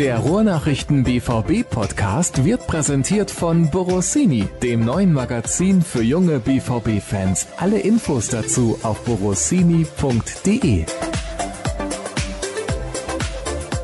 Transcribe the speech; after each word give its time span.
Der 0.00 0.16
Ruhrnachrichten 0.16 1.04
BVB 1.04 1.68
Podcast 1.68 2.46
wird 2.46 2.66
präsentiert 2.66 3.30
von 3.30 3.68
Borossini, 3.68 4.48
dem 4.62 4.82
neuen 4.82 5.12
Magazin 5.12 5.82
für 5.82 6.02
junge 6.02 6.40
BVB 6.40 7.02
Fans. 7.06 7.48
Alle 7.58 7.80
Infos 7.80 8.28
dazu 8.28 8.78
auf 8.82 9.04
borossini.de. 9.04 10.86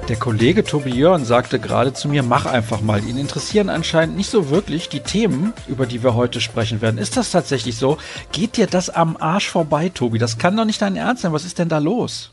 Der 0.09 0.17
Kollege 0.17 0.65
Tobi 0.65 0.95
Jörn 0.95 1.27
sagte 1.27 1.59
gerade 1.59 1.93
zu 1.93 2.09
mir, 2.09 2.23
mach 2.23 2.47
einfach 2.47 2.81
mal. 2.81 3.05
Ihn 3.05 3.19
interessieren 3.19 3.69
anscheinend 3.69 4.17
nicht 4.17 4.31
so 4.31 4.49
wirklich 4.49 4.89
die 4.89 5.01
Themen, 5.01 5.53
über 5.69 5.85
die 5.85 6.03
wir 6.03 6.15
heute 6.15 6.41
sprechen 6.41 6.81
werden. 6.81 6.97
Ist 6.97 7.19
das 7.19 7.31
tatsächlich 7.31 7.77
so? 7.77 7.99
Geht 8.33 8.57
dir 8.57 8.67
das 8.67 8.89
am 8.89 9.19
Arsch 9.19 9.51
vorbei, 9.51 9.91
Tobi? 9.91 10.19
Das 10.19 10.39
kann 10.39 10.57
doch 10.57 10.65
nicht 10.65 10.81
dein 10.81 10.97
Ernst 10.97 11.25
sein. 11.25 11.35
Was 11.35 11.45
ist 11.45 11.59
denn 11.59 11.69
da 11.69 11.77
los? 11.77 12.33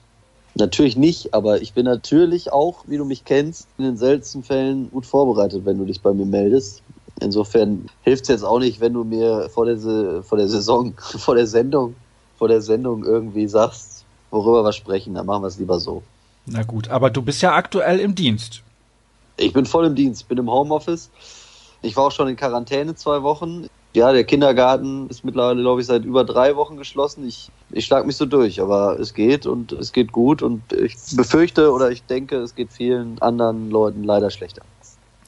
Natürlich 0.55 0.95
nicht, 0.95 1.33
aber 1.33 1.61
ich 1.61 1.73
bin 1.73 1.85
natürlich 1.85 2.51
auch, 2.51 2.83
wie 2.87 2.97
du 2.97 3.05
mich 3.05 3.25
kennst, 3.25 3.67
in 3.77 3.85
den 3.85 3.97
seltensten 3.97 4.43
Fällen 4.43 4.91
gut 4.91 5.05
vorbereitet, 5.05 5.65
wenn 5.65 5.79
du 5.79 5.85
dich 5.85 6.01
bei 6.01 6.13
mir 6.13 6.25
meldest. 6.25 6.83
Insofern 7.21 7.89
hilft 8.03 8.23
es 8.23 8.29
jetzt 8.29 8.43
auch 8.43 8.59
nicht, 8.59 8.79
wenn 8.79 8.93
du 8.93 9.03
mir 9.03 9.49
vor 9.49 9.65
der, 9.65 10.23
vor 10.23 10.37
der 10.37 10.47
Saison, 10.47 10.93
vor 10.97 11.35
der 11.35 11.47
Sendung, 11.47 11.95
vor 12.37 12.47
der 12.47 12.61
Sendung 12.61 13.03
irgendwie 13.03 13.47
sagst, 13.47 14.05
worüber 14.29 14.63
wir 14.63 14.73
sprechen. 14.73 15.15
Dann 15.15 15.25
machen 15.25 15.43
wir 15.43 15.47
es 15.47 15.57
lieber 15.57 15.79
so. 15.79 16.03
Na 16.45 16.63
gut, 16.63 16.87
aber 16.89 17.09
du 17.09 17.21
bist 17.21 17.41
ja 17.41 17.53
aktuell 17.55 17.99
im 17.99 18.13
Dienst. 18.13 18.61
Ich 19.37 19.53
bin 19.53 19.65
voll 19.65 19.85
im 19.85 19.95
Dienst, 19.95 20.27
bin 20.27 20.37
im 20.37 20.51
Homeoffice. 20.51 21.09
Ich 21.81 21.95
war 21.95 22.05
auch 22.05 22.11
schon 22.11 22.27
in 22.27 22.35
Quarantäne 22.35 22.95
zwei 22.95 23.23
Wochen. 23.23 23.67
Ja, 23.95 24.11
der 24.11 24.23
Kindergarten 24.23 25.07
ist 25.09 25.23
mittlerweile, 25.23 25.61
glaube 25.61 25.81
ich, 25.81 25.87
seit 25.87 26.03
über 26.03 26.23
drei 26.23 26.55
Wochen 26.55 26.77
geschlossen. 26.77 27.27
Ich, 27.27 27.51
ich 27.69 27.85
schlage 27.85 28.07
mich 28.07 28.17
so 28.17 28.25
durch, 28.25 28.59
aber 28.59 28.99
es 28.99 29.13
geht 29.13 29.45
und 29.45 29.71
es 29.71 29.93
geht 29.93 30.11
gut 30.11 30.41
und 30.41 30.73
ich 30.73 30.95
befürchte 31.15 31.71
oder 31.71 31.91
ich 31.91 32.03
denke, 32.03 32.37
es 32.37 32.55
geht 32.55 32.71
vielen 32.71 33.21
anderen 33.21 33.69
Leuten 33.69 34.03
leider 34.03 34.31
schlechter. 34.31 34.63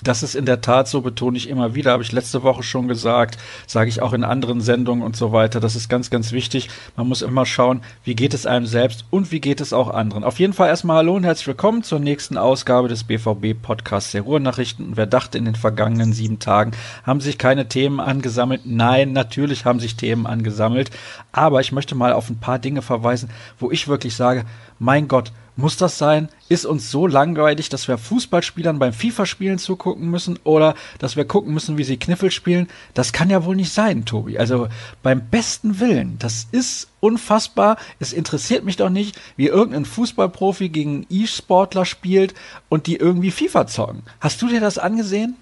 Das 0.05 0.21
ist 0.21 0.35
in 0.35 0.45
der 0.45 0.61
Tat 0.61 0.87
so, 0.87 1.01
betone 1.01 1.35
ich 1.35 1.49
immer 1.49 1.73
wieder, 1.73 1.91
habe 1.91 2.03
ich 2.03 2.11
letzte 2.11 2.43
Woche 2.43 2.61
schon 2.61 2.87
gesagt, 2.87 3.39
sage 3.65 3.89
ich 3.89 4.03
auch 4.03 4.13
in 4.13 4.23
anderen 4.23 4.61
Sendungen 4.61 5.03
und 5.03 5.15
so 5.15 5.31
weiter. 5.31 5.59
Das 5.59 5.75
ist 5.75 5.89
ganz, 5.89 6.11
ganz 6.11 6.31
wichtig. 6.31 6.69
Man 6.95 7.07
muss 7.07 7.23
immer 7.23 7.47
schauen, 7.47 7.81
wie 8.03 8.13
geht 8.13 8.35
es 8.35 8.45
einem 8.45 8.67
selbst 8.67 9.05
und 9.09 9.31
wie 9.31 9.41
geht 9.41 9.61
es 9.61 9.73
auch 9.73 9.89
anderen. 9.89 10.23
Auf 10.23 10.37
jeden 10.37 10.53
Fall 10.53 10.69
erstmal 10.69 10.97
hallo 10.97 11.15
und 11.15 11.23
herzlich 11.23 11.47
willkommen 11.47 11.81
zur 11.81 11.99
nächsten 11.99 12.37
Ausgabe 12.37 12.87
des 12.87 13.03
BVB 13.03 13.59
Podcasts 13.59 14.11
der 14.11 14.21
Ruhrnachrichten. 14.21 14.89
Und 14.89 14.97
wer 14.97 15.07
dachte, 15.07 15.39
in 15.39 15.45
den 15.45 15.55
vergangenen 15.55 16.13
sieben 16.13 16.37
Tagen 16.37 16.73
haben 17.03 17.19
sich 17.19 17.39
keine 17.39 17.67
Themen 17.67 17.99
angesammelt? 17.99 18.61
Nein, 18.65 19.11
natürlich 19.11 19.65
haben 19.65 19.79
sich 19.79 19.95
Themen 19.95 20.27
angesammelt. 20.27 20.91
Aber 21.31 21.61
ich 21.61 21.71
möchte 21.71 21.95
mal 21.95 22.13
auf 22.13 22.29
ein 22.29 22.39
paar 22.39 22.59
Dinge 22.59 22.83
verweisen, 22.83 23.31
wo 23.57 23.71
ich 23.71 23.87
wirklich 23.87 24.15
sage, 24.15 24.45
mein 24.79 25.07
Gott, 25.07 25.31
muss 25.57 25.77
das 25.77 25.97
sein? 25.97 26.27
Ist 26.49 26.65
uns 26.65 26.91
so 26.91 27.07
langweilig, 27.07 27.69
dass 27.69 27.87
wir 27.87 27.97
Fußballspielern 27.97 28.77
beim 28.77 28.91
FIFA-Spielen 28.91 29.57
zugucken 29.57 30.09
müssen 30.09 30.37
oder 30.43 30.75
dass 30.99 31.15
wir 31.15 31.23
gucken 31.23 31.53
müssen, 31.53 31.77
wie 31.77 31.85
sie 31.85 31.97
Kniffel 31.97 32.29
spielen? 32.29 32.67
Das 32.93 33.13
kann 33.13 33.29
ja 33.29 33.45
wohl 33.45 33.55
nicht 33.55 33.71
sein, 33.71 34.03
Tobi. 34.03 34.37
Also 34.37 34.67
beim 35.01 35.29
besten 35.29 35.79
Willen, 35.79 36.17
das 36.19 36.47
ist 36.51 36.89
unfassbar. 36.99 37.77
Es 37.99 38.11
interessiert 38.11 38.65
mich 38.65 38.75
doch 38.75 38.89
nicht, 38.89 39.17
wie 39.37 39.47
irgendein 39.47 39.85
Fußballprofi 39.85 40.67
gegen 40.67 41.05
E-Sportler 41.09 41.85
spielt 41.85 42.33
und 42.67 42.87
die 42.87 42.97
irgendwie 42.97 43.31
FIFA 43.31 43.67
zocken. 43.67 44.03
Hast 44.19 44.41
du 44.41 44.47
dir 44.47 44.59
das 44.59 44.77
angesehen? 44.77 45.37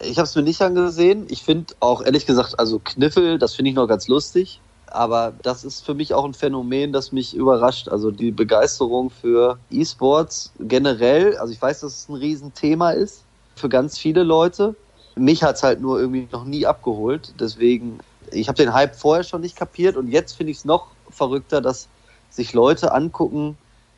Ich 0.00 0.18
habe 0.18 0.26
es 0.26 0.34
mir 0.34 0.42
nicht 0.42 0.62
angesehen. 0.62 1.26
Ich 1.28 1.42
finde 1.42 1.74
auch 1.78 2.02
ehrlich 2.02 2.26
gesagt, 2.26 2.58
also 2.58 2.80
Kniffel, 2.80 3.38
das 3.38 3.54
finde 3.54 3.70
ich 3.70 3.76
noch 3.76 3.86
ganz 3.86 4.08
lustig 4.08 4.60
aber 4.92 5.34
das 5.42 5.64
ist 5.64 5.84
für 5.84 5.94
mich 5.94 6.14
auch 6.14 6.24
ein 6.24 6.34
Phänomen, 6.34 6.92
das 6.92 7.12
mich 7.12 7.34
überrascht. 7.34 7.88
Also 7.88 8.10
die 8.10 8.30
Begeisterung 8.30 9.10
für 9.10 9.58
E-Sports 9.70 10.52
generell, 10.58 11.36
also 11.36 11.52
ich 11.52 11.60
weiß, 11.60 11.80
dass 11.80 11.92
es 11.92 12.08
ein 12.08 12.14
Riesenthema 12.14 12.90
ist 12.90 13.24
für 13.56 13.68
ganz 13.68 13.98
viele 13.98 14.22
Leute. 14.22 14.74
Mich 15.16 15.42
hat 15.42 15.56
es 15.56 15.62
halt 15.62 15.80
nur 15.80 16.00
irgendwie 16.00 16.28
noch 16.30 16.44
nie 16.44 16.66
abgeholt. 16.66 17.34
Deswegen, 17.40 17.98
ich 18.30 18.48
habe 18.48 18.56
den 18.56 18.72
Hype 18.72 18.94
vorher 18.94 19.24
schon 19.24 19.40
nicht 19.40 19.56
kapiert 19.56 19.96
und 19.96 20.08
jetzt 20.08 20.36
finde 20.36 20.52
ich 20.52 20.58
es 20.58 20.64
noch 20.64 20.86
verrückter, 21.10 21.60
dass 21.60 21.88
sich 22.30 22.52
Leute 22.52 22.92
angucken, 22.92 23.56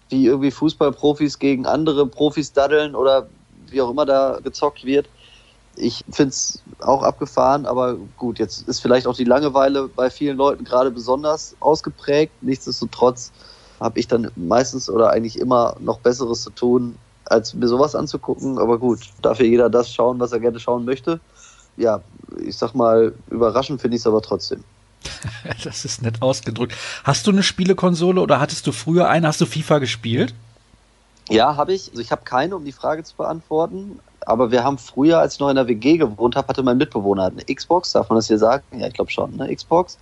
wie 0.09 0.26
irgendwie 0.26 0.50
Fußballprofis 0.50 1.38
gegen 1.38 1.66
andere 1.66 2.06
Profis 2.06 2.53
daddeln 2.53 2.94
oder 2.94 3.28
wie 3.69 3.81
auch 3.81 3.91
immer 3.91 4.06
da 4.06 4.38
gezockt 4.42 4.84
wird 4.84 5.06
ich 5.76 6.04
finde 6.10 6.31
es 6.31 6.62
auch 6.81 7.03
abgefahren, 7.03 7.66
aber 7.66 7.97
gut, 8.16 8.38
jetzt 8.38 8.69
ist 8.69 8.81
vielleicht 8.81 9.06
auch 9.06 9.16
die 9.16 9.25
Langeweile 9.25 9.88
bei 9.88 10.10
vielen 10.10 10.36
Leuten 10.36 10.64
gerade 10.64 10.91
besonders 10.91 11.56
ausgeprägt. 11.60 12.32
Nichtsdestotrotz 12.42 13.32
habe 13.78 13.98
ich 13.98 14.09
dann 14.09 14.30
meistens 14.36 14.91
oder 14.91 15.10
eigentlich 15.10 15.38
immer 15.38 15.76
noch 15.80 16.00
Besseres 16.00 16.42
zu 16.42 16.50
tun, 16.50 16.97
als 17.25 17.54
mir 17.54 17.69
sowas 17.69 17.94
anzugucken. 17.94 18.59
Aber 18.59 18.78
gut, 18.78 19.00
darf 19.22 19.38
ja 19.38 19.47
jeder 19.47 19.70
das 19.70 19.92
schauen, 19.92 20.19
was 20.20 20.32
er 20.32 20.41
gerne 20.41 20.60
schauen 20.60 20.84
möchte. 20.84 21.20
Ja, 21.76 22.03
ich 22.44 22.56
sag 22.59 22.75
mal, 22.75 23.14
überraschend 23.30 23.80
finde 23.80 23.97
ich 23.97 24.03
es 24.03 24.06
aber 24.06 24.20
trotzdem. 24.20 24.64
das 25.64 25.84
ist 25.84 26.03
nett 26.03 26.20
ausgedrückt. 26.20 26.75
Hast 27.04 27.26
du 27.26 27.30
eine 27.30 27.42
Spielekonsole 27.42 28.20
oder 28.20 28.41
hattest 28.41 28.66
du 28.66 28.72
früher 28.72 29.09
eine? 29.09 29.28
Hast 29.28 29.41
du 29.41 29.47
FIFA 29.47 29.78
gespielt? 29.78 30.34
Ja, 31.30 31.56
habe 31.56 31.72
ich. 31.72 31.91
Also 31.91 32.03
ich 32.03 32.10
habe 32.10 32.22
keine, 32.25 32.56
um 32.56 32.64
die 32.64 32.72
Frage 32.72 33.04
zu 33.04 33.16
beantworten 33.16 34.00
aber 34.26 34.50
wir 34.50 34.64
haben 34.64 34.78
früher, 34.78 35.19
als 35.19 35.34
ich 35.34 35.41
noch 35.41 35.48
in 35.48 35.56
der 35.56 35.69
WG 35.69 35.97
gewohnt 35.97 36.36
habe, 36.36 36.48
hatte 36.48 36.62
mein 36.62 36.78
Mitbewohner 36.78 37.26
eine 37.26 37.44
Xbox, 37.44 37.92
darf 37.92 38.08
man 38.08 38.16
das 38.16 38.28
hier 38.28 38.38
sagen? 38.38 38.64
Ja, 38.78 38.86
ich 38.86 38.94
glaube 38.94 39.10
schon, 39.10 39.41
eine 39.41 39.54
Xbox. 39.54 39.98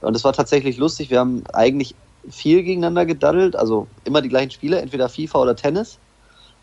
Und 0.00 0.16
es 0.16 0.24
war 0.24 0.32
tatsächlich 0.32 0.78
lustig. 0.78 1.10
Wir 1.10 1.20
haben 1.20 1.44
eigentlich 1.52 1.94
viel 2.28 2.62
gegeneinander 2.62 3.06
gedaddelt, 3.06 3.56
also 3.56 3.86
immer 4.04 4.20
die 4.20 4.28
gleichen 4.28 4.50
Spiele, 4.50 4.80
entweder 4.80 5.08
FIFA 5.08 5.38
oder 5.40 5.56
Tennis. 5.56 5.98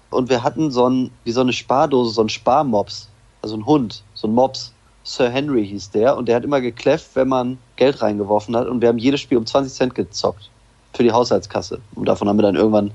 Und 0.09 0.29
wir 0.29 0.43
hatten 0.43 0.71
so 0.71 0.89
ein, 0.89 1.11
wie 1.23 1.31
so 1.31 1.41
eine 1.41 1.53
Spardose, 1.53 2.11
so 2.11 2.21
ein 2.21 2.29
Sparmops, 2.29 3.09
also 3.41 3.55
ein 3.55 3.65
Hund, 3.65 4.03
so 4.13 4.27
ein 4.27 4.33
Mops. 4.33 4.73
Sir 5.03 5.29
Henry 5.29 5.65
hieß 5.65 5.91
der 5.91 6.17
und 6.17 6.27
der 6.27 6.35
hat 6.35 6.43
immer 6.43 6.61
gekläfft, 6.61 7.11
wenn 7.15 7.29
man 7.29 7.57
Geld 7.77 8.01
reingeworfen 8.01 8.55
hat 8.55 8.67
und 8.67 8.81
wir 8.81 8.89
haben 8.89 8.97
jedes 8.97 9.21
Spiel 9.21 9.37
um 9.37 9.45
20 9.45 9.73
Cent 9.73 9.95
gezockt 9.95 10.49
für 10.93 11.03
die 11.03 11.11
Haushaltskasse. 11.11 11.79
Und 11.95 12.05
davon 12.05 12.27
haben 12.27 12.37
wir 12.37 12.43
dann 12.43 12.55
irgendwann 12.55 12.91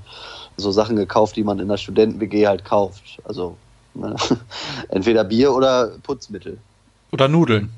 so 0.56 0.70
Sachen 0.70 0.96
gekauft, 0.96 1.34
die 1.36 1.42
man 1.42 1.58
in 1.58 1.68
der 1.68 1.76
Studenten-WG 1.76 2.46
halt 2.46 2.64
kauft. 2.64 3.20
Also 3.24 3.56
Entweder 4.88 5.24
Bier 5.24 5.52
oder 5.52 5.92
Putzmittel. 6.02 6.58
Oder 7.12 7.28
Nudeln. 7.28 7.70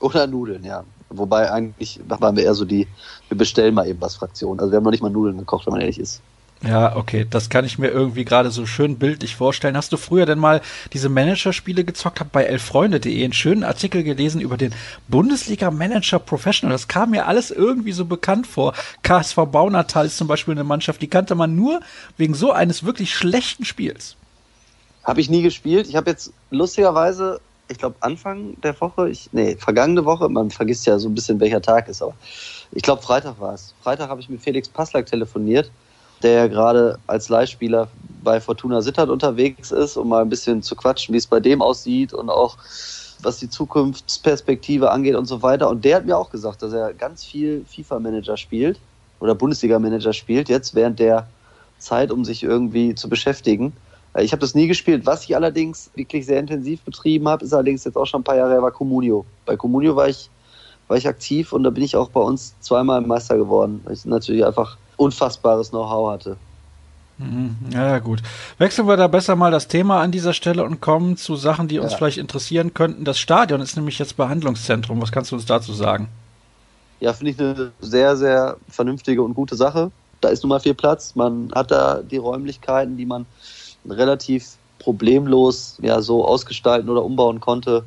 Oder 0.00 0.26
Nudeln, 0.26 0.64
ja. 0.64 0.84
Wobei 1.10 1.50
eigentlich 1.50 2.00
waren 2.08 2.36
wir 2.36 2.44
eher 2.44 2.54
so 2.54 2.64
die, 2.64 2.86
wir 3.28 3.36
bestellen 3.36 3.74
mal 3.74 3.86
eben 3.86 4.00
was 4.00 4.16
Fraktion. 4.16 4.60
Also 4.60 4.72
wir 4.72 4.76
haben 4.76 4.84
noch 4.84 4.90
nicht 4.90 5.02
mal 5.02 5.10
Nudeln 5.10 5.38
gekocht, 5.38 5.66
wenn 5.66 5.72
man 5.72 5.80
ehrlich 5.80 5.98
ist. 5.98 6.22
Ja, 6.64 6.94
okay, 6.94 7.26
das 7.28 7.50
kann 7.50 7.64
ich 7.64 7.78
mir 7.78 7.88
irgendwie 7.88 8.24
gerade 8.24 8.52
so 8.52 8.66
schön 8.66 8.96
bildlich 8.96 9.34
vorstellen. 9.34 9.76
Hast 9.76 9.92
du 9.92 9.96
früher 9.96 10.26
denn 10.26 10.38
mal 10.38 10.60
diese 10.92 11.08
Managerspiele 11.08 11.82
gezockt? 11.82 12.20
Hab 12.20 12.30
bei 12.30 12.44
elfreunde.de 12.44 13.24
einen 13.24 13.32
schönen 13.32 13.64
Artikel 13.64 14.04
gelesen 14.04 14.40
über 14.40 14.56
den 14.56 14.72
Bundesliga 15.08 15.72
Manager 15.72 16.20
Professional. 16.20 16.72
Das 16.72 16.86
kam 16.86 17.10
mir 17.10 17.26
alles 17.26 17.50
irgendwie 17.50 17.90
so 17.90 18.04
bekannt 18.04 18.46
vor. 18.46 18.74
KSV 19.02 19.38
Baunatal 19.50 20.06
ist 20.06 20.16
zum 20.16 20.28
Beispiel 20.28 20.52
eine 20.52 20.62
Mannschaft, 20.62 21.02
die 21.02 21.08
kannte 21.08 21.34
man 21.34 21.56
nur 21.56 21.80
wegen 22.16 22.34
so 22.34 22.52
eines 22.52 22.84
wirklich 22.84 23.12
schlechten 23.12 23.64
Spiels. 23.64 24.14
Habe 25.04 25.20
ich 25.20 25.28
nie 25.28 25.42
gespielt. 25.42 25.88
Ich 25.88 25.96
habe 25.96 26.10
jetzt 26.10 26.32
lustigerweise, 26.50 27.40
ich 27.68 27.78
glaube 27.78 27.96
Anfang 28.00 28.60
der 28.60 28.80
Woche, 28.80 29.08
ich, 29.08 29.28
nee, 29.32 29.56
vergangene 29.56 30.04
Woche, 30.04 30.28
man 30.28 30.50
vergisst 30.50 30.86
ja 30.86 30.98
so 30.98 31.08
ein 31.08 31.14
bisschen, 31.14 31.40
welcher 31.40 31.62
Tag 31.62 31.88
ist, 31.88 32.02
aber 32.02 32.14
ich 32.70 32.82
glaube 32.82 33.02
Freitag 33.02 33.40
war 33.40 33.54
es. 33.54 33.74
Freitag 33.82 34.08
habe 34.08 34.20
ich 34.20 34.28
mit 34.28 34.40
Felix 34.40 34.68
Passlack 34.68 35.06
telefoniert, 35.06 35.70
der 36.22 36.32
ja 36.32 36.46
gerade 36.46 36.98
als 37.06 37.28
Leihspieler 37.28 37.88
bei 38.22 38.40
Fortuna 38.40 38.80
Sittard 38.80 39.10
unterwegs 39.10 39.72
ist, 39.72 39.96
um 39.96 40.08
mal 40.08 40.22
ein 40.22 40.28
bisschen 40.28 40.62
zu 40.62 40.76
quatschen, 40.76 41.12
wie 41.12 41.18
es 41.18 41.26
bei 41.26 41.40
dem 41.40 41.60
aussieht 41.60 42.12
und 42.12 42.30
auch 42.30 42.56
was 43.22 43.38
die 43.38 43.50
Zukunftsperspektive 43.50 44.90
angeht 44.90 45.14
und 45.14 45.26
so 45.26 45.42
weiter. 45.42 45.68
Und 45.68 45.84
der 45.84 45.96
hat 45.96 46.06
mir 46.06 46.16
auch 46.16 46.30
gesagt, 46.30 46.62
dass 46.62 46.72
er 46.72 46.92
ganz 46.92 47.24
viel 47.24 47.64
FIFA-Manager 47.68 48.36
spielt 48.36 48.78
oder 49.20 49.34
Bundesliga-Manager 49.34 50.12
spielt, 50.12 50.48
jetzt 50.48 50.74
während 50.74 50.98
der 50.98 51.26
Zeit, 51.78 52.10
um 52.10 52.24
sich 52.24 52.42
irgendwie 52.42 52.94
zu 52.94 53.08
beschäftigen. 53.08 53.72
Äh, 54.14 54.24
ich 54.24 54.32
habe 54.32 54.40
das 54.40 54.54
nie 54.54 54.66
gespielt. 54.66 55.06
Was 55.06 55.24
ich 55.24 55.34
allerdings 55.34 55.90
wirklich 55.94 56.26
sehr 56.26 56.40
intensiv 56.40 56.80
betrieben 56.82 57.28
habe, 57.28 57.44
ist 57.44 57.52
allerdings 57.52 57.84
jetzt 57.84 57.96
auch 57.96 58.06
schon 58.06 58.20
ein 58.20 58.24
paar 58.24 58.36
Jahre 58.36 58.52
her, 58.52 58.62
war 58.62 58.70
Comunio. 58.70 59.24
Bei 59.46 59.56
Comunio 59.56 59.96
war 59.96 60.08
ich, 60.08 60.30
war 60.88 60.96
ich 60.96 61.06
aktiv 61.08 61.52
und 61.52 61.62
da 61.64 61.70
bin 61.70 61.82
ich 61.82 61.96
auch 61.96 62.08
bei 62.08 62.20
uns 62.20 62.54
zweimal 62.60 63.00
Meister 63.00 63.36
geworden, 63.36 63.80
weil 63.84 63.94
ich 63.94 64.04
natürlich 64.04 64.44
einfach 64.44 64.76
unfassbares 64.96 65.70
Know-how 65.70 66.12
hatte. 66.12 66.36
Mhm. 67.18 67.56
Ja, 67.72 67.98
gut. 67.98 68.22
Wechseln 68.58 68.88
wir 68.88 68.96
da 68.96 69.06
besser 69.06 69.36
mal 69.36 69.50
das 69.50 69.68
Thema 69.68 70.00
an 70.00 70.10
dieser 70.10 70.32
Stelle 70.32 70.64
und 70.64 70.80
kommen 70.80 71.16
zu 71.16 71.36
Sachen, 71.36 71.68
die 71.68 71.78
uns 71.78 71.92
ja. 71.92 71.98
vielleicht 71.98 72.18
interessieren 72.18 72.74
könnten. 72.74 73.04
Das 73.04 73.18
Stadion 73.18 73.60
ist 73.60 73.76
nämlich 73.76 73.98
jetzt 73.98 74.16
Behandlungszentrum. 74.16 75.00
Was 75.00 75.12
kannst 75.12 75.30
du 75.30 75.36
uns 75.36 75.46
dazu 75.46 75.72
sagen? 75.72 76.08
Ja, 77.00 77.12
finde 77.12 77.32
ich 77.32 77.40
eine 77.40 77.72
sehr, 77.80 78.16
sehr 78.16 78.56
vernünftige 78.68 79.22
und 79.22 79.34
gute 79.34 79.56
Sache. 79.56 79.90
Da 80.20 80.28
ist 80.28 80.42
nun 80.42 80.50
mal 80.50 80.60
viel 80.60 80.74
Platz. 80.74 81.14
Man 81.14 81.50
hat 81.54 81.70
da 81.70 82.00
die 82.02 82.16
Räumlichkeiten, 82.16 82.96
die 82.96 83.06
man 83.06 83.26
relativ 83.88 84.56
problemlos 84.78 85.78
ja 85.80 86.00
so 86.02 86.24
ausgestalten 86.24 86.90
oder 86.90 87.04
umbauen 87.04 87.40
konnte, 87.40 87.84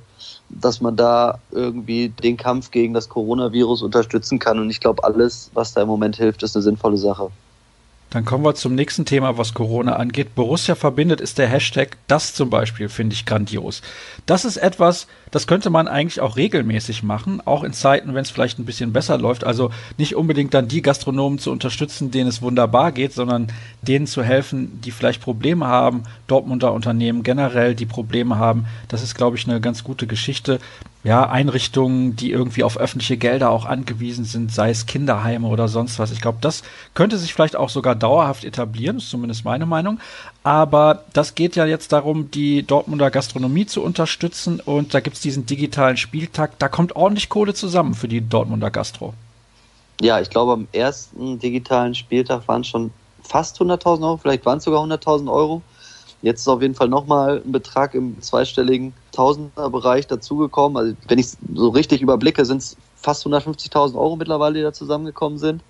dass 0.49 0.81
man 0.81 0.95
da 0.95 1.39
irgendwie 1.51 2.09
den 2.09 2.37
Kampf 2.37 2.71
gegen 2.71 2.93
das 2.93 3.09
Coronavirus 3.09 3.81
unterstützen 3.81 4.39
kann. 4.39 4.59
Und 4.59 4.69
ich 4.69 4.79
glaube, 4.79 5.03
alles, 5.03 5.51
was 5.53 5.73
da 5.73 5.81
im 5.81 5.87
Moment 5.87 6.15
hilft, 6.15 6.43
ist 6.43 6.55
eine 6.55 6.63
sinnvolle 6.63 6.97
Sache. 6.97 7.31
Dann 8.11 8.23
kommen 8.23 8.45
wir 8.45 8.55
zum 8.55 8.75
nächsten 8.75 9.03
Thema, 9.03 9.37
was 9.37 9.53
Corona 9.53 9.97
angeht. 9.97 10.35
Borussia 10.35 10.75
verbindet 10.75 11.19
ist 11.19 11.37
der 11.37 11.47
Hashtag. 11.47 11.97
Das 12.07 12.33
zum 12.33 12.49
Beispiel 12.49 12.87
finde 12.87 13.13
ich 13.13 13.25
grandios. 13.25 13.81
Das 14.25 14.45
ist 14.45 14.57
etwas, 14.57 15.07
das 15.31 15.47
könnte 15.47 15.69
man 15.69 15.87
eigentlich 15.87 16.21
auch 16.21 16.37
regelmäßig 16.37 17.03
machen, 17.03 17.41
auch 17.43 17.63
in 17.63 17.73
Zeiten, 17.73 18.13
wenn 18.13 18.21
es 18.21 18.29
vielleicht 18.29 18.57
ein 18.57 18.65
bisschen 18.65 18.93
besser 18.93 19.17
läuft. 19.17 19.43
Also 19.43 19.71
nicht 19.97 20.15
unbedingt 20.15 20.53
dann 20.53 20.69
die 20.69 20.81
Gastronomen 20.81 21.39
zu 21.39 21.51
unterstützen, 21.51 22.11
denen 22.11 22.29
es 22.29 22.41
wunderbar 22.41 22.93
geht, 22.93 23.11
sondern 23.11 23.47
denen 23.81 24.07
zu 24.07 24.23
helfen, 24.23 24.79
die 24.81 24.91
vielleicht 24.91 25.21
Probleme 25.21 25.67
haben. 25.67 26.03
Dortmunder 26.27 26.71
Unternehmen 26.71 27.23
generell, 27.23 27.75
die 27.75 27.85
Probleme 27.85 28.37
haben. 28.37 28.65
Das 28.87 29.03
ist, 29.03 29.15
glaube 29.15 29.35
ich, 29.35 29.45
eine 29.45 29.59
ganz 29.59 29.83
gute 29.83 30.07
Geschichte 30.07 30.59
ja, 31.05 31.29
Einrichtungen, 31.29 32.15
die 32.15 32.31
irgendwie 32.31 32.63
auf 32.63 32.77
öffentliche 32.77 33.15
Gelder 33.15 33.51
auch 33.51 33.65
angewiesen 33.65 34.25
sind, 34.25 34.51
sei 34.51 34.71
es 34.71 34.87
Kinderheime 34.87 35.47
oder 35.47 35.67
sonst 35.67 35.99
was. 35.99 36.11
Ich 36.11 36.19
glaube, 36.19 36.39
das 36.41 36.63
könnte 36.95 37.19
sich 37.19 37.31
vielleicht 37.31 37.55
auch 37.55 37.69
sogar 37.69 37.93
dauerhaft 37.93 38.43
etablieren, 38.43 38.97
ist 38.97 39.11
zumindest 39.11 39.45
meine 39.45 39.67
Meinung. 39.67 39.99
Aber 40.41 41.03
das 41.13 41.35
geht 41.35 41.55
ja 41.55 41.67
jetzt 41.67 41.91
darum, 41.91 42.31
die 42.31 42.63
Dortmunder 42.63 43.11
Gastronomie 43.11 43.67
zu 43.67 43.83
unterstützen 43.83 44.59
und 44.59 44.95
da 44.95 44.99
gibt's 44.99 45.19
diesen 45.21 45.45
digitalen 45.45 45.97
Spieltag. 45.97 46.57
Da 46.57 46.69
kommt 46.69 46.95
ordentlich 46.95 47.29
Kohle 47.29 47.53
zusammen 47.53 47.93
für 47.93 48.07
die 48.07 48.27
Dortmunder 48.27 48.71
Gastro. 48.71 49.13
Ja, 50.01 50.19
ich 50.19 50.31
glaube, 50.31 50.53
am 50.53 50.67
ersten 50.71 51.37
digitalen 51.37 51.93
Spieltag 51.93 52.47
waren 52.47 52.63
schon 52.63 52.89
fast 53.21 53.61
100.000 53.61 54.01
Euro, 54.01 54.17
vielleicht 54.17 54.45
waren 54.47 54.57
es 54.57 54.63
sogar 54.63 54.83
100.000 54.83 55.31
Euro. 55.31 55.61
Jetzt 56.21 56.41
ist 56.41 56.47
auf 56.47 56.61
jeden 56.61 56.75
Fall 56.75 56.89
nochmal 56.89 57.41
ein 57.45 57.51
Betrag 57.51 57.93
im 57.93 58.19
zweistelligen 58.21 58.93
Tausenderbereich 59.11 60.07
dazugekommen. 60.07 60.77
Also 60.77 60.95
wenn 61.07 61.19
ich 61.19 61.27
es 61.27 61.37
so 61.53 61.69
richtig 61.69 62.01
überblicke, 62.01 62.45
sind 62.45 62.61
es 62.61 62.77
fast 62.95 63.25
150.000 63.25 63.95
Euro 63.95 64.15
mittlerweile, 64.15 64.55
die 64.55 64.63
da 64.63 64.73
zusammengekommen 64.73 65.37
sind. 65.37 65.61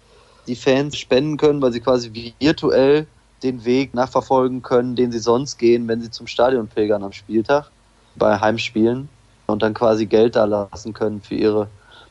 Die 0.48 0.56
Fans 0.56 0.98
spenden 0.98 1.38
können, 1.38 1.62
weil 1.62 1.74
sie 1.74 1.82
quasi 1.82 2.34
virtuell 2.40 3.08
den 3.44 3.66
Weg 3.66 3.94
nachverfolgen 3.94 4.62
können, 4.62 4.96
den 4.96 5.12
sie 5.12 5.20
sonst 5.20 5.58
gehen, 5.58 5.88
wenn 5.88 6.02
sie 6.02 6.12
zum 6.12 6.28
Stadion 6.28 6.68
pilgern 6.68 7.04
am 7.04 7.12
Spieltag 7.12 7.72
bei 8.16 8.40
Heimspielen 8.40 9.10
und 9.48 9.62
dann 9.62 9.74
quasi 9.74 10.06
Geld 10.06 10.36
da 10.36 10.46
lassen 10.46 10.94
können 10.94 11.22
für 11.22 11.36
ihre 11.36 11.70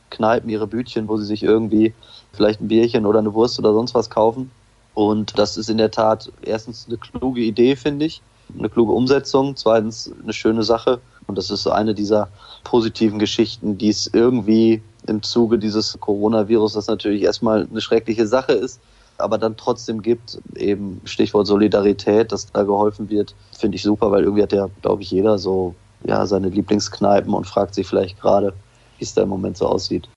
Kneipen, 0.09 0.49
ihre 0.49 0.67
Bütchen, 0.67 1.07
wo 1.07 1.17
sie 1.17 1.25
sich 1.25 1.43
irgendwie 1.43 1.93
vielleicht 2.31 2.61
ein 2.61 2.67
Bierchen 2.67 3.05
oder 3.05 3.19
eine 3.19 3.33
Wurst 3.33 3.57
oder 3.59 3.73
sonst 3.73 3.95
was 3.95 4.09
kaufen. 4.09 4.51
Und 4.95 5.37
das 5.37 5.57
ist 5.57 5.69
in 5.69 5.77
der 5.77 5.91
Tat 5.91 6.31
erstens 6.41 6.85
eine 6.87 6.97
kluge 6.97 7.41
Idee, 7.41 7.75
finde 7.75 8.05
ich, 8.05 8.21
eine 8.57 8.69
kluge 8.69 8.93
Umsetzung, 8.93 9.55
zweitens 9.55 10.11
eine 10.23 10.33
schöne 10.33 10.63
Sache. 10.63 11.01
Und 11.27 11.37
das 11.37 11.51
ist 11.51 11.67
eine 11.67 11.93
dieser 11.93 12.29
positiven 12.63 13.19
Geschichten, 13.19 13.77
die 13.77 13.89
es 13.89 14.07
irgendwie 14.07 14.81
im 15.05 15.21
Zuge 15.21 15.59
dieses 15.59 15.99
Coronavirus, 15.99 16.73
das 16.73 16.87
natürlich 16.87 17.23
erstmal 17.23 17.67
eine 17.69 17.81
schreckliche 17.81 18.25
Sache 18.25 18.53
ist, 18.53 18.79
aber 19.17 19.37
dann 19.37 19.57
trotzdem 19.57 20.01
gibt, 20.01 20.39
eben 20.55 21.01
Stichwort 21.05 21.47
Solidarität, 21.47 22.31
dass 22.31 22.51
da 22.51 22.63
geholfen 22.63 23.09
wird, 23.09 23.35
finde 23.57 23.75
ich 23.75 23.83
super, 23.83 24.11
weil 24.11 24.23
irgendwie 24.23 24.43
hat 24.43 24.53
ja, 24.53 24.67
glaube 24.81 25.03
ich, 25.03 25.11
jeder 25.11 25.37
so 25.37 25.75
ja 26.03 26.25
seine 26.25 26.49
Lieblingskneipen 26.49 27.33
und 27.33 27.45
fragt 27.47 27.75
sich 27.75 27.87
vielleicht 27.87 28.19
gerade, 28.21 28.53
wie 28.97 29.03
es 29.03 29.13
da 29.13 29.23
im 29.23 29.29
Moment 29.29 29.57
so 29.57 29.67
aussieht. 29.67 30.07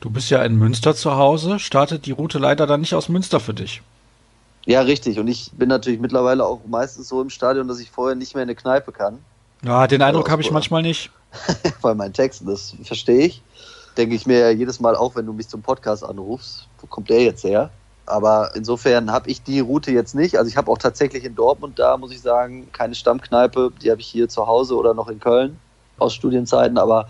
Du 0.00 0.10
bist 0.10 0.30
ja 0.30 0.42
in 0.42 0.56
Münster 0.56 0.94
zu 0.94 1.16
Hause, 1.16 1.58
startet 1.58 2.06
die 2.06 2.12
Route 2.12 2.38
leider 2.38 2.66
dann 2.66 2.80
nicht 2.80 2.94
aus 2.94 3.08
Münster 3.08 3.38
für 3.40 3.54
dich. 3.54 3.82
Ja, 4.64 4.82
richtig. 4.82 5.18
Und 5.18 5.28
ich 5.28 5.50
bin 5.52 5.68
natürlich 5.68 6.00
mittlerweile 6.00 6.44
auch 6.44 6.60
meistens 6.66 7.08
so 7.08 7.20
im 7.20 7.30
Stadion, 7.30 7.68
dass 7.68 7.80
ich 7.80 7.90
vorher 7.90 8.14
nicht 8.14 8.34
mehr 8.34 8.42
in 8.42 8.48
eine 8.48 8.56
Kneipe 8.56 8.92
kann. 8.92 9.18
Ja, 9.64 9.86
den 9.86 10.02
Eindruck 10.02 10.30
habe 10.30 10.42
ich 10.42 10.50
manchmal 10.50 10.82
nicht. 10.82 11.10
Bei 11.82 11.94
meinen 11.94 12.12
Texten, 12.12 12.46
das 12.46 12.74
verstehe 12.82 13.26
ich. 13.26 13.42
Denke 13.96 14.14
ich 14.14 14.26
mir 14.26 14.38
ja 14.38 14.50
jedes 14.50 14.80
Mal 14.80 14.96
auch, 14.96 15.16
wenn 15.16 15.26
du 15.26 15.32
mich 15.32 15.48
zum 15.48 15.62
Podcast 15.62 16.04
anrufst, 16.04 16.68
wo 16.80 16.86
kommt 16.86 17.10
der 17.10 17.22
jetzt 17.22 17.44
her? 17.44 17.70
Aber 18.06 18.50
insofern 18.54 19.12
habe 19.12 19.30
ich 19.30 19.42
die 19.42 19.60
Route 19.60 19.92
jetzt 19.92 20.14
nicht. 20.14 20.36
Also 20.36 20.48
ich 20.48 20.56
habe 20.56 20.70
auch 20.70 20.78
tatsächlich 20.78 21.24
in 21.24 21.34
Dortmund 21.34 21.78
da, 21.78 21.96
muss 21.96 22.10
ich 22.10 22.20
sagen, 22.20 22.68
keine 22.72 22.94
Stammkneipe. 22.94 23.72
Die 23.80 23.90
habe 23.90 24.00
ich 24.00 24.08
hier 24.08 24.28
zu 24.28 24.46
Hause 24.46 24.76
oder 24.76 24.94
noch 24.94 25.08
in 25.08 25.20
Köln 25.20 25.58
aus 25.98 26.14
Studienzeiten. 26.14 26.78
Aber 26.78 27.08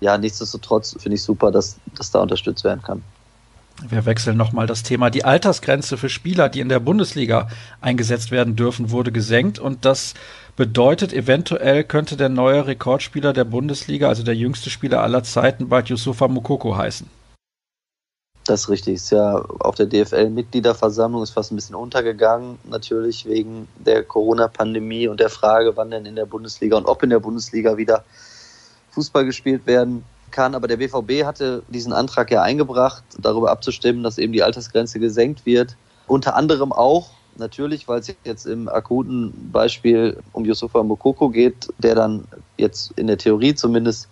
ja, 0.00 0.16
nichtsdestotrotz 0.16 0.96
finde 0.98 1.16
ich 1.16 1.22
super, 1.22 1.50
dass 1.50 1.76
das 1.96 2.10
da 2.12 2.20
unterstützt 2.20 2.62
werden 2.62 2.82
kann. 2.82 3.02
Wir 3.86 4.06
wechseln 4.06 4.36
nochmal 4.36 4.66
das 4.66 4.82
Thema. 4.82 5.08
Die 5.08 5.24
Altersgrenze 5.24 5.96
für 5.96 6.08
Spieler, 6.08 6.48
die 6.48 6.58
in 6.58 6.68
der 6.68 6.80
Bundesliga 6.80 7.48
eingesetzt 7.80 8.32
werden 8.32 8.56
dürfen, 8.56 8.90
wurde 8.90 9.12
gesenkt 9.12 9.60
und 9.60 9.84
das 9.84 10.14
bedeutet, 10.56 11.12
eventuell 11.12 11.84
könnte 11.84 12.16
der 12.16 12.28
neue 12.28 12.66
Rekordspieler 12.66 13.32
der 13.32 13.44
Bundesliga, 13.44 14.08
also 14.08 14.24
der 14.24 14.34
jüngste 14.34 14.70
Spieler 14.70 15.02
aller 15.02 15.22
Zeiten, 15.22 15.68
bald 15.68 15.88
Yusufa 15.90 16.26
Mukoko 16.26 16.76
heißen. 16.76 17.08
Das 18.44 18.62
ist 18.62 18.68
richtig. 18.68 18.94
Ist 18.94 19.10
ja 19.10 19.36
auf 19.60 19.76
der 19.76 19.86
DFL-Mitgliederversammlung 19.86 21.22
ist 21.22 21.30
fast 21.30 21.52
ein 21.52 21.56
bisschen 21.56 21.76
untergegangen, 21.76 22.58
natürlich 22.68 23.26
wegen 23.26 23.68
der 23.78 24.02
Corona-Pandemie 24.02 25.06
und 25.06 25.20
der 25.20 25.30
Frage, 25.30 25.76
wann 25.76 25.92
denn 25.92 26.06
in 26.06 26.16
der 26.16 26.26
Bundesliga 26.26 26.76
und 26.76 26.86
ob 26.86 27.04
in 27.04 27.10
der 27.10 27.20
Bundesliga 27.20 27.76
wieder 27.76 28.04
Fußball 28.90 29.24
gespielt 29.24 29.66
werden 29.66 30.02
kann. 30.30 30.54
Aber 30.54 30.68
der 30.68 30.76
BVB 30.76 31.24
hatte 31.24 31.62
diesen 31.68 31.92
Antrag 31.92 32.30
ja 32.30 32.42
eingebracht, 32.42 33.04
darüber 33.18 33.50
abzustimmen, 33.50 34.02
dass 34.02 34.18
eben 34.18 34.32
die 34.32 34.42
Altersgrenze 34.42 34.98
gesenkt 35.00 35.46
wird. 35.46 35.76
Unter 36.06 36.36
anderem 36.36 36.72
auch 36.72 37.10
natürlich, 37.36 37.88
weil 37.88 38.00
es 38.00 38.14
jetzt 38.24 38.46
im 38.46 38.68
akuten 38.68 39.50
Beispiel 39.52 40.18
um 40.32 40.44
Yusufa 40.44 40.82
Mokoko 40.82 41.28
geht, 41.28 41.68
der 41.78 41.94
dann 41.94 42.24
jetzt 42.56 42.92
in 42.96 43.06
der 43.06 43.18
Theorie 43.18 43.54
zumindest 43.54 44.08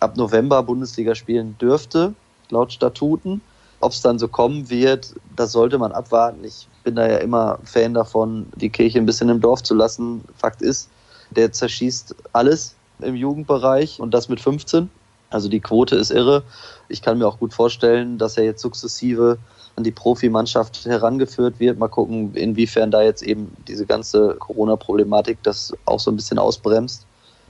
ab 0.00 0.16
November 0.16 0.62
Bundesliga 0.62 1.14
spielen 1.14 1.56
dürfte, 1.60 2.14
laut 2.50 2.72
Statuten. 2.72 3.40
Ob 3.80 3.92
es 3.92 4.00
dann 4.00 4.18
so 4.18 4.28
kommen 4.28 4.70
wird, 4.70 5.14
das 5.34 5.50
sollte 5.52 5.76
man 5.76 5.90
abwarten. 5.90 6.44
Ich 6.44 6.68
bin 6.84 6.94
da 6.94 7.08
ja 7.08 7.16
immer 7.16 7.58
Fan 7.64 7.94
davon, 7.94 8.46
die 8.54 8.70
Kirche 8.70 8.98
ein 8.98 9.06
bisschen 9.06 9.28
im 9.28 9.40
Dorf 9.40 9.64
zu 9.64 9.74
lassen. 9.74 10.22
Fakt 10.36 10.62
ist, 10.62 10.88
der 11.30 11.50
zerschießt 11.50 12.14
alles 12.32 12.76
im 13.00 13.16
Jugendbereich 13.16 13.98
und 13.98 14.14
das 14.14 14.28
mit 14.28 14.40
15. 14.40 14.88
Also 15.32 15.48
die 15.48 15.60
Quote 15.60 15.96
ist 15.96 16.10
irre. 16.10 16.42
Ich 16.88 17.02
kann 17.02 17.18
mir 17.18 17.26
auch 17.26 17.38
gut 17.38 17.54
vorstellen, 17.54 18.18
dass 18.18 18.36
er 18.36 18.44
jetzt 18.44 18.62
sukzessive 18.62 19.38
an 19.76 19.84
die 19.84 19.90
Profimannschaft 19.90 20.84
herangeführt 20.84 21.58
wird. 21.58 21.78
Mal 21.78 21.88
gucken, 21.88 22.34
inwiefern 22.34 22.90
da 22.90 23.02
jetzt 23.02 23.22
eben 23.22 23.56
diese 23.66 23.86
ganze 23.86 24.36
Corona-Problematik 24.38 25.38
das 25.42 25.72
auch 25.86 26.00
so 26.00 26.10
ein 26.10 26.16
bisschen 26.16 26.38
ausbremst. 26.38 27.06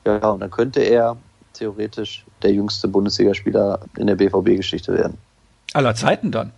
Ja, 0.07 0.31
und 0.31 0.41
dann 0.41 0.51
könnte 0.51 0.81
er 0.81 1.17
theoretisch 1.53 2.25
der 2.43 2.53
jüngste 2.53 2.89
Bundesligaspieler 2.89 3.81
in 3.99 4.07
der 4.07 4.15
BVB-Geschichte 4.15 4.95
werden. 4.95 5.19
Aller 5.75 5.95
Zeiten 5.95 6.31
dann? 6.31 6.53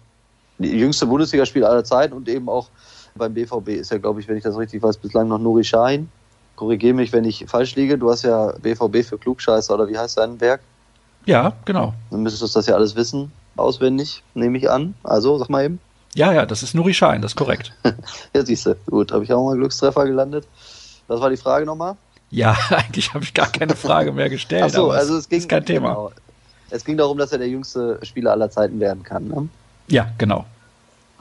Die 0.58 0.76
jüngste 0.76 1.06
Bundesligaspieler 1.06 1.68
aller 1.68 1.84
Zeiten 1.84 2.14
und 2.14 2.28
eben 2.28 2.48
auch 2.48 2.68
beim 3.16 3.34
BVB 3.34 3.68
ist 3.70 3.90
ja, 3.90 3.98
glaube 3.98 4.20
ich, 4.20 4.28
wenn 4.28 4.36
ich 4.36 4.44
das 4.44 4.56
richtig 4.56 4.82
weiß, 4.82 4.98
bislang 4.98 5.28
noch 5.28 5.38
Nuri 5.38 5.64
Schein. 5.64 6.10
Korrigiere 6.56 6.94
mich, 6.94 7.12
wenn 7.12 7.24
ich 7.24 7.44
falsch 7.48 7.74
liege. 7.74 7.98
Du 7.98 8.10
hast 8.10 8.22
ja 8.22 8.52
BVB 8.62 9.04
für 9.04 9.18
Klugscheißer 9.18 9.74
oder 9.74 9.88
wie 9.88 9.98
heißt 9.98 10.18
dein 10.18 10.40
Werk? 10.40 10.60
Ja, 11.26 11.52
genau. 11.64 11.94
Dann 12.10 12.22
müsstest 12.22 12.54
du 12.54 12.58
das 12.58 12.66
ja 12.66 12.74
alles 12.74 12.96
wissen, 12.96 13.32
auswendig, 13.56 14.22
nehme 14.34 14.58
ich 14.58 14.70
an. 14.70 14.94
Also, 15.02 15.38
sag 15.38 15.48
mal 15.48 15.64
eben. 15.64 15.80
Ja, 16.14 16.32
ja, 16.32 16.46
das 16.46 16.62
ist 16.62 16.74
Nuri 16.74 16.94
Schein, 16.94 17.22
das 17.22 17.32
ist 17.32 17.36
korrekt. 17.36 17.72
ja, 18.34 18.44
siehst 18.44 18.66
du. 18.66 18.76
Gut, 18.86 19.12
habe 19.12 19.24
ich 19.24 19.32
auch 19.32 19.44
mal 19.44 19.56
Glückstreffer 19.56 20.04
gelandet. 20.04 20.46
Was 21.08 21.20
war 21.20 21.30
die 21.30 21.36
Frage 21.36 21.66
nochmal? 21.66 21.96
Ja, 22.30 22.56
eigentlich 22.70 23.14
habe 23.14 23.24
ich 23.24 23.34
gar 23.34 23.50
keine 23.50 23.74
Frage 23.74 24.12
mehr 24.12 24.28
gestellt. 24.28 24.64
Ach 24.66 24.70
so, 24.70 24.90
also 24.90 25.16
es 25.16 25.28
ging, 25.28 25.40
ist 25.40 25.48
kein 25.48 25.64
Thema. 25.64 25.88
Genau. 25.88 26.12
Es 26.70 26.84
ging 26.84 26.96
darum, 26.96 27.18
dass 27.18 27.32
er 27.32 27.38
der 27.38 27.48
jüngste 27.48 27.98
Spieler 28.02 28.32
aller 28.32 28.50
Zeiten 28.50 28.80
werden 28.80 29.02
kann. 29.02 29.28
Ne? 29.28 29.48
Ja, 29.88 30.10
genau. 30.18 30.44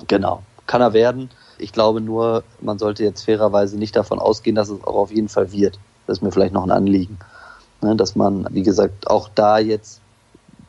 Genau. 0.08 0.42
Kann 0.66 0.82
er 0.82 0.94
werden. 0.94 1.30
Ich 1.58 1.72
glaube 1.72 2.02
nur, 2.02 2.44
man 2.62 2.80
sollte 2.80 3.04
jetzt 3.04 3.26
fairerweise 3.26 3.78
nicht 3.78 3.96
davon 3.96 4.20
ausgehen, 4.20 4.56
dass 4.56 4.70
es 4.70 4.84
auch 4.84 4.96
auf 4.96 5.12
jeden 5.12 5.30
Fall 5.30 5.52
wird. 5.52 5.80
Das 6.08 6.18
ist 6.18 6.22
mir 6.22 6.32
vielleicht 6.32 6.54
noch 6.54 6.64
ein 6.64 6.72
Anliegen. 6.72 7.18
Ne, 7.84 7.98
dass 7.98 8.16
man, 8.16 8.48
wie 8.52 8.64
gesagt, 8.64 9.10
auch 9.10 9.30
da 9.36 9.60
jetzt 9.60 10.00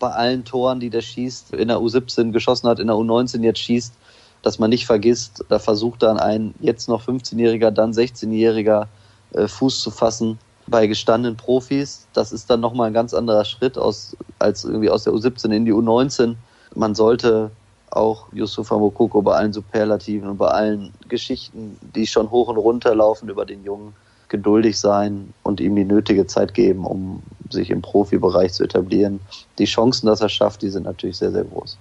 bei 0.01 0.11
allen 0.11 0.45
Toren, 0.45 0.81
die 0.81 0.91
der 0.91 1.01
schießt, 1.01 1.55
in 1.55 1.69
der 1.69 1.79
U17 1.79 2.33
geschossen 2.33 2.69
hat, 2.69 2.81
in 2.81 2.89
der 2.89 2.97
U19 2.97 3.43
jetzt 3.43 3.61
schießt, 3.61 3.95
dass 4.43 4.59
man 4.59 4.71
nicht 4.71 4.85
vergisst, 4.85 5.45
da 5.49 5.61
versucht 5.61 6.03
dann 6.03 6.19
ein 6.19 6.55
jetzt 6.61 6.89
noch 6.89 7.07
15-Jähriger, 7.07 7.71
dann 7.71 7.93
16-Jähriger 7.93 8.89
äh, 9.33 9.47
Fuß 9.47 9.81
zu 9.81 9.93
fassen 9.93 10.39
bei 10.67 10.89
gestandenen 10.89 11.37
Profis. 11.37 12.09
Das 12.15 12.33
ist 12.33 12.51
dann 12.51 12.61
nochmal 12.61 12.89
ein 12.89 12.95
ganz 12.95 13.15
anderer 13.15 13.45
Schritt 13.45 13.79
aus, 13.79 14.17
als 14.41 14.65
irgendwie 14.65 14.91
aus 14.91 15.05
der 15.05 15.13
U17 15.13 15.53
in 15.53 15.65
die 15.65 15.73
U19. 15.73 16.35
Man 16.75 16.97
sollte 16.97 17.53
auch 17.91 18.27
Yusufa 18.33 18.77
Mokoko 18.77 19.23
bei 19.23 19.37
allen 19.37 19.53
Superlativen 19.53 20.31
und 20.31 20.39
bei 20.39 20.49
allen 20.49 20.93
Geschichten, 21.09 21.79
die 21.95 22.09
schon 22.09 22.31
hoch 22.33 22.49
und 22.49 22.57
runter 22.57 22.93
laufen 22.95 23.29
über 23.29 23.47
den 23.47 23.65
Jungen, 23.65 23.95
geduldig 24.35 24.81
sein 24.81 25.33
und 25.45 25.61
ihm 25.61 25.77
die 25.77 25.85
nötige 25.85 26.27
Zeit 26.27 26.55
geben, 26.55 26.85
um 26.85 27.23
sich 27.51 27.71
im 27.71 27.83
Profibereich 27.83 28.53
zu 28.53 28.65
etablieren. 28.65 29.21
Die 29.59 29.65
Chancen, 29.65 30.07
dass 30.07 30.21
er 30.21 30.29
schafft, 30.29 30.63
die 30.63 30.71
sind 30.71 30.83
natürlich 30.83 31.19
sehr, 31.19 31.31
sehr 31.31 31.45
groß. 31.45 31.79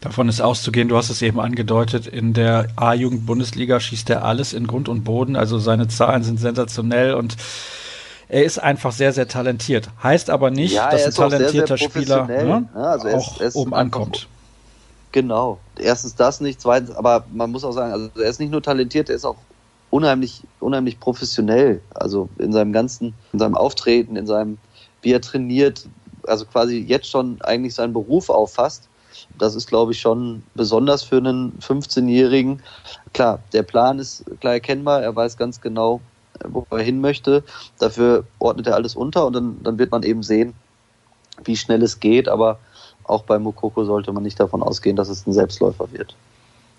Davon 0.00 0.28
ist 0.28 0.40
auszugehen, 0.40 0.88
du 0.88 0.96
hast 0.96 1.10
es 1.10 1.22
eben 1.22 1.40
angedeutet, 1.40 2.06
in 2.06 2.34
der 2.34 2.68
A-Jugend-Bundesliga 2.76 3.80
schießt 3.80 4.10
er 4.10 4.24
alles 4.24 4.52
in 4.52 4.68
Grund 4.68 4.88
und 4.88 5.02
Boden. 5.02 5.34
Also 5.34 5.58
seine 5.58 5.88
Zahlen 5.88 6.22
sind 6.22 6.38
sensationell 6.38 7.14
und 7.14 7.36
er 8.28 8.44
ist 8.44 8.58
einfach 8.58 8.92
sehr, 8.92 9.12
sehr 9.12 9.26
talentiert. 9.26 9.88
Heißt 10.00 10.30
aber 10.30 10.50
nicht, 10.50 10.74
ja, 10.74 10.90
dass 10.90 11.06
ein 11.06 11.12
talentierter 11.12 11.76
sehr, 11.76 11.90
sehr 11.90 11.90
Spieler 11.90 12.26
ne, 12.26 12.68
ja, 12.74 12.82
also 12.82 13.08
auch 13.08 13.40
ist, 13.40 13.56
oben 13.56 13.74
ankommt. 13.74 14.28
Genau. 15.10 15.58
Erstens 15.78 16.14
das 16.14 16.40
nicht, 16.40 16.60
zweitens, 16.60 16.94
aber 16.94 17.24
man 17.32 17.50
muss 17.50 17.64
auch 17.64 17.72
sagen, 17.72 17.92
also 17.92 18.08
er 18.20 18.28
ist 18.28 18.38
nicht 18.38 18.52
nur 18.52 18.62
talentiert, 18.62 19.08
er 19.08 19.16
ist 19.16 19.24
auch 19.24 19.36
unheimlich, 19.96 20.42
unheimlich 20.60 21.00
professionell. 21.00 21.80
Also 21.94 22.28
in 22.38 22.52
seinem 22.52 22.74
ganzen, 22.74 23.14
in 23.32 23.38
seinem 23.38 23.54
Auftreten, 23.54 24.16
in 24.16 24.26
seinem, 24.26 24.58
wie 25.00 25.12
er 25.12 25.22
trainiert, 25.22 25.88
also 26.26 26.44
quasi 26.44 26.78
jetzt 26.78 27.08
schon 27.08 27.40
eigentlich 27.40 27.74
seinen 27.74 27.94
Beruf 27.94 28.28
auffasst. 28.28 28.88
Das 29.38 29.54
ist, 29.54 29.68
glaube 29.68 29.92
ich, 29.92 30.00
schon 30.00 30.42
besonders 30.54 31.02
für 31.02 31.16
einen 31.16 31.58
15-Jährigen. 31.60 32.62
Klar, 33.14 33.38
der 33.54 33.62
Plan 33.62 33.98
ist 33.98 34.24
klar 34.40 34.52
erkennbar, 34.52 35.02
er 35.02 35.16
weiß 35.16 35.38
ganz 35.38 35.62
genau, 35.62 36.02
wo 36.44 36.66
er 36.70 36.82
hin 36.82 37.00
möchte. 37.00 37.42
Dafür 37.78 38.24
ordnet 38.38 38.66
er 38.66 38.74
alles 38.74 38.94
unter 38.96 39.26
und 39.26 39.32
dann, 39.32 39.62
dann 39.62 39.78
wird 39.78 39.92
man 39.92 40.02
eben 40.02 40.22
sehen, 40.22 40.52
wie 41.44 41.56
schnell 41.56 41.82
es 41.82 42.00
geht. 42.00 42.28
Aber 42.28 42.58
auch 43.04 43.22
bei 43.22 43.38
Mukoko 43.38 43.84
sollte 43.84 44.12
man 44.12 44.24
nicht 44.24 44.38
davon 44.38 44.62
ausgehen, 44.62 44.96
dass 44.96 45.08
es 45.08 45.26
ein 45.26 45.32
Selbstläufer 45.32 45.90
wird. 45.92 46.14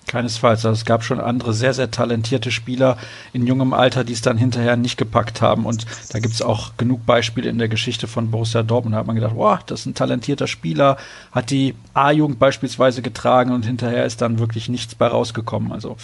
Keinesfalls. 0.08 0.66
Also 0.66 0.80
es 0.80 0.86
gab 0.86 1.04
schon 1.04 1.20
andere 1.20 1.54
sehr, 1.54 1.74
sehr 1.74 1.92
talentierte 1.92 2.52
Spieler 2.52 2.98
in 3.34 3.46
jungem 3.46 3.74
Alter, 3.74 4.04
die 4.04 4.14
es 4.14 4.22
dann 4.22 4.38
hinterher 4.38 4.78
nicht 4.78 4.98
gepackt 4.98 5.42
haben. 5.42 5.66
Und 5.66 5.86
da 6.12 6.20
gibt 6.20 6.34
es 6.34 6.42
auch 6.42 6.72
genug 6.78 7.06
Beispiele 7.06 7.50
in 7.50 7.58
der 7.58 7.68
Geschichte 7.68 8.08
von 8.08 8.32
Borussia 8.32 8.64
Dortmund. 8.64 8.96
Da 8.96 9.00
hat 9.00 9.08
man 9.08 9.16
gedacht, 9.16 9.36
boah, 9.36 9.60
das 9.66 9.82
ist 9.82 9.86
ein 9.86 9.96
talentierter 9.96 10.48
Spieler, 10.48 10.98
hat 11.32 11.50
die 11.50 11.76
A-Jugend 11.94 12.40
beispielsweise 12.40 13.02
getragen 13.02 13.52
und 13.52 13.66
hinterher 13.66 14.06
ist 14.06 14.22
dann 14.22 14.40
wirklich 14.40 14.70
nichts 14.70 14.96
bei 14.96 15.08
rausgekommen. 15.08 15.72
Also 15.72 15.98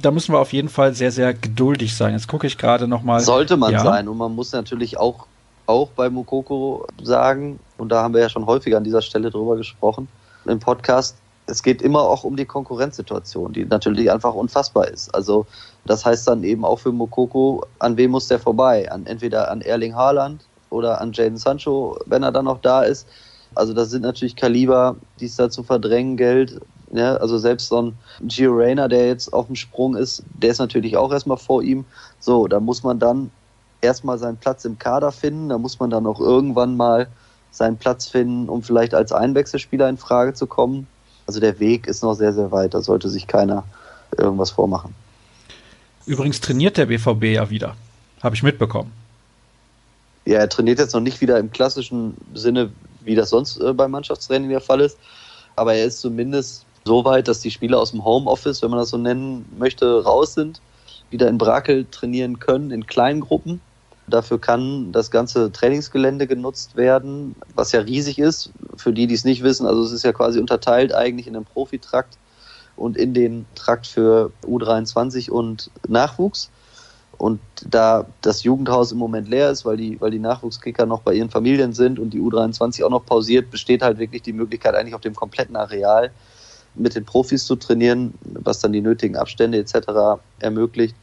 da 0.00 0.10
müssen 0.10 0.32
wir 0.32 0.38
auf 0.38 0.52
jeden 0.52 0.68
Fall 0.68 0.94
sehr, 0.94 1.12
sehr 1.12 1.34
geduldig 1.34 1.94
sein. 1.94 2.14
Jetzt 2.14 2.28
gucke 2.28 2.46
ich 2.46 2.58
gerade 2.58 2.88
nochmal. 2.88 3.20
Sollte 3.20 3.56
man 3.56 3.72
ja. 3.72 3.80
sein. 3.80 4.08
Und 4.08 4.16
man 4.16 4.34
muss 4.34 4.52
natürlich 4.52 4.96
auch, 4.96 5.26
auch 5.66 5.90
bei 5.90 6.08
Mukoko 6.08 6.86
sagen, 7.02 7.60
und 7.78 7.90
da 7.90 8.02
haben 8.02 8.14
wir 8.14 8.20
ja 8.20 8.28
schon 8.28 8.46
häufiger 8.46 8.78
an 8.78 8.84
dieser 8.84 9.02
Stelle 9.02 9.30
drüber 9.30 9.56
gesprochen, 9.56 10.08
im 10.44 10.58
Podcast, 10.58 11.16
es 11.46 11.62
geht 11.62 11.82
immer 11.82 12.02
auch 12.02 12.24
um 12.24 12.36
die 12.36 12.44
Konkurrenzsituation, 12.44 13.52
die 13.52 13.64
natürlich 13.64 14.10
einfach 14.10 14.34
unfassbar 14.34 14.88
ist. 14.88 15.14
Also 15.14 15.46
das 15.84 16.04
heißt 16.04 16.28
dann 16.28 16.44
eben 16.44 16.64
auch 16.64 16.78
für 16.78 16.92
Mokoko, 16.92 17.64
an 17.78 17.96
wem 17.96 18.12
muss 18.12 18.28
der 18.28 18.38
vorbei? 18.38 18.90
An 18.90 19.06
entweder 19.06 19.50
an 19.50 19.60
Erling 19.60 19.94
Haaland 19.94 20.44
oder 20.70 21.00
an 21.00 21.12
Jaden 21.12 21.36
Sancho, 21.36 21.98
wenn 22.06 22.22
er 22.22 22.32
dann 22.32 22.44
noch 22.44 22.60
da 22.60 22.82
ist. 22.82 23.08
Also 23.54 23.74
das 23.74 23.90
sind 23.90 24.02
natürlich 24.02 24.36
Kaliber, 24.36 24.96
die 25.20 25.26
es 25.26 25.36
da 25.36 25.50
zu 25.50 25.62
verdrängen 25.62 26.16
gilt. 26.16 26.60
Ja, 26.92 27.16
also 27.16 27.38
selbst 27.38 27.68
so 27.68 27.80
ein 27.80 27.98
Gio 28.20 28.52
Reyna, 28.52 28.86
der 28.86 29.06
jetzt 29.06 29.32
auf 29.32 29.46
dem 29.46 29.56
Sprung 29.56 29.96
ist, 29.96 30.22
der 30.34 30.50
ist 30.50 30.58
natürlich 30.58 30.96
auch 30.96 31.10
erstmal 31.10 31.38
vor 31.38 31.62
ihm. 31.62 31.84
So, 32.20 32.46
da 32.46 32.60
muss 32.60 32.82
man 32.82 32.98
dann 32.98 33.30
erstmal 33.80 34.18
seinen 34.18 34.36
Platz 34.36 34.64
im 34.64 34.78
Kader 34.78 35.10
finden. 35.10 35.48
Da 35.48 35.58
muss 35.58 35.80
man 35.80 35.90
dann 35.90 36.06
auch 36.06 36.20
irgendwann 36.20 36.76
mal 36.76 37.08
seinen 37.50 37.76
Platz 37.76 38.06
finden, 38.06 38.48
um 38.48 38.62
vielleicht 38.62 38.94
als 38.94 39.12
Einwechselspieler 39.12 39.88
in 39.88 39.96
Frage 39.96 40.34
zu 40.34 40.46
kommen. 40.46 40.86
Also 41.32 41.40
der 41.40 41.58
Weg 41.60 41.86
ist 41.86 42.02
noch 42.02 42.12
sehr, 42.12 42.34
sehr 42.34 42.52
weit. 42.52 42.74
Da 42.74 42.82
sollte 42.82 43.08
sich 43.08 43.26
keiner 43.26 43.64
irgendwas 44.18 44.50
vormachen. 44.50 44.94
Übrigens 46.04 46.42
trainiert 46.42 46.76
der 46.76 46.84
BVB 46.84 47.24
ja 47.24 47.48
wieder. 47.48 47.74
Habe 48.22 48.34
ich 48.34 48.42
mitbekommen. 48.42 48.92
Ja, 50.26 50.40
er 50.40 50.50
trainiert 50.50 50.78
jetzt 50.78 50.92
noch 50.92 51.00
nicht 51.00 51.22
wieder 51.22 51.38
im 51.38 51.50
klassischen 51.50 52.18
Sinne, 52.34 52.70
wie 53.00 53.14
das 53.14 53.30
sonst 53.30 53.58
äh, 53.62 53.72
beim 53.72 53.92
Mannschaftstraining 53.92 54.50
der 54.50 54.60
Fall 54.60 54.82
ist. 54.82 54.98
Aber 55.56 55.72
er 55.72 55.86
ist 55.86 56.02
zumindest 56.02 56.66
so 56.84 57.02
weit, 57.06 57.28
dass 57.28 57.40
die 57.40 57.50
Spieler 57.50 57.80
aus 57.80 57.92
dem 57.92 58.04
Homeoffice, 58.04 58.60
wenn 58.60 58.68
man 58.68 58.80
das 58.80 58.90
so 58.90 58.98
nennen 58.98 59.46
möchte, 59.58 60.04
raus 60.04 60.34
sind, 60.34 60.60
wieder 61.08 61.28
in 61.28 61.38
Brakel 61.38 61.86
trainieren 61.90 62.40
können, 62.40 62.70
in 62.70 62.86
kleinen 62.86 63.22
Gruppen. 63.22 63.62
Dafür 64.08 64.40
kann 64.40 64.90
das 64.92 65.10
ganze 65.10 65.52
Trainingsgelände 65.52 66.26
genutzt 66.26 66.76
werden, 66.76 67.36
was 67.54 67.72
ja 67.72 67.80
riesig 67.80 68.18
ist. 68.18 68.50
Für 68.76 68.92
die, 68.92 69.06
die 69.06 69.14
es 69.14 69.24
nicht 69.24 69.42
wissen, 69.42 69.66
also 69.66 69.82
es 69.84 69.92
ist 69.92 70.04
ja 70.04 70.12
quasi 70.12 70.40
unterteilt 70.40 70.92
eigentlich 70.92 71.26
in 71.26 71.34
den 71.34 71.44
Profitrakt 71.44 72.18
und 72.76 72.96
in 72.96 73.14
den 73.14 73.46
Trakt 73.54 73.86
für 73.86 74.32
U23 74.44 75.30
und 75.30 75.70
Nachwuchs. 75.86 76.50
Und 77.16 77.40
da 77.64 78.06
das 78.22 78.42
Jugendhaus 78.42 78.90
im 78.90 78.98
Moment 78.98 79.28
leer 79.28 79.50
ist, 79.50 79.64
weil 79.64 79.76
die, 79.76 80.00
weil 80.00 80.10
die 80.10 80.18
Nachwuchskicker 80.18 80.86
noch 80.86 81.02
bei 81.02 81.14
ihren 81.14 81.30
Familien 81.30 81.72
sind 81.72 82.00
und 82.00 82.10
die 82.10 82.20
U23 82.20 82.84
auch 82.84 82.90
noch 82.90 83.06
pausiert, 83.06 83.50
besteht 83.52 83.82
halt 83.82 83.98
wirklich 83.98 84.22
die 84.22 84.32
Möglichkeit, 84.32 84.74
eigentlich 84.74 84.94
auf 84.94 85.00
dem 85.02 85.14
kompletten 85.14 85.54
Areal 85.54 86.10
mit 86.74 86.96
den 86.96 87.04
Profis 87.04 87.44
zu 87.44 87.54
trainieren, 87.54 88.14
was 88.24 88.58
dann 88.58 88.72
die 88.72 88.80
nötigen 88.80 89.14
Abstände 89.16 89.58
etc. 89.58 90.20
ermöglicht 90.40 90.96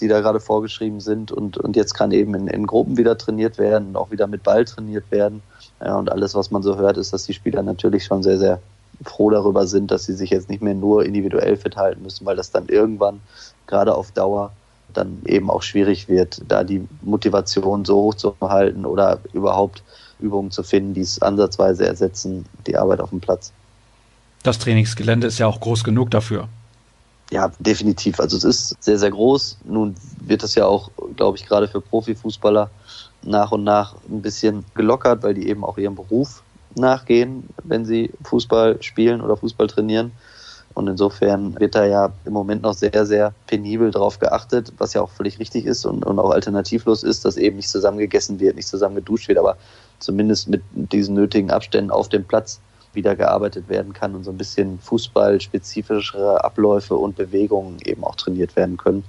die 0.00 0.08
da 0.08 0.20
gerade 0.20 0.40
vorgeschrieben 0.40 1.00
sind. 1.00 1.32
Und, 1.32 1.56
und 1.58 1.76
jetzt 1.76 1.94
kann 1.94 2.12
eben 2.12 2.34
in, 2.34 2.48
in 2.48 2.66
Gruppen 2.66 2.96
wieder 2.96 3.16
trainiert 3.16 3.58
werden 3.58 3.88
und 3.88 3.96
auch 3.96 4.10
wieder 4.10 4.26
mit 4.26 4.42
Ball 4.42 4.64
trainiert 4.64 5.10
werden. 5.10 5.42
Ja, 5.80 5.96
und 5.96 6.10
alles, 6.10 6.34
was 6.34 6.50
man 6.50 6.62
so 6.62 6.76
hört, 6.76 6.96
ist, 6.96 7.12
dass 7.12 7.24
die 7.24 7.34
Spieler 7.34 7.62
natürlich 7.62 8.04
schon 8.04 8.22
sehr, 8.22 8.38
sehr 8.38 8.60
froh 9.04 9.30
darüber 9.30 9.66
sind, 9.66 9.90
dass 9.90 10.04
sie 10.04 10.14
sich 10.14 10.30
jetzt 10.30 10.48
nicht 10.48 10.62
mehr 10.62 10.74
nur 10.74 11.04
individuell 11.04 11.56
fit 11.56 11.76
halten 11.76 12.02
müssen, 12.02 12.24
weil 12.24 12.36
das 12.36 12.50
dann 12.50 12.68
irgendwann 12.68 13.20
gerade 13.66 13.94
auf 13.94 14.10
Dauer 14.12 14.52
dann 14.94 15.20
eben 15.26 15.50
auch 15.50 15.62
schwierig 15.62 16.08
wird, 16.08 16.40
da 16.48 16.64
die 16.64 16.86
Motivation 17.02 17.84
so 17.84 17.96
hoch 17.96 18.14
zu 18.14 18.34
halten 18.40 18.86
oder 18.86 19.18
überhaupt 19.32 19.82
Übungen 20.18 20.50
zu 20.50 20.62
finden, 20.62 20.94
die 20.94 21.02
es 21.02 21.20
ansatzweise 21.20 21.86
ersetzen, 21.86 22.46
die 22.66 22.76
Arbeit 22.76 23.00
auf 23.00 23.10
dem 23.10 23.20
Platz. 23.20 23.52
Das 24.42 24.58
Trainingsgelände 24.58 25.26
ist 25.26 25.38
ja 25.38 25.46
auch 25.46 25.60
groß 25.60 25.84
genug 25.84 26.10
dafür. 26.10 26.48
Ja, 27.30 27.50
definitiv. 27.58 28.20
Also 28.20 28.36
es 28.36 28.44
ist 28.44 28.82
sehr, 28.82 28.98
sehr 28.98 29.10
groß. 29.10 29.58
Nun 29.64 29.96
wird 30.20 30.42
das 30.42 30.54
ja 30.54 30.66
auch, 30.66 30.90
glaube 31.16 31.36
ich, 31.36 31.46
gerade 31.46 31.66
für 31.66 31.80
Profifußballer 31.80 32.70
nach 33.22 33.50
und 33.50 33.64
nach 33.64 33.96
ein 34.08 34.22
bisschen 34.22 34.64
gelockert, 34.74 35.22
weil 35.22 35.34
die 35.34 35.48
eben 35.48 35.64
auch 35.64 35.76
ihrem 35.76 35.96
Beruf 35.96 36.42
nachgehen, 36.76 37.48
wenn 37.64 37.84
sie 37.84 38.12
Fußball 38.24 38.80
spielen 38.82 39.20
oder 39.20 39.36
Fußball 39.36 39.66
trainieren. 39.66 40.12
Und 40.74 40.88
insofern 40.88 41.58
wird 41.58 41.74
da 41.74 41.86
ja 41.86 42.12
im 42.26 42.34
Moment 42.34 42.62
noch 42.62 42.74
sehr, 42.74 43.06
sehr 43.06 43.32
penibel 43.46 43.90
drauf 43.90 44.18
geachtet, 44.18 44.72
was 44.76 44.92
ja 44.92 45.00
auch 45.00 45.10
völlig 45.10 45.38
richtig 45.38 45.64
ist 45.64 45.86
und, 45.86 46.04
und 46.04 46.18
auch 46.18 46.30
alternativlos 46.30 47.02
ist, 47.02 47.24
dass 47.24 47.38
eben 47.38 47.56
nicht 47.56 47.70
zusammengegessen 47.70 48.38
wird, 48.40 48.56
nicht 48.56 48.68
zusammen 48.68 48.94
geduscht 48.94 49.26
wird, 49.28 49.38
aber 49.38 49.56
zumindest 50.00 50.48
mit 50.48 50.62
diesen 50.74 51.14
nötigen 51.14 51.50
Abständen 51.50 51.90
auf 51.90 52.10
dem 52.10 52.24
Platz 52.24 52.60
wieder 52.96 53.14
gearbeitet 53.14 53.68
werden 53.68 53.92
kann 53.92 54.14
und 54.14 54.24
so 54.24 54.32
ein 54.32 54.36
bisschen 54.36 54.80
fußballspezifischere 54.80 56.42
Abläufe 56.42 56.96
und 56.96 57.14
Bewegungen 57.16 57.78
eben 57.84 58.02
auch 58.02 58.16
trainiert 58.16 58.56
werden 58.56 58.76
können. 58.76 59.04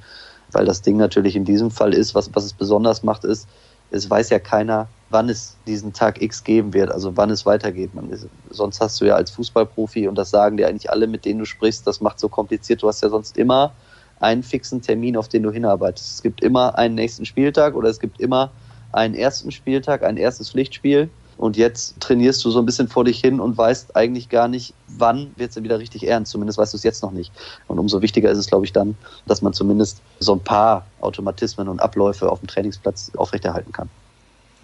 Weil 0.51 0.65
das 0.65 0.82
Ding 0.82 0.98
natürlich 0.98 1.36
in 1.36 1.46
diesem 1.46 1.72
Fall 1.72 1.94
ist, 1.94 2.13
was, 2.13 2.29
was 2.36 2.46
es 2.46 2.53
besonders 2.53 3.03
macht, 3.03 3.24
ist, 3.24 3.48
es 3.89 4.10
weiß 4.10 4.29
ja 4.29 4.39
keiner, 4.39 4.88
wann 5.10 5.29
es 5.29 5.56
diesen 5.65 5.94
Tag 5.94 6.22
X 6.22 6.44
geben 6.44 6.74
wird, 6.74 6.91
also 6.91 7.15
wann 7.15 7.29
es 7.29 7.46
weitergeht. 7.46 7.96
Man, 7.96 8.12
sonst 8.50 8.82
hast 8.82 9.00
du 9.00 9.06
ja 9.06 9.15
als 9.15 9.32
Fußballprofi, 9.32 10.08
und 10.08 10.15
das 10.15 10.29
sagen 10.29 10.58
dir 10.58 10.67
eigentlich 10.67 10.91
alle, 10.91 11.08
mit 11.08 11.25
denen 11.25 11.39
du 11.39 11.46
sprichst, 11.46 11.88
das 11.88 12.01
macht 12.01 12.20
so 12.20 12.29
kompliziert, 12.29 12.84
du 12.84 12.88
hast 12.88 13.01
ja 13.01 13.10
sonst 13.10 13.38
immer 13.38 13.74
einen 14.20 14.44
fixen 14.44 14.82
Termin, 14.82 15.15
auf 15.15 15.27
den 15.27 15.44
du 15.44 15.51
hinarbeitest. 15.51 16.15
Es 16.15 16.22
gibt 16.22 16.41
immer 16.44 16.77
einen 16.77 16.96
nächsten 16.96 17.25
Spieltag 17.25 17.75
oder 17.75 17.89
es 17.89 18.00
gibt 18.00 18.20
immer 18.20 18.51
einen 18.91 19.15
ersten 19.15 19.51
Spieltag, 19.51 20.03
ein 20.03 20.17
erstes 20.17 20.50
Pflichtspiel 20.51 21.10
und 21.38 21.56
jetzt 21.56 22.00
trainierst 22.00 22.44
du 22.44 22.50
so 22.50 22.60
ein 22.60 22.65
bisschen 22.65 22.88
vor 22.88 23.03
dich 23.03 23.20
hin 23.20 23.39
und 23.39 23.58
weißt 23.58 23.96
eigentlich 23.96 24.29
gar 24.29 24.48
nicht, 24.48 24.74
wann 24.88 25.32
wird 25.36 25.50
es 25.50 25.56
denn 25.56 25.63
wieder 25.63 25.79
richtig 25.79 26.08
ernst. 26.08 26.32
Zumindest 26.32 26.58
weißt 26.58 26.74
du 26.74 26.77
es 26.77 26.84
jetzt 26.84 27.03
noch 27.03 27.12
nicht. 27.12 27.32
Und 27.67 27.77
umso 27.79 28.01
wichtiger 28.01 28.32
ist 28.32 28.38
es, 28.38 28.48
glaube 28.48 28.65
ich, 28.65 28.74
dann, 28.74 28.96
dass 29.27 29.41
man 29.41 29.53
zumindest 29.53 30.01
so 30.20 30.34
ein 30.34 30.39
paar 30.39 30.86
Automatismen 31.00 31.67
und 31.67 31.79
Abläufe 31.79 32.32
auf 32.32 32.39
dem 32.39 32.48
Trainingsplatz 32.48 33.12
aufrechterhalten 33.15 33.72
kann. 33.72 33.89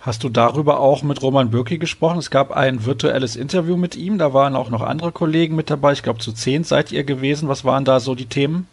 Hast 0.01 0.23
du 0.23 0.29
darüber 0.29 0.81
auch 0.81 1.01
mit 1.03 1.21
Roman 1.21 1.49
Bürki 1.49 1.77
gesprochen? 1.77 2.17
Es 2.17 2.29
gab 2.29 2.51
ein 2.51 2.85
virtuelles 2.85 3.37
Interview 3.37 3.77
mit 3.77 3.95
ihm, 3.95 4.17
da 4.17 4.33
waren 4.33 4.55
auch 4.55 4.69
noch 4.69 4.81
andere 4.81 5.13
Kollegen 5.13 5.55
mit 5.55 5.69
dabei. 5.69 5.93
Ich 5.93 6.03
glaube, 6.03 6.19
zu 6.19 6.33
zehn 6.33 6.65
seid 6.65 6.91
ihr 6.91 7.05
gewesen. 7.05 7.47
Was 7.47 7.63
waren 7.63 7.85
da 7.85 8.01
so 8.01 8.13
die 8.13 8.25
Themen? 8.25 8.67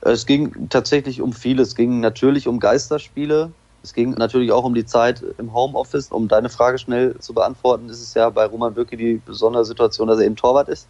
Es 0.00 0.24
ging 0.24 0.70
tatsächlich 0.70 1.20
um 1.20 1.34
vieles. 1.34 1.68
Es 1.68 1.74
ging 1.74 2.00
natürlich 2.00 2.48
um 2.48 2.58
Geisterspiele, 2.58 3.52
es 3.82 3.94
ging 3.94 4.10
natürlich 4.10 4.52
auch 4.52 4.64
um 4.64 4.74
die 4.74 4.84
Zeit 4.84 5.22
im 5.38 5.54
Homeoffice. 5.54 6.08
Um 6.08 6.28
deine 6.28 6.50
Frage 6.50 6.78
schnell 6.78 7.18
zu 7.18 7.32
beantworten, 7.32 7.88
ist 7.88 8.02
es 8.02 8.14
ja 8.14 8.28
bei 8.28 8.44
Roman 8.44 8.74
Bürki 8.74 8.96
die 8.96 9.22
besondere 9.24 9.64
Situation, 9.64 10.08
dass 10.08 10.18
er 10.18 10.26
eben 10.26 10.36
Torwart 10.36 10.68
ist. 10.68 10.86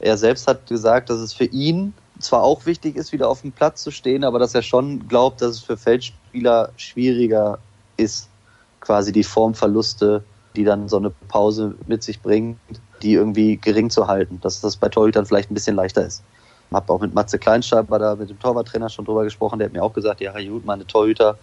Er 0.00 0.16
selbst 0.16 0.48
hat 0.48 0.66
gesagt, 0.66 1.10
dass 1.10 1.18
es 1.18 1.32
für 1.32 1.44
ihn 1.44 1.94
zwar 2.18 2.42
auch 2.42 2.66
wichtig 2.66 2.96
ist, 2.96 3.12
wieder 3.12 3.28
auf 3.28 3.42
dem 3.42 3.52
Platz 3.52 3.82
zu 3.82 3.90
stehen, 3.90 4.24
aber 4.24 4.38
dass 4.38 4.54
er 4.54 4.62
schon 4.62 5.06
glaubt, 5.08 5.40
dass 5.40 5.52
es 5.52 5.60
für 5.60 5.76
Feldspieler 5.76 6.70
schwieriger 6.76 7.58
ist, 7.96 8.28
quasi 8.80 9.12
die 9.12 9.24
Formverluste, 9.24 10.24
die 10.56 10.64
dann 10.64 10.88
so 10.88 10.96
eine 10.96 11.10
Pause 11.28 11.76
mit 11.86 12.02
sich 12.02 12.20
bringt, 12.20 12.58
die 13.02 13.14
irgendwie 13.14 13.56
gering 13.56 13.90
zu 13.90 14.08
halten. 14.08 14.40
Dass 14.40 14.60
das 14.60 14.76
bei 14.76 14.88
Torhütern 14.88 15.26
vielleicht 15.26 15.50
ein 15.50 15.54
bisschen 15.54 15.76
leichter 15.76 16.04
ist. 16.04 16.22
Ich 16.68 16.74
habe 16.74 16.92
auch 16.92 17.00
mit 17.00 17.14
Matze 17.14 17.38
Kleinschreiber 17.38 17.98
da 17.98 18.16
mit 18.16 18.30
dem 18.30 18.40
Torwarttrainer 18.40 18.88
schon 18.88 19.04
drüber 19.04 19.24
gesprochen. 19.24 19.58
Der 19.58 19.66
hat 19.66 19.74
mir 19.74 19.82
auch 19.82 19.92
gesagt, 19.92 20.20
ja 20.20 20.32
gut, 20.32 20.64
meine 20.64 20.86
Torhüter 20.86 21.38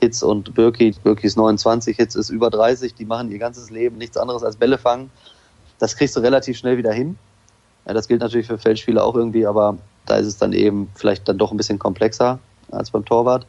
Hitz 0.00 0.22
und 0.22 0.54
Birki. 0.54 0.94
Birki 1.02 1.26
ist 1.26 1.36
29, 1.36 1.96
Hitz 1.96 2.14
ist 2.14 2.30
über 2.30 2.50
30. 2.50 2.94
Die 2.94 3.04
machen 3.04 3.30
ihr 3.30 3.38
ganzes 3.38 3.70
Leben 3.70 3.98
nichts 3.98 4.16
anderes 4.16 4.42
als 4.42 4.56
Bälle 4.56 4.78
fangen. 4.78 5.10
Das 5.78 5.96
kriegst 5.96 6.16
du 6.16 6.20
relativ 6.20 6.56
schnell 6.58 6.76
wieder 6.76 6.92
hin. 6.92 7.18
Ja, 7.86 7.94
das 7.94 8.08
gilt 8.08 8.20
natürlich 8.20 8.46
für 8.46 8.58
Feldspieler 8.58 9.04
auch 9.04 9.14
irgendwie, 9.14 9.46
aber 9.46 9.78
da 10.06 10.16
ist 10.16 10.26
es 10.26 10.36
dann 10.36 10.52
eben 10.52 10.88
vielleicht 10.94 11.28
dann 11.28 11.38
doch 11.38 11.50
ein 11.50 11.56
bisschen 11.56 11.78
komplexer 11.78 12.38
als 12.70 12.90
beim 12.90 13.04
Torwart. 13.04 13.46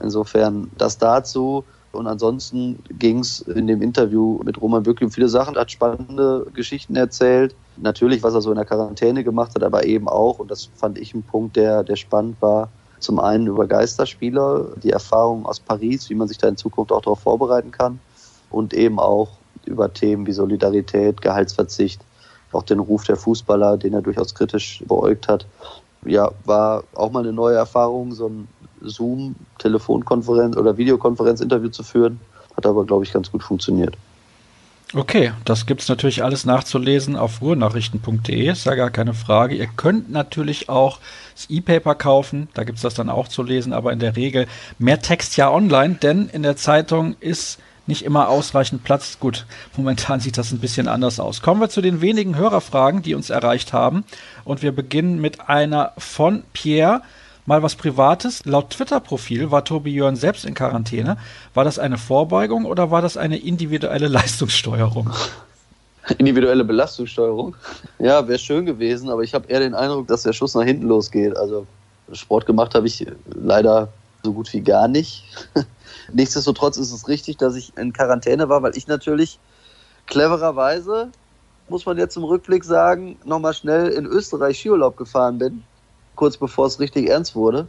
Insofern 0.00 0.70
das 0.78 0.98
dazu. 0.98 1.64
Und 1.92 2.06
ansonsten 2.06 2.82
ging 2.98 3.18
es 3.18 3.40
in 3.40 3.66
dem 3.66 3.82
Interview 3.82 4.40
mit 4.44 4.60
Roman 4.60 4.86
wirklich 4.86 5.06
um 5.06 5.12
viele 5.12 5.28
Sachen, 5.28 5.56
hat 5.56 5.70
spannende 5.70 6.46
Geschichten 6.54 6.96
erzählt. 6.96 7.54
Natürlich, 7.76 8.22
was 8.22 8.32
er 8.32 8.40
so 8.40 8.50
in 8.50 8.56
der 8.56 8.64
Quarantäne 8.64 9.22
gemacht 9.24 9.54
hat, 9.54 9.62
aber 9.62 9.84
eben 9.84 10.08
auch, 10.08 10.38
und 10.38 10.50
das 10.50 10.70
fand 10.74 10.98
ich 10.98 11.12
ein 11.12 11.22
Punkt, 11.22 11.56
der, 11.56 11.84
der 11.84 11.96
spannend 11.96 12.36
war, 12.40 12.70
zum 13.02 13.18
einen 13.18 13.46
über 13.46 13.66
Geisterspieler, 13.66 14.68
die 14.82 14.90
Erfahrung 14.90 15.46
aus 15.46 15.60
Paris, 15.60 16.08
wie 16.10 16.14
man 16.14 16.28
sich 16.28 16.38
da 16.38 16.48
in 16.48 16.56
Zukunft 16.56 16.92
auch 16.92 17.02
darauf 17.02 17.20
vorbereiten 17.20 17.70
kann 17.70 17.98
und 18.50 18.74
eben 18.74 18.98
auch 18.98 19.28
über 19.64 19.92
Themen 19.92 20.26
wie 20.26 20.32
Solidarität, 20.32 21.20
Gehaltsverzicht, 21.20 22.00
auch 22.52 22.62
den 22.62 22.78
Ruf 22.80 23.04
der 23.04 23.16
Fußballer, 23.16 23.78
den 23.78 23.94
er 23.94 24.02
durchaus 24.02 24.34
kritisch 24.34 24.82
beäugt 24.86 25.28
hat. 25.28 25.46
Ja, 26.04 26.30
war 26.44 26.84
auch 26.94 27.10
mal 27.10 27.20
eine 27.20 27.32
neue 27.32 27.56
Erfahrung, 27.56 28.12
so 28.12 28.28
ein 28.28 28.48
Zoom-Telefonkonferenz 28.80 30.56
oder 30.56 30.76
Videokonferenz-Interview 30.76 31.70
zu 31.70 31.82
führen. 31.82 32.20
Hat 32.56 32.66
aber, 32.66 32.84
glaube 32.84 33.04
ich, 33.04 33.12
ganz 33.12 33.30
gut 33.30 33.42
funktioniert. 33.42 33.96
Okay, 34.94 35.32
das 35.46 35.64
gibt's 35.64 35.88
natürlich 35.88 36.22
alles 36.22 36.44
nachzulesen 36.44 37.16
auf 37.16 37.40
ruhrnachrichten.de, 37.40 38.50
ist 38.50 38.66
ja 38.66 38.74
gar 38.74 38.90
keine 38.90 39.14
Frage. 39.14 39.54
Ihr 39.54 39.66
könnt 39.66 40.10
natürlich 40.10 40.68
auch 40.68 40.98
das 41.34 41.48
E-Paper 41.48 41.94
kaufen, 41.94 42.48
da 42.52 42.64
gibt's 42.64 42.82
das 42.82 42.92
dann 42.92 43.08
auch 43.08 43.28
zu 43.28 43.42
lesen, 43.42 43.72
aber 43.72 43.92
in 43.92 44.00
der 44.00 44.16
Regel 44.16 44.46
mehr 44.78 45.00
Text 45.00 45.38
ja 45.38 45.50
online, 45.50 45.94
denn 45.94 46.28
in 46.28 46.42
der 46.42 46.56
Zeitung 46.56 47.16
ist 47.20 47.58
nicht 47.86 48.04
immer 48.04 48.28
ausreichend 48.28 48.84
Platz. 48.84 49.18
Gut, 49.18 49.46
momentan 49.76 50.20
sieht 50.20 50.36
das 50.36 50.52
ein 50.52 50.60
bisschen 50.60 50.88
anders 50.88 51.20
aus. 51.20 51.40
Kommen 51.40 51.62
wir 51.62 51.70
zu 51.70 51.80
den 51.80 52.02
wenigen 52.02 52.36
Hörerfragen, 52.36 53.00
die 53.00 53.14
uns 53.14 53.30
erreicht 53.30 53.72
haben. 53.72 54.04
Und 54.44 54.62
wir 54.62 54.72
beginnen 54.72 55.20
mit 55.20 55.48
einer 55.48 55.92
von 55.96 56.44
Pierre. 56.52 57.02
Mal 57.44 57.60
was 57.60 57.74
Privates. 57.74 58.44
Laut 58.44 58.70
Twitter-Profil 58.70 59.50
war 59.50 59.64
Tobi 59.64 59.92
Jörn 59.92 60.14
selbst 60.14 60.44
in 60.44 60.54
Quarantäne. 60.54 61.16
War 61.54 61.64
das 61.64 61.80
eine 61.80 61.98
Vorbeugung 61.98 62.66
oder 62.66 62.92
war 62.92 63.02
das 63.02 63.16
eine 63.16 63.36
individuelle 63.36 64.06
Leistungssteuerung? 64.08 65.10
Individuelle 66.18 66.62
Belastungssteuerung? 66.62 67.56
Ja, 67.98 68.28
wäre 68.28 68.38
schön 68.38 68.64
gewesen, 68.64 69.10
aber 69.10 69.22
ich 69.22 69.34
habe 69.34 69.48
eher 69.48 69.58
den 69.58 69.74
Eindruck, 69.74 70.06
dass 70.06 70.22
der 70.22 70.32
Schuss 70.32 70.54
nach 70.54 70.62
hinten 70.62 70.86
losgeht. 70.86 71.36
Also 71.36 71.66
Sport 72.12 72.46
gemacht 72.46 72.76
habe 72.76 72.86
ich 72.86 73.04
leider 73.34 73.88
so 74.22 74.32
gut 74.32 74.52
wie 74.52 74.60
gar 74.60 74.86
nicht. 74.86 75.24
Nichtsdestotrotz 76.12 76.76
ist 76.76 76.92
es 76.92 77.08
richtig, 77.08 77.38
dass 77.38 77.56
ich 77.56 77.76
in 77.76 77.92
Quarantäne 77.92 78.48
war, 78.48 78.62
weil 78.62 78.76
ich 78.76 78.86
natürlich 78.86 79.40
clevererweise, 80.06 81.08
muss 81.68 81.86
man 81.86 81.98
jetzt 81.98 82.16
im 82.16 82.22
Rückblick 82.22 82.62
sagen, 82.62 83.18
nochmal 83.24 83.54
schnell 83.54 83.88
in 83.88 84.06
Österreich 84.06 84.58
Skiurlaub 84.58 84.96
gefahren 84.96 85.38
bin 85.38 85.64
kurz 86.14 86.36
bevor 86.36 86.66
es 86.66 86.80
richtig 86.80 87.08
ernst 87.08 87.34
wurde. 87.34 87.66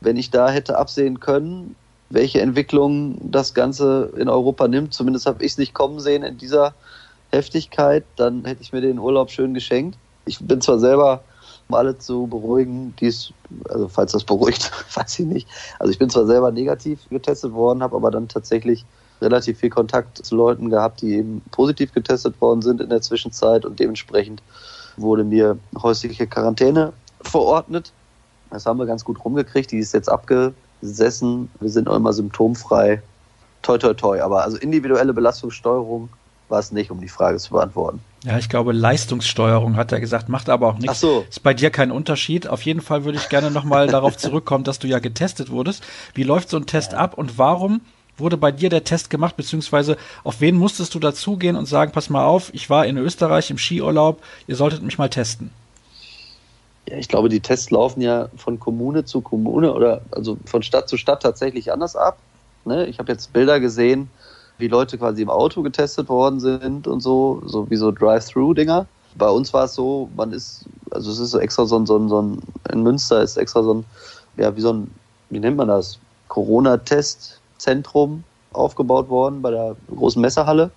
Wenn 0.00 0.16
ich 0.16 0.30
da 0.30 0.48
hätte 0.48 0.78
absehen 0.78 1.20
können, 1.20 1.74
welche 2.10 2.40
Entwicklung 2.40 3.18
das 3.30 3.54
Ganze 3.54 4.12
in 4.16 4.28
Europa 4.28 4.68
nimmt, 4.68 4.94
zumindest 4.94 5.26
habe 5.26 5.44
ich 5.44 5.52
es 5.52 5.58
nicht 5.58 5.74
kommen 5.74 6.00
sehen 6.00 6.22
in 6.22 6.38
dieser 6.38 6.74
Heftigkeit, 7.30 8.04
dann 8.16 8.44
hätte 8.44 8.62
ich 8.62 8.72
mir 8.72 8.80
den 8.80 8.98
Urlaub 8.98 9.30
schön 9.30 9.54
geschenkt. 9.54 9.98
Ich 10.24 10.38
bin 10.40 10.60
zwar 10.60 10.78
selber, 10.78 11.22
um 11.68 11.74
alle 11.74 11.98
zu 11.98 12.26
beruhigen, 12.26 12.94
dies, 13.00 13.32
also 13.68 13.88
falls 13.88 14.12
das 14.12 14.24
beruhigt, 14.24 14.70
weiß 14.94 15.18
ich 15.18 15.26
nicht. 15.26 15.48
Also 15.78 15.92
ich 15.92 15.98
bin 15.98 16.08
zwar 16.08 16.26
selber 16.26 16.50
negativ 16.50 17.00
getestet 17.10 17.52
worden, 17.52 17.82
habe 17.82 17.96
aber 17.96 18.10
dann 18.10 18.28
tatsächlich 18.28 18.84
relativ 19.20 19.58
viel 19.58 19.70
Kontakt 19.70 20.24
zu 20.24 20.36
Leuten 20.36 20.70
gehabt, 20.70 21.02
die 21.02 21.14
eben 21.14 21.42
positiv 21.50 21.92
getestet 21.92 22.40
worden 22.40 22.62
sind 22.62 22.80
in 22.80 22.88
der 22.88 23.02
Zwischenzeit 23.02 23.64
und 23.64 23.80
dementsprechend 23.80 24.42
wurde 24.96 25.24
mir 25.24 25.58
häusliche 25.82 26.26
Quarantäne 26.26 26.92
verordnet. 27.22 27.92
Das 28.50 28.66
haben 28.66 28.78
wir 28.78 28.86
ganz 28.86 29.04
gut 29.04 29.24
rumgekriegt. 29.24 29.70
Die 29.70 29.78
ist 29.78 29.92
jetzt 29.92 30.08
abgesessen. 30.08 31.50
Wir 31.60 31.70
sind 31.70 31.88
auch 31.88 31.96
immer 31.96 32.12
symptomfrei. 32.12 33.02
Toi, 33.62 33.78
toi, 33.78 33.94
toi. 33.94 34.20
Aber 34.20 34.44
also 34.44 34.56
individuelle 34.56 35.12
Belastungssteuerung 35.12 36.08
war 36.48 36.60
es 36.60 36.72
nicht, 36.72 36.90
um 36.90 37.00
die 37.00 37.08
Frage 37.08 37.38
zu 37.38 37.50
beantworten. 37.50 38.00
Ja, 38.24 38.38
ich 38.38 38.48
glaube, 38.48 38.72
Leistungssteuerung 38.72 39.76
hat 39.76 39.92
er 39.92 40.00
gesagt, 40.00 40.28
macht 40.28 40.48
aber 40.48 40.68
auch 40.68 40.78
nichts. 40.78 40.90
Ach 40.90 40.96
so. 40.96 41.26
Ist 41.28 41.42
bei 41.42 41.54
dir 41.54 41.70
kein 41.70 41.90
Unterschied. 41.90 42.48
Auf 42.48 42.62
jeden 42.62 42.80
Fall 42.80 43.04
würde 43.04 43.18
ich 43.18 43.28
gerne 43.28 43.50
nochmal 43.50 43.86
darauf 43.86 44.16
zurückkommen, 44.16 44.64
dass 44.64 44.78
du 44.78 44.88
ja 44.88 44.98
getestet 44.98 45.50
wurdest. 45.50 45.84
Wie 46.14 46.24
läuft 46.24 46.48
so 46.48 46.56
ein 46.56 46.66
Test 46.66 46.92
ja. 46.92 46.98
ab 46.98 47.16
und 47.16 47.38
warum 47.38 47.80
wurde 48.16 48.36
bei 48.36 48.50
dir 48.50 48.68
der 48.68 48.82
Test 48.82 49.10
gemacht, 49.10 49.36
beziehungsweise 49.36 49.96
auf 50.24 50.40
wen 50.40 50.56
musstest 50.56 50.94
du 50.94 50.98
dazugehen 50.98 51.54
und 51.54 51.66
sagen, 51.66 51.92
pass 51.92 52.10
mal 52.10 52.24
auf, 52.24 52.52
ich 52.52 52.68
war 52.68 52.84
in 52.86 52.96
Österreich 52.96 53.50
im 53.50 53.58
Skiurlaub, 53.58 54.20
ihr 54.48 54.56
solltet 54.56 54.82
mich 54.82 54.98
mal 54.98 55.08
testen? 55.08 55.52
Ja, 56.88 56.96
ich 56.96 57.08
glaube, 57.08 57.28
die 57.28 57.40
Tests 57.40 57.70
laufen 57.70 58.00
ja 58.00 58.28
von 58.36 58.58
Kommune 58.58 59.04
zu 59.04 59.20
Kommune 59.20 59.74
oder 59.74 60.00
also 60.10 60.38
von 60.46 60.62
Stadt 60.62 60.88
zu 60.88 60.96
Stadt 60.96 61.22
tatsächlich 61.22 61.70
anders 61.70 61.96
ab. 61.96 62.16
Ne? 62.64 62.86
Ich 62.86 62.98
habe 62.98 63.12
jetzt 63.12 63.30
Bilder 63.34 63.60
gesehen, 63.60 64.08
wie 64.56 64.68
Leute 64.68 64.96
quasi 64.96 65.20
im 65.20 65.28
Auto 65.28 65.62
getestet 65.62 66.08
worden 66.08 66.40
sind 66.40 66.86
und 66.86 67.00
so, 67.00 67.42
so 67.44 67.68
wie 67.68 67.76
so 67.76 67.92
Drive-Through-Dinger. 67.92 68.86
Bei 69.16 69.28
uns 69.28 69.52
war 69.52 69.64
es 69.64 69.74
so, 69.74 70.08
man 70.16 70.32
ist, 70.32 70.64
also 70.90 71.10
es 71.10 71.18
ist 71.18 71.34
extra 71.34 71.66
so 71.66 71.78
ein, 71.78 71.84
so 71.84 71.98
ein, 71.98 72.08
so 72.08 72.22
ein, 72.22 72.40
in 72.72 72.82
Münster 72.82 73.22
ist 73.22 73.36
extra 73.36 73.62
so 73.62 73.74
ein, 73.74 73.84
ja, 74.38 74.56
wie 74.56 74.60
so 74.62 74.72
ein, 74.72 74.90
wie 75.28 75.40
nennt 75.40 75.58
man 75.58 75.68
das? 75.68 75.98
Corona-Testzentrum 76.28 78.24
aufgebaut 78.54 79.10
worden 79.10 79.42
bei 79.42 79.50
der 79.50 79.76
großen 79.94 80.22
Messehalle. 80.22 80.70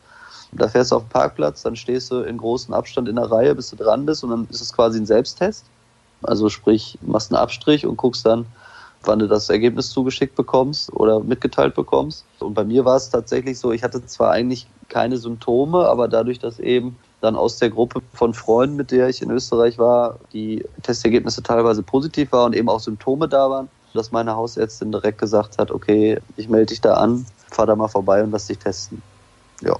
Da 0.52 0.67
fährst 0.67 0.91
du 0.91 0.97
auf 0.97 1.04
den 1.04 1.10
Parkplatz, 1.10 1.62
dann 1.62 1.78
stehst 1.78 2.12
du 2.12 2.19
in 2.19 2.38
großem 2.38 2.74
Abstand 2.74 3.08
in 3.08 3.15
der 3.15 3.32
Reihe, 3.32 3.56
bis 3.56 3.69
du 3.69 3.78
dran 3.78 4.06
bist 4.06 4.26
und 4.26 4.32
dann 4.32 4.47
ist 4.50 4.60
es 4.60 4.74
quasi 4.74 5.00
ein 5.00 5.06
Selbsttest. 5.06 5.65
Also 6.23 6.49
sprich, 6.49 6.97
machst 7.01 7.31
einen 7.31 7.41
Abstrich 7.41 7.86
und 7.86 7.97
guckst 7.97 8.25
dann, 8.25 8.45
wann 9.03 9.19
du 9.19 9.27
das 9.27 9.49
Ergebnis 9.49 9.89
zugeschickt 9.89 10.36
bekommst 10.36 10.93
oder 10.93 11.19
mitgeteilt 11.19 11.75
bekommst. 11.75 12.25
Und 12.39 12.53
bei 12.53 12.63
mir 12.63 12.86
war 12.86 12.97
es 12.97 13.10
tatsächlich 13.10 13.57
so, 13.57 13.71
ich 13.71 13.84
hatte 13.84 14.05
zwar 14.05 14.31
eigentlich 14.31 14.67
keine 14.89 15.17
Symptome, 15.17 15.88
aber 15.88 16.07
dadurch, 16.07 16.39
dass 16.39 16.60
eben 16.60 16.97
dann 17.21 17.36
aus 17.36 17.57
der 17.57 17.69
Gruppe 17.69 18.01
von 18.13 18.34
Freunden, 18.34 18.75
mit 18.75 18.91
der 18.91 19.07
ich 19.10 19.21
in 19.21 19.31
Österreich 19.31 19.77
war, 19.77 20.19
die 20.34 20.65
Testergebnisse 20.81 21.43
teilweise 21.43 21.84
positiv 21.84 22.31
waren 22.31 22.47
und 22.47 22.55
eben 22.55 22.69
auch 22.69 22.79
Symptome 22.79 23.27
da 23.27 23.49
waren, 23.49 23.69
dass 23.93 24.12
meine 24.12 24.36
Hausärztin 24.36 24.91
direkt 24.91 25.19
gesagt 25.19 25.57
hat, 25.57 25.71
okay, 25.71 26.19
ich 26.38 26.49
melde 26.49 26.67
dich 26.67 26.81
da 26.81 26.95
an, 26.95 27.25
fahr 27.49 27.67
da 27.67 27.75
mal 27.75 27.88
vorbei 27.88 28.23
und 28.23 28.31
lass 28.31 28.47
dich 28.47 28.57
testen. 28.57 29.01
Ja. 29.62 29.77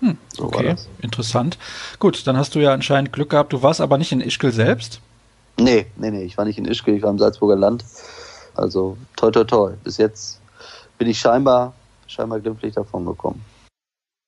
Hm, 0.00 0.16
okay, 0.38 0.76
interessant. 1.02 1.58
Gut, 1.98 2.26
dann 2.26 2.36
hast 2.36 2.54
du 2.54 2.60
ja 2.60 2.72
anscheinend 2.72 3.12
Glück 3.12 3.30
gehabt. 3.30 3.52
Du 3.52 3.62
warst 3.62 3.80
aber 3.80 3.98
nicht 3.98 4.12
in 4.12 4.20
Ischgl 4.20 4.52
selbst. 4.52 5.00
Nee, 5.60 5.86
nee, 5.96 6.10
nee, 6.10 6.22
ich 6.22 6.38
war 6.38 6.44
nicht 6.44 6.58
in 6.58 6.64
Ischgl, 6.64 6.94
ich 6.94 7.02
war 7.02 7.10
im 7.10 7.18
Salzburger 7.18 7.56
Land. 7.56 7.84
Also 8.54 8.96
toi, 9.16 9.30
toi, 9.30 9.44
toi. 9.44 9.72
Bis 9.82 9.96
jetzt 9.96 10.40
bin 10.98 11.08
ich 11.08 11.18
scheinbar, 11.18 11.74
scheinbar 12.06 12.40
glimpflich 12.40 12.74
davon 12.74 13.06
gekommen. 13.06 13.44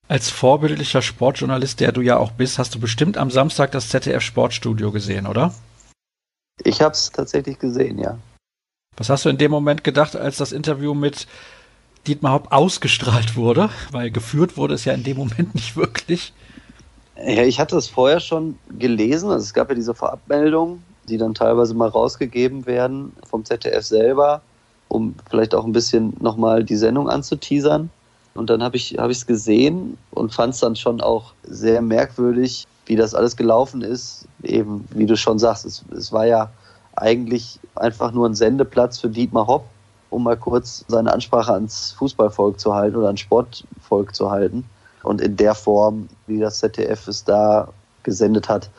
Als 0.08 0.28
vorbildlicher 0.28 1.02
Sportjournalist, 1.02 1.78
der 1.78 1.92
du 1.92 2.00
ja 2.00 2.16
auch 2.16 2.32
bist, 2.32 2.58
hast 2.58 2.74
du 2.74 2.80
bestimmt 2.80 3.16
am 3.16 3.30
Samstag 3.30 3.70
das 3.70 3.88
ZDF 3.90 4.22
Sportstudio 4.22 4.90
gesehen, 4.90 5.26
oder? 5.26 5.54
Ich 6.64 6.82
habe 6.82 6.94
es 6.94 7.10
tatsächlich 7.10 7.58
gesehen, 7.58 7.98
ja. 7.98 8.18
Was 8.96 9.08
hast 9.08 9.24
du 9.24 9.28
in 9.28 9.38
dem 9.38 9.52
Moment 9.52 9.84
gedacht, 9.84 10.16
als 10.16 10.36
das 10.36 10.50
Interview 10.50 10.94
mit 10.94 11.28
Dietmar 12.08 12.32
Hopp 12.32 12.52
ausgestrahlt 12.52 13.36
wurde? 13.36 13.70
Weil 13.92 14.10
geführt 14.10 14.56
wurde 14.56 14.74
es 14.74 14.84
ja 14.84 14.94
in 14.94 15.04
dem 15.04 15.16
Moment 15.16 15.54
nicht 15.54 15.76
wirklich. 15.76 16.32
Ja, 17.16 17.44
ich 17.44 17.60
hatte 17.60 17.76
es 17.76 17.88
vorher 17.88 18.18
schon 18.18 18.58
gelesen. 18.78 19.30
Also 19.30 19.44
es 19.44 19.54
gab 19.54 19.68
ja 19.68 19.74
diese 19.76 19.94
Vorabmeldung 19.94 20.82
die 21.10 21.18
dann 21.18 21.34
teilweise 21.34 21.74
mal 21.74 21.88
rausgegeben 21.88 22.66
werden 22.66 23.12
vom 23.28 23.44
ZDF 23.44 23.84
selber, 23.84 24.40
um 24.88 25.14
vielleicht 25.28 25.54
auch 25.54 25.64
ein 25.64 25.72
bisschen 25.72 26.16
nochmal 26.20 26.64
die 26.64 26.76
Sendung 26.76 27.08
anzuteasern. 27.08 27.90
Und 28.34 28.48
dann 28.48 28.62
habe 28.62 28.76
ich 28.76 28.92
es 28.92 28.98
hab 28.98 29.26
gesehen 29.26 29.98
und 30.12 30.32
fand 30.32 30.54
es 30.54 30.60
dann 30.60 30.76
schon 30.76 31.00
auch 31.00 31.32
sehr 31.42 31.82
merkwürdig, 31.82 32.66
wie 32.86 32.96
das 32.96 33.14
alles 33.14 33.36
gelaufen 33.36 33.82
ist. 33.82 34.26
Eben, 34.42 34.86
wie 34.94 35.06
du 35.06 35.16
schon 35.16 35.38
sagst, 35.38 35.66
es, 35.66 35.84
es 35.96 36.12
war 36.12 36.26
ja 36.26 36.50
eigentlich 36.96 37.58
einfach 37.74 38.12
nur 38.12 38.28
ein 38.28 38.34
Sendeplatz 38.34 38.98
für 38.98 39.08
Dietmar 39.08 39.46
Hopp, 39.46 39.64
um 40.10 40.24
mal 40.24 40.36
kurz 40.36 40.84
seine 40.88 41.12
Ansprache 41.12 41.52
ans 41.52 41.92
Fußballvolk 41.92 42.58
zu 42.58 42.74
halten 42.74 42.96
oder 42.96 43.08
ans 43.08 43.20
Sportvolk 43.20 44.14
zu 44.14 44.30
halten. 44.30 44.64
Und 45.02 45.20
in 45.20 45.36
der 45.36 45.54
Form, 45.54 46.08
wie 46.26 46.40
das 46.40 46.58
ZDF 46.58 47.08
es 47.08 47.24
da 47.24 47.68
gesendet 48.02 48.48
hat, 48.48 48.70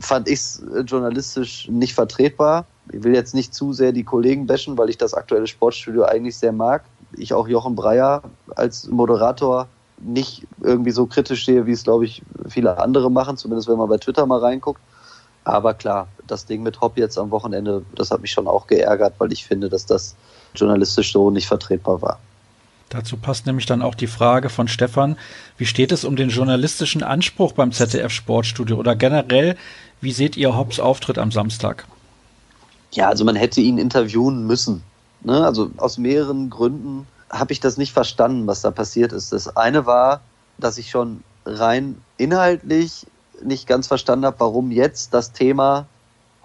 fand 0.00 0.28
ich 0.28 0.40
es 0.40 0.62
äh, 0.74 0.80
journalistisch 0.80 1.68
nicht 1.68 1.94
vertretbar. 1.94 2.66
Ich 2.92 3.02
will 3.02 3.14
jetzt 3.14 3.34
nicht 3.34 3.54
zu 3.54 3.72
sehr 3.72 3.92
die 3.92 4.04
Kollegen 4.04 4.46
bashen, 4.46 4.78
weil 4.78 4.90
ich 4.90 4.98
das 4.98 5.14
aktuelle 5.14 5.46
Sportstudio 5.46 6.04
eigentlich 6.04 6.36
sehr 6.36 6.52
mag. 6.52 6.84
Ich 7.16 7.34
auch 7.34 7.48
Jochen 7.48 7.74
Breyer 7.74 8.22
als 8.56 8.86
Moderator 8.88 9.68
nicht 10.00 10.46
irgendwie 10.62 10.92
so 10.92 11.06
kritisch 11.06 11.44
sehe, 11.44 11.66
wie 11.66 11.72
es, 11.72 11.84
glaube 11.84 12.04
ich, 12.04 12.22
viele 12.48 12.78
andere 12.78 13.10
machen, 13.10 13.36
zumindest 13.36 13.68
wenn 13.68 13.78
man 13.78 13.88
bei 13.88 13.98
Twitter 13.98 14.26
mal 14.26 14.38
reinguckt. 14.38 14.80
Aber 15.44 15.74
klar, 15.74 16.08
das 16.26 16.46
Ding 16.46 16.62
mit 16.62 16.80
Hopp 16.80 16.98
jetzt 16.98 17.18
am 17.18 17.30
Wochenende, 17.30 17.82
das 17.94 18.10
hat 18.10 18.20
mich 18.20 18.30
schon 18.30 18.46
auch 18.46 18.66
geärgert, 18.66 19.14
weil 19.18 19.32
ich 19.32 19.46
finde, 19.46 19.68
dass 19.68 19.86
das 19.86 20.14
journalistisch 20.54 21.12
so 21.12 21.30
nicht 21.30 21.48
vertretbar 21.48 22.02
war. 22.02 22.18
Dazu 22.88 23.18
passt 23.18 23.46
nämlich 23.46 23.66
dann 23.66 23.82
auch 23.82 23.94
die 23.94 24.06
Frage 24.06 24.48
von 24.48 24.66
Stefan, 24.66 25.16
wie 25.58 25.66
steht 25.66 25.92
es 25.92 26.04
um 26.04 26.16
den 26.16 26.30
journalistischen 26.30 27.02
Anspruch 27.02 27.52
beim 27.52 27.72
ZDF 27.72 28.10
Sportstudio 28.12 28.76
oder 28.76 28.96
generell, 28.96 29.56
wie 30.00 30.12
seht 30.12 30.36
ihr 30.36 30.56
Hobbs 30.56 30.80
Auftritt 30.80 31.18
am 31.18 31.30
Samstag? 31.30 31.86
Ja, 32.92 33.08
also 33.08 33.24
man 33.24 33.36
hätte 33.36 33.60
ihn 33.60 33.76
interviewen 33.76 34.46
müssen. 34.46 34.82
Ne? 35.22 35.44
Also 35.44 35.70
aus 35.76 35.98
mehreren 35.98 36.48
Gründen. 36.48 37.06
habe 37.30 37.52
ich 37.52 37.60
das 37.60 37.76
nicht 37.76 37.92
verstanden, 37.92 38.46
was 38.46 38.62
da 38.62 38.70
passiert 38.70 39.12
ist. 39.12 39.32
Das 39.32 39.54
eine 39.56 39.84
war, 39.84 40.22
dass 40.56 40.78
ich 40.78 40.88
schon 40.90 41.22
rein 41.44 42.00
inhaltlich 42.16 43.06
nicht 43.42 43.66
ganz 43.66 43.86
verstanden 43.86 44.24
habe, 44.24 44.40
warum 44.40 44.70
jetzt 44.70 45.12
das 45.12 45.32
Thema 45.32 45.86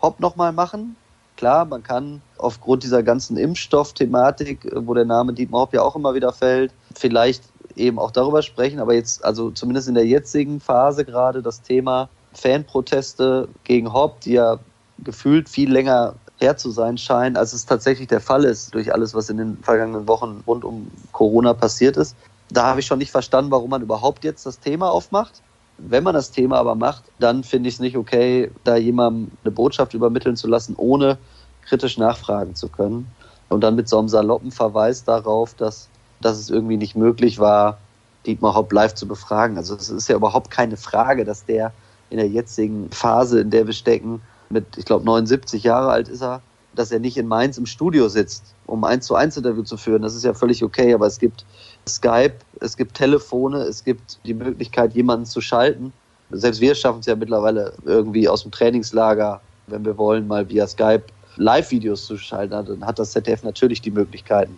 Hop 0.02 0.20
nochmal 0.20 0.52
machen. 0.52 0.98
Klar, 1.44 1.66
man 1.66 1.84
kann 1.84 2.22
aufgrund 2.38 2.84
dieser 2.84 3.04
ganzen 3.04 3.36
Impfstoffthematik, 3.36 4.66
wo 4.74 4.94
der 4.94 5.04
Name 5.04 5.34
Dietmar 5.34 5.64
Hopp 5.64 5.74
ja 5.74 5.82
auch 5.82 5.94
immer 5.94 6.14
wieder 6.14 6.32
fällt, 6.32 6.72
vielleicht 6.96 7.44
eben 7.76 8.00
auch 8.00 8.12
darüber 8.12 8.42
sprechen, 8.42 8.80
aber 8.80 8.94
jetzt, 8.94 9.26
also 9.26 9.52
zumindest 9.52 9.90
in 9.90 9.96
der 9.96 10.06
jetzigen 10.06 10.62
Phase 10.62 11.04
gerade 11.04 11.42
das 11.42 11.62
Thema 11.62 12.08
Fanproteste 12.32 13.50
gegen 13.66 13.92
Hopp, 13.92 14.22
die 14.22 14.36
ja 14.36 14.58
gefühlt 15.00 15.50
viel 15.50 15.70
länger 15.70 16.16
her 16.38 16.56
zu 16.56 16.72
sein 16.72 16.98
scheinen, 16.98 17.36
als 17.36 17.52
es 17.52 17.66
tatsächlich 17.66 18.08
der 18.08 18.22
Fall 18.22 18.46
ist, 18.46 18.74
durch 18.74 18.94
alles, 18.94 19.14
was 19.14 19.30
in 19.30 19.36
den 19.36 19.58
vergangenen 19.58 20.08
Wochen 20.08 20.46
rund 20.48 20.64
um 20.64 20.90
Corona 21.12 21.54
passiert 21.54 21.98
ist. 21.98 22.16
Da 22.52 22.68
habe 22.68 22.80
ich 22.80 22.86
schon 22.86 23.00
nicht 23.00 23.12
verstanden, 23.12 23.52
warum 23.52 23.70
man 23.70 23.82
überhaupt 23.82 24.24
jetzt 24.24 24.46
das 24.46 24.62
Thema 24.62 24.90
aufmacht. 24.90 25.42
Wenn 25.78 26.04
man 26.04 26.14
das 26.14 26.32
Thema 26.32 26.58
aber 26.58 26.76
macht, 26.76 27.04
dann 27.20 27.44
finde 27.44 27.68
ich 27.68 27.76
es 27.76 27.82
nicht 27.82 27.98
okay, 27.98 28.52
da 28.64 28.78
jemandem 28.78 29.32
eine 29.44 29.52
Botschaft 29.52 29.94
übermitteln 29.94 30.38
zu 30.38 30.48
lassen, 30.48 30.76
ohne 30.78 31.18
kritisch 31.66 31.98
nachfragen 31.98 32.56
zu 32.56 32.68
können. 32.70 33.08
Und 33.50 33.62
dann 33.62 33.76
mit 33.76 33.88
so 33.88 34.00
einem 34.00 34.10
saloppen 34.10 34.52
Verweis 34.52 35.04
darauf, 35.04 35.54
dass, 35.54 35.90
dass 36.22 36.40
es 36.40 36.50
irgendwie 36.50 36.78
nicht 36.78 36.96
möglich 36.96 37.40
war, 37.40 37.78
Dietmar 38.26 38.56
Hopp 38.56 38.72
live 38.72 38.94
zu 38.96 39.08
befragen. 39.08 39.58
Also 39.58 39.76
es 39.76 39.90
ist 39.90 40.08
ja 40.08 40.16
überhaupt 40.16 40.50
keine 40.50 40.78
Frage, 40.78 41.26
dass 41.26 41.46
der 41.46 41.72
in 42.10 42.18
der 42.18 42.28
jetzigen 42.28 42.90
Phase, 42.92 43.42
in 43.42 43.50
der 43.50 43.66
wir 43.66 43.74
stecken, 43.74 44.22
mit, 44.50 44.78
ich 44.78 44.86
glaube, 44.86 45.06
79 45.06 45.64
Jahre 45.64 45.90
alt 45.90 46.08
ist 46.08 46.22
er, 46.22 46.42
dass 46.76 46.92
er 46.92 47.00
nicht 47.00 47.18
in 47.18 47.28
Mainz 47.28 47.58
im 47.58 47.66
Studio 47.66 48.08
sitzt, 48.08 48.54
um 48.66 48.84
eins 48.84 49.06
zu 49.06 49.16
eins 49.16 49.38
Interview 49.38 49.64
zu 49.64 49.78
führen. 49.78 50.02
Das 50.02 50.16
ist 50.16 50.24
ja 50.24 50.34
völlig 50.34 50.64
okay, 50.64 50.94
aber 50.94 51.08
es 51.08 51.20
gibt 51.20 51.46
Skype, 51.88 52.36
es 52.62 52.78
gibt 52.78 52.96
Telefone, 52.96 53.60
es 53.64 53.84
gibt 53.84 54.20
die 54.26 54.34
Möglichkeit, 54.34 54.94
jemanden 54.94 55.26
zu 55.26 55.42
schalten. 55.42 55.94
Selbst 56.32 56.62
wir 56.62 56.74
schaffen 56.74 57.00
es 57.00 57.06
ja 57.06 57.16
mittlerweile 57.16 57.74
irgendwie 57.86 58.28
aus 58.28 58.44
dem 58.44 58.52
Trainingslager, 58.52 59.42
wenn 59.68 59.86
wir 59.86 59.98
wollen, 59.98 60.28
mal 60.28 60.50
via 60.50 60.68
Skype 60.68 61.04
Live-Videos 61.38 62.06
zu 62.06 62.18
schalten. 62.18 62.52
Dann 62.52 62.86
hat 62.86 63.00
das 63.00 63.12
ZDF 63.12 63.44
natürlich 63.44 63.82
die 63.82 63.92
Möglichkeiten, 63.92 64.58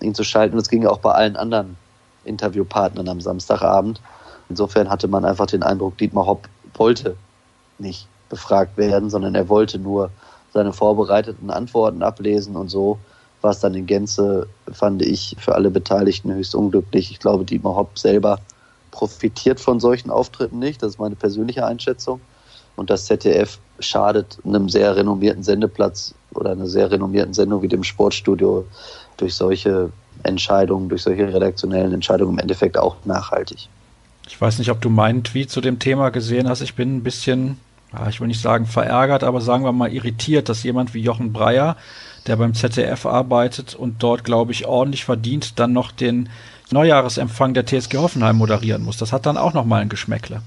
ihn 0.00 0.14
zu 0.14 0.24
schalten. 0.24 0.54
Und 0.54 0.62
das 0.62 0.68
ging 0.68 0.82
ja 0.82 0.90
auch 0.90 1.00
bei 1.00 1.12
allen 1.12 1.36
anderen 1.36 1.76
Interviewpartnern 2.24 3.08
am 3.08 3.20
Samstagabend. 3.20 4.00
Insofern 4.48 4.88
hatte 4.88 5.08
man 5.08 5.24
einfach 5.24 5.46
den 5.46 5.62
Eindruck, 5.62 5.98
Dietmar 5.98 6.26
Hopp 6.26 6.48
wollte 6.74 7.16
nicht 7.78 8.06
befragt 8.28 8.76
werden, 8.76 9.10
sondern 9.10 9.34
er 9.34 9.48
wollte 9.48 9.78
nur 9.78 10.10
seine 10.52 10.72
vorbereiteten 10.72 11.50
Antworten 11.50 12.02
ablesen 12.02 12.56
und 12.56 12.68
so 12.68 12.98
war 13.40 13.52
es 13.52 13.60
dann 13.60 13.74
in 13.74 13.86
Gänze, 13.86 14.48
fand 14.72 15.02
ich, 15.02 15.36
für 15.38 15.54
alle 15.54 15.70
Beteiligten 15.70 16.32
höchst 16.32 16.54
unglücklich. 16.54 17.10
Ich 17.10 17.20
glaube, 17.20 17.44
Dietmar 17.44 17.76
Hopp 17.76 17.98
selber 17.98 18.40
profitiert 18.90 19.60
von 19.60 19.78
solchen 19.78 20.10
Auftritten 20.10 20.58
nicht. 20.58 20.82
Das 20.82 20.90
ist 20.94 20.98
meine 20.98 21.14
persönliche 21.14 21.64
Einschätzung. 21.64 22.20
Und 22.78 22.90
das 22.90 23.06
ZDF 23.06 23.58
schadet 23.80 24.38
einem 24.44 24.68
sehr 24.68 24.96
renommierten 24.96 25.42
Sendeplatz 25.42 26.14
oder 26.32 26.52
einer 26.52 26.66
sehr 26.66 26.90
renommierten 26.90 27.34
Sendung 27.34 27.62
wie 27.62 27.68
dem 27.68 27.84
Sportstudio 27.84 28.66
durch 29.16 29.34
solche 29.34 29.90
Entscheidungen, 30.22 30.88
durch 30.88 31.02
solche 31.02 31.32
redaktionellen 31.32 31.92
Entscheidungen 31.92 32.34
im 32.34 32.38
Endeffekt 32.38 32.78
auch 32.78 32.96
nachhaltig. 33.04 33.68
Ich 34.26 34.40
weiß 34.40 34.58
nicht, 34.58 34.70
ob 34.70 34.80
du 34.80 34.90
meinen 34.90 35.24
Tweet 35.24 35.50
zu 35.50 35.60
dem 35.60 35.78
Thema 35.78 36.10
gesehen 36.10 36.48
hast. 36.48 36.60
Ich 36.60 36.74
bin 36.74 36.96
ein 36.96 37.02
bisschen 37.02 37.58
ich 38.10 38.20
will 38.20 38.28
nicht 38.28 38.42
sagen 38.42 38.66
verärgert, 38.66 39.24
aber 39.24 39.40
sagen 39.40 39.64
wir 39.64 39.72
mal 39.72 39.90
irritiert, 39.90 40.50
dass 40.50 40.62
jemand 40.62 40.92
wie 40.92 41.00
Jochen 41.00 41.32
Breyer, 41.32 41.76
der 42.26 42.36
beim 42.36 42.52
ZDF 42.52 43.06
arbeitet 43.06 43.74
und 43.74 44.02
dort, 44.02 44.24
glaube 44.24 44.52
ich, 44.52 44.66
ordentlich 44.66 45.06
verdient, 45.06 45.58
dann 45.58 45.72
noch 45.72 45.90
den 45.90 46.28
Neujahresempfang 46.70 47.54
der 47.54 47.64
TSG 47.64 47.96
Hoffenheim 47.96 48.36
moderieren 48.36 48.84
muss. 48.84 48.98
Das 48.98 49.14
hat 49.14 49.24
dann 49.24 49.38
auch 49.38 49.54
nochmal 49.54 49.80
ein 49.80 49.88
Geschmäckle. 49.88 50.42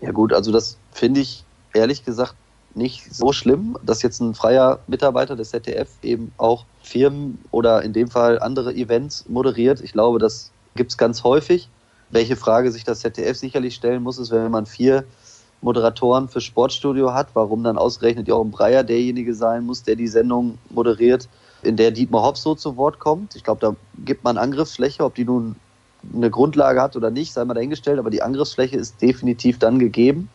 Ja 0.00 0.12
gut, 0.12 0.32
also 0.32 0.50
das 0.52 0.78
finde 0.92 1.20
ich 1.20 1.44
ehrlich 1.74 2.04
gesagt 2.04 2.34
nicht 2.74 3.14
so 3.14 3.32
schlimm, 3.32 3.76
dass 3.84 4.02
jetzt 4.02 4.20
ein 4.20 4.34
freier 4.34 4.78
Mitarbeiter 4.86 5.36
des 5.36 5.50
ZDF 5.50 5.88
eben 6.02 6.32
auch 6.36 6.64
Firmen 6.82 7.38
oder 7.50 7.82
in 7.82 7.92
dem 7.92 8.08
Fall 8.08 8.38
andere 8.38 8.74
Events 8.74 9.24
moderiert. 9.28 9.80
Ich 9.80 9.92
glaube, 9.92 10.18
das 10.18 10.50
gibt 10.76 10.92
es 10.92 10.98
ganz 10.98 11.24
häufig. 11.24 11.68
Welche 12.10 12.36
Frage 12.36 12.72
sich 12.72 12.84
das 12.84 13.00
ZDF 13.00 13.36
sicherlich 13.36 13.74
stellen 13.74 14.02
muss, 14.02 14.18
ist, 14.18 14.30
wenn 14.30 14.50
man 14.50 14.66
vier 14.66 15.04
Moderatoren 15.62 16.28
für 16.28 16.40
Sportstudio 16.40 17.12
hat, 17.12 17.28
warum 17.34 17.62
dann 17.62 17.76
ausgerechnet 17.76 18.28
Jochen 18.28 18.50
Breyer 18.50 18.82
derjenige 18.82 19.34
sein 19.34 19.66
muss, 19.66 19.82
der 19.82 19.96
die 19.96 20.08
Sendung 20.08 20.58
moderiert, 20.70 21.28
in 21.62 21.76
der 21.76 21.90
Dietmar 21.90 22.22
Hopp 22.22 22.38
so 22.38 22.54
zu 22.54 22.76
Wort 22.76 22.98
kommt. 22.98 23.36
Ich 23.36 23.44
glaube, 23.44 23.60
da 23.60 23.76
gibt 24.04 24.24
man 24.24 24.38
Angriffsfläche, 24.38 25.04
ob 25.04 25.14
die 25.14 25.24
nun 25.24 25.56
eine 26.14 26.30
Grundlage 26.30 26.80
hat 26.80 26.96
oder 26.96 27.10
nicht, 27.10 27.32
sei 27.32 27.44
mal 27.44 27.54
dahingestellt, 27.54 27.98
aber 27.98 28.10
die 28.10 28.22
Angriffsfläche 28.22 28.76
ist 28.76 29.00
definitiv 29.00 29.58
dann 29.58 29.78
gegeben. 29.78 30.28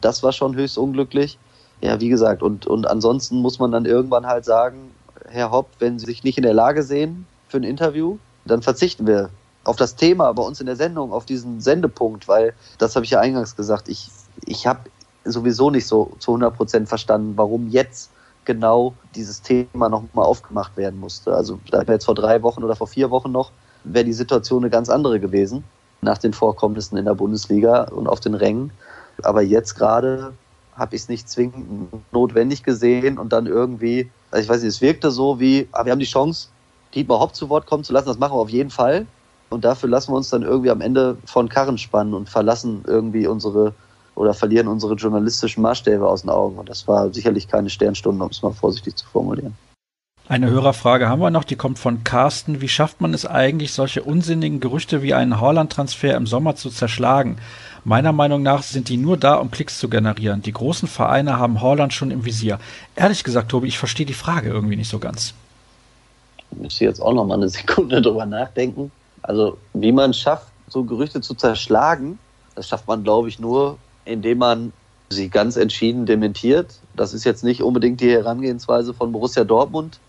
Das 0.00 0.22
war 0.22 0.32
schon 0.32 0.54
höchst 0.54 0.78
unglücklich. 0.78 1.38
Ja, 1.80 2.00
wie 2.00 2.08
gesagt, 2.08 2.42
und, 2.42 2.66
und 2.66 2.86
ansonsten 2.86 3.40
muss 3.42 3.58
man 3.58 3.70
dann 3.70 3.84
irgendwann 3.84 4.26
halt 4.26 4.44
sagen, 4.44 4.90
Herr 5.28 5.50
Hopp, 5.50 5.68
wenn 5.78 5.98
Sie 5.98 6.06
sich 6.06 6.24
nicht 6.24 6.38
in 6.38 6.44
der 6.44 6.54
Lage 6.54 6.82
sehen 6.82 7.26
für 7.48 7.58
ein 7.58 7.64
Interview, 7.64 8.18
dann 8.44 8.62
verzichten 8.62 9.06
wir 9.06 9.30
auf 9.64 9.76
das 9.76 9.96
Thema 9.96 10.32
bei 10.32 10.42
uns 10.42 10.60
in 10.60 10.66
der 10.66 10.76
Sendung, 10.76 11.12
auf 11.12 11.26
diesen 11.26 11.60
Sendepunkt, 11.60 12.28
weil 12.28 12.54
das 12.78 12.94
habe 12.94 13.04
ich 13.04 13.10
ja 13.10 13.20
eingangs 13.20 13.56
gesagt, 13.56 13.88
ich 13.88 14.10
ich 14.44 14.66
habe 14.66 14.80
sowieso 15.24 15.70
nicht 15.70 15.86
so 15.86 16.12
zu 16.18 16.32
100 16.32 16.56
Prozent 16.56 16.88
verstanden, 16.88 17.32
warum 17.36 17.68
jetzt 17.68 18.10
genau 18.44 18.94
dieses 19.14 19.42
Thema 19.42 19.88
nochmal 19.88 20.24
aufgemacht 20.24 20.76
werden 20.76 21.00
musste. 21.00 21.34
Also 21.34 21.58
da 21.70 21.82
jetzt 21.82 22.04
vor 22.04 22.14
drei 22.14 22.42
Wochen 22.42 22.62
oder 22.62 22.76
vor 22.76 22.86
vier 22.86 23.10
Wochen 23.10 23.32
noch, 23.32 23.50
wäre 23.92 24.04
die 24.04 24.12
Situation 24.12 24.62
eine 24.62 24.70
ganz 24.70 24.88
andere 24.88 25.20
gewesen 25.20 25.64
nach 26.02 26.18
den 26.18 26.32
Vorkommnissen 26.32 26.96
in 26.96 27.04
der 27.04 27.14
Bundesliga 27.14 27.84
und 27.84 28.06
auf 28.06 28.20
den 28.20 28.34
Rängen. 28.34 28.70
Aber 29.22 29.42
jetzt 29.42 29.74
gerade 29.74 30.32
habe 30.74 30.94
ich 30.94 31.02
es 31.02 31.08
nicht 31.08 31.28
zwingend 31.28 31.88
notwendig 32.12 32.62
gesehen 32.62 33.18
und 33.18 33.32
dann 33.32 33.46
irgendwie, 33.46 34.10
also 34.30 34.42
ich 34.42 34.48
weiß 34.48 34.62
nicht, 34.62 34.74
es 34.74 34.80
wirkte 34.80 35.10
so 35.10 35.40
wie, 35.40 35.68
ah, 35.72 35.84
wir 35.84 35.92
haben 35.92 35.98
die 35.98 36.04
Chance, 36.04 36.48
Dietmar 36.94 37.18
Hopp 37.18 37.34
zu 37.34 37.48
Wort 37.48 37.66
kommen 37.66 37.84
zu 37.84 37.92
lassen, 37.92 38.08
das 38.08 38.18
machen 38.18 38.34
wir 38.34 38.40
auf 38.40 38.50
jeden 38.50 38.70
Fall. 38.70 39.06
Und 39.48 39.64
dafür 39.64 39.88
lassen 39.88 40.12
wir 40.12 40.16
uns 40.16 40.28
dann 40.28 40.42
irgendwie 40.42 40.70
am 40.70 40.80
Ende 40.80 41.16
von 41.24 41.48
Karren 41.48 41.78
spannen 41.78 42.14
und 42.14 42.28
verlassen 42.28 42.84
irgendwie 42.86 43.26
unsere 43.26 43.74
oder 44.16 44.34
verlieren 44.34 44.66
unsere 44.66 44.94
journalistischen 44.94 45.62
Maßstäbe 45.62 46.06
aus 46.06 46.22
den 46.22 46.30
Augen. 46.30 46.58
Und 46.58 46.68
das 46.68 46.88
war 46.88 47.12
sicherlich 47.12 47.48
keine 47.48 47.70
Sternstunde, 47.70 48.24
um 48.24 48.30
es 48.30 48.42
mal 48.42 48.52
vorsichtig 48.52 48.96
zu 48.96 49.06
formulieren. 49.06 49.54
Eine 50.28 50.50
Hörerfrage 50.50 51.08
haben 51.08 51.22
wir 51.22 51.30
noch, 51.30 51.44
die 51.44 51.54
kommt 51.54 51.78
von 51.78 52.02
Carsten. 52.02 52.60
Wie 52.60 52.68
schafft 52.68 53.00
man 53.00 53.14
es 53.14 53.26
eigentlich, 53.26 53.72
solche 53.72 54.02
unsinnigen 54.02 54.58
Gerüchte 54.58 55.00
wie 55.00 55.14
einen 55.14 55.40
Haaland-Transfer 55.40 56.16
im 56.16 56.26
Sommer 56.26 56.56
zu 56.56 56.68
zerschlagen? 56.68 57.38
Meiner 57.84 58.10
Meinung 58.10 58.42
nach 58.42 58.64
sind 58.64 58.88
die 58.88 58.96
nur 58.96 59.16
da, 59.16 59.36
um 59.36 59.52
Klicks 59.52 59.78
zu 59.78 59.88
generieren. 59.88 60.42
Die 60.42 60.52
großen 60.52 60.88
Vereine 60.88 61.38
haben 61.38 61.62
Haaland 61.62 61.92
schon 61.92 62.10
im 62.10 62.24
Visier. 62.24 62.58
Ehrlich 62.96 63.22
gesagt, 63.22 63.52
Tobi, 63.52 63.68
ich 63.68 63.78
verstehe 63.78 64.04
die 64.04 64.14
Frage 64.14 64.48
irgendwie 64.48 64.74
nicht 64.74 64.90
so 64.90 64.98
ganz. 64.98 65.32
Ich 66.50 66.58
müsste 66.58 66.84
jetzt 66.84 67.00
auch 67.00 67.14
noch 67.14 67.24
mal 67.24 67.34
eine 67.34 67.48
Sekunde 67.48 68.02
drüber 68.02 68.26
nachdenken. 68.26 68.90
Also, 69.22 69.58
wie 69.74 69.92
man 69.92 70.12
schafft, 70.12 70.48
so 70.66 70.82
Gerüchte 70.82 71.20
zu 71.20 71.34
zerschlagen, 71.34 72.18
das 72.56 72.66
schafft 72.66 72.88
man, 72.88 73.04
glaube 73.04 73.28
ich, 73.28 73.38
nur, 73.38 73.78
indem 74.04 74.38
man 74.38 74.72
sie 75.08 75.28
ganz 75.28 75.54
entschieden 75.54 76.04
dementiert. 76.04 76.80
Das 76.96 77.14
ist 77.14 77.22
jetzt 77.22 77.44
nicht 77.44 77.62
unbedingt 77.62 78.00
die 78.00 78.10
Herangehensweise 78.10 78.92
von 78.92 79.12
Borussia 79.12 79.44
Dortmund, 79.44 80.00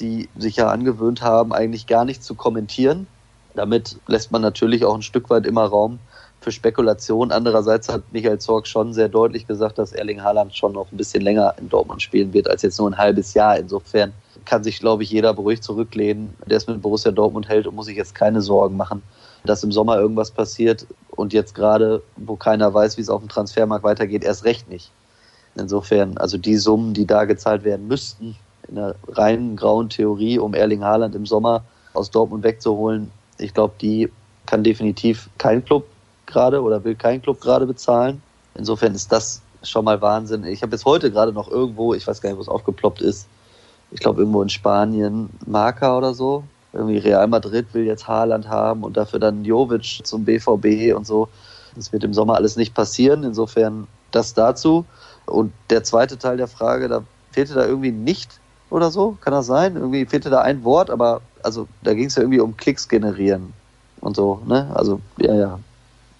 die 0.00 0.28
sich 0.38 0.56
ja 0.56 0.68
angewöhnt 0.68 1.22
haben, 1.22 1.52
eigentlich 1.52 1.86
gar 1.86 2.04
nicht 2.04 2.22
zu 2.22 2.34
kommentieren. 2.34 3.06
Damit 3.54 3.96
lässt 4.06 4.30
man 4.30 4.42
natürlich 4.42 4.84
auch 4.84 4.94
ein 4.94 5.02
Stück 5.02 5.30
weit 5.30 5.46
immer 5.46 5.64
Raum 5.64 5.98
für 6.40 6.52
Spekulation. 6.52 7.32
Andererseits 7.32 7.88
hat 7.88 8.02
Michael 8.12 8.38
Zorg 8.38 8.66
schon 8.66 8.92
sehr 8.92 9.08
deutlich 9.08 9.46
gesagt, 9.46 9.78
dass 9.78 9.92
Erling 9.92 10.22
Haaland 10.22 10.56
schon 10.56 10.72
noch 10.72 10.92
ein 10.92 10.96
bisschen 10.96 11.22
länger 11.22 11.54
in 11.58 11.68
Dortmund 11.68 12.00
spielen 12.02 12.32
wird 12.32 12.48
als 12.48 12.62
jetzt 12.62 12.78
nur 12.78 12.88
ein 12.88 12.98
halbes 12.98 13.34
Jahr. 13.34 13.58
Insofern 13.58 14.12
kann 14.44 14.62
sich, 14.64 14.78
glaube 14.78 15.02
ich, 15.02 15.10
jeder 15.10 15.34
beruhigt 15.34 15.64
zurücklehnen, 15.64 16.34
der 16.46 16.56
es 16.58 16.66
mit 16.66 16.80
Borussia 16.80 17.10
Dortmund 17.10 17.48
hält 17.48 17.66
und 17.66 17.74
muss 17.74 17.86
sich 17.86 17.96
jetzt 17.96 18.14
keine 18.14 18.40
Sorgen 18.40 18.76
machen, 18.76 19.02
dass 19.44 19.64
im 19.64 19.72
Sommer 19.72 19.98
irgendwas 19.98 20.30
passiert 20.30 20.86
und 21.10 21.32
jetzt 21.32 21.54
gerade, 21.54 22.02
wo 22.16 22.36
keiner 22.36 22.72
weiß, 22.72 22.96
wie 22.96 23.02
es 23.02 23.10
auf 23.10 23.20
dem 23.20 23.28
Transfermarkt 23.28 23.84
weitergeht, 23.84 24.24
erst 24.24 24.44
recht 24.44 24.68
nicht. 24.70 24.90
Insofern, 25.56 26.16
also 26.18 26.38
die 26.38 26.56
Summen, 26.56 26.94
die 26.94 27.06
da 27.06 27.24
gezahlt 27.24 27.64
werden 27.64 27.88
müssten, 27.88 28.36
in 28.68 28.76
der 28.76 28.94
reinen 29.08 29.56
grauen 29.56 29.88
Theorie, 29.88 30.38
um 30.38 30.54
Erling 30.54 30.84
Haaland 30.84 31.14
im 31.14 31.26
Sommer 31.26 31.64
aus 31.94 32.10
Dortmund 32.10 32.44
wegzuholen, 32.44 33.10
ich 33.38 33.54
glaube, 33.54 33.74
die 33.80 34.10
kann 34.46 34.64
definitiv 34.64 35.28
kein 35.38 35.64
Club 35.64 35.86
gerade 36.26 36.62
oder 36.62 36.82
will 36.84 36.94
kein 36.94 37.22
Club 37.22 37.40
gerade 37.40 37.66
bezahlen. 37.66 38.22
Insofern 38.54 38.94
ist 38.94 39.12
das 39.12 39.42
schon 39.62 39.84
mal 39.84 40.00
Wahnsinn. 40.00 40.44
Ich 40.44 40.62
habe 40.62 40.72
jetzt 40.72 40.84
heute 40.84 41.10
gerade 41.10 41.32
noch 41.32 41.50
irgendwo, 41.50 41.94
ich 41.94 42.06
weiß 42.06 42.20
gar 42.20 42.30
nicht, 42.30 42.38
wo 42.38 42.42
es 42.42 42.48
aufgeploppt 42.48 43.00
ist, 43.00 43.28
ich 43.90 44.00
glaube 44.00 44.20
irgendwo 44.20 44.42
in 44.42 44.48
Spanien, 44.48 45.30
Marca 45.46 45.96
oder 45.96 46.14
so, 46.14 46.44
irgendwie 46.72 46.98
Real 46.98 47.26
Madrid 47.26 47.66
will 47.72 47.84
jetzt 47.84 48.06
Haaland 48.06 48.48
haben 48.48 48.84
und 48.84 48.96
dafür 48.96 49.18
dann 49.18 49.44
Jovic 49.44 50.00
zum 50.04 50.24
BVB 50.24 50.94
und 50.94 51.06
so. 51.06 51.28
Das 51.74 51.92
wird 51.92 52.04
im 52.04 52.12
Sommer 52.12 52.34
alles 52.34 52.56
nicht 52.56 52.74
passieren. 52.74 53.24
Insofern 53.24 53.86
das 54.10 54.34
dazu. 54.34 54.84
Und 55.26 55.52
der 55.70 55.84
zweite 55.84 56.18
Teil 56.18 56.36
der 56.36 56.48
Frage, 56.48 56.88
da 56.88 57.02
fehlte 57.30 57.54
da 57.54 57.66
irgendwie 57.66 57.92
nicht 57.92 58.37
oder 58.70 58.90
so, 58.90 59.16
kann 59.20 59.32
das 59.32 59.46
sein? 59.46 59.76
Irgendwie 59.76 60.06
fehlte 60.06 60.30
da 60.30 60.40
ein 60.42 60.64
Wort, 60.64 60.90
aber 60.90 61.20
also 61.42 61.68
da 61.82 61.94
ging 61.94 62.06
es 62.06 62.16
ja 62.16 62.22
irgendwie 62.22 62.40
um 62.40 62.56
Klicks 62.56 62.88
generieren 62.88 63.52
und 64.00 64.16
so, 64.16 64.42
ne? 64.46 64.70
Also, 64.74 65.00
ja, 65.18 65.34
ja. 65.34 65.58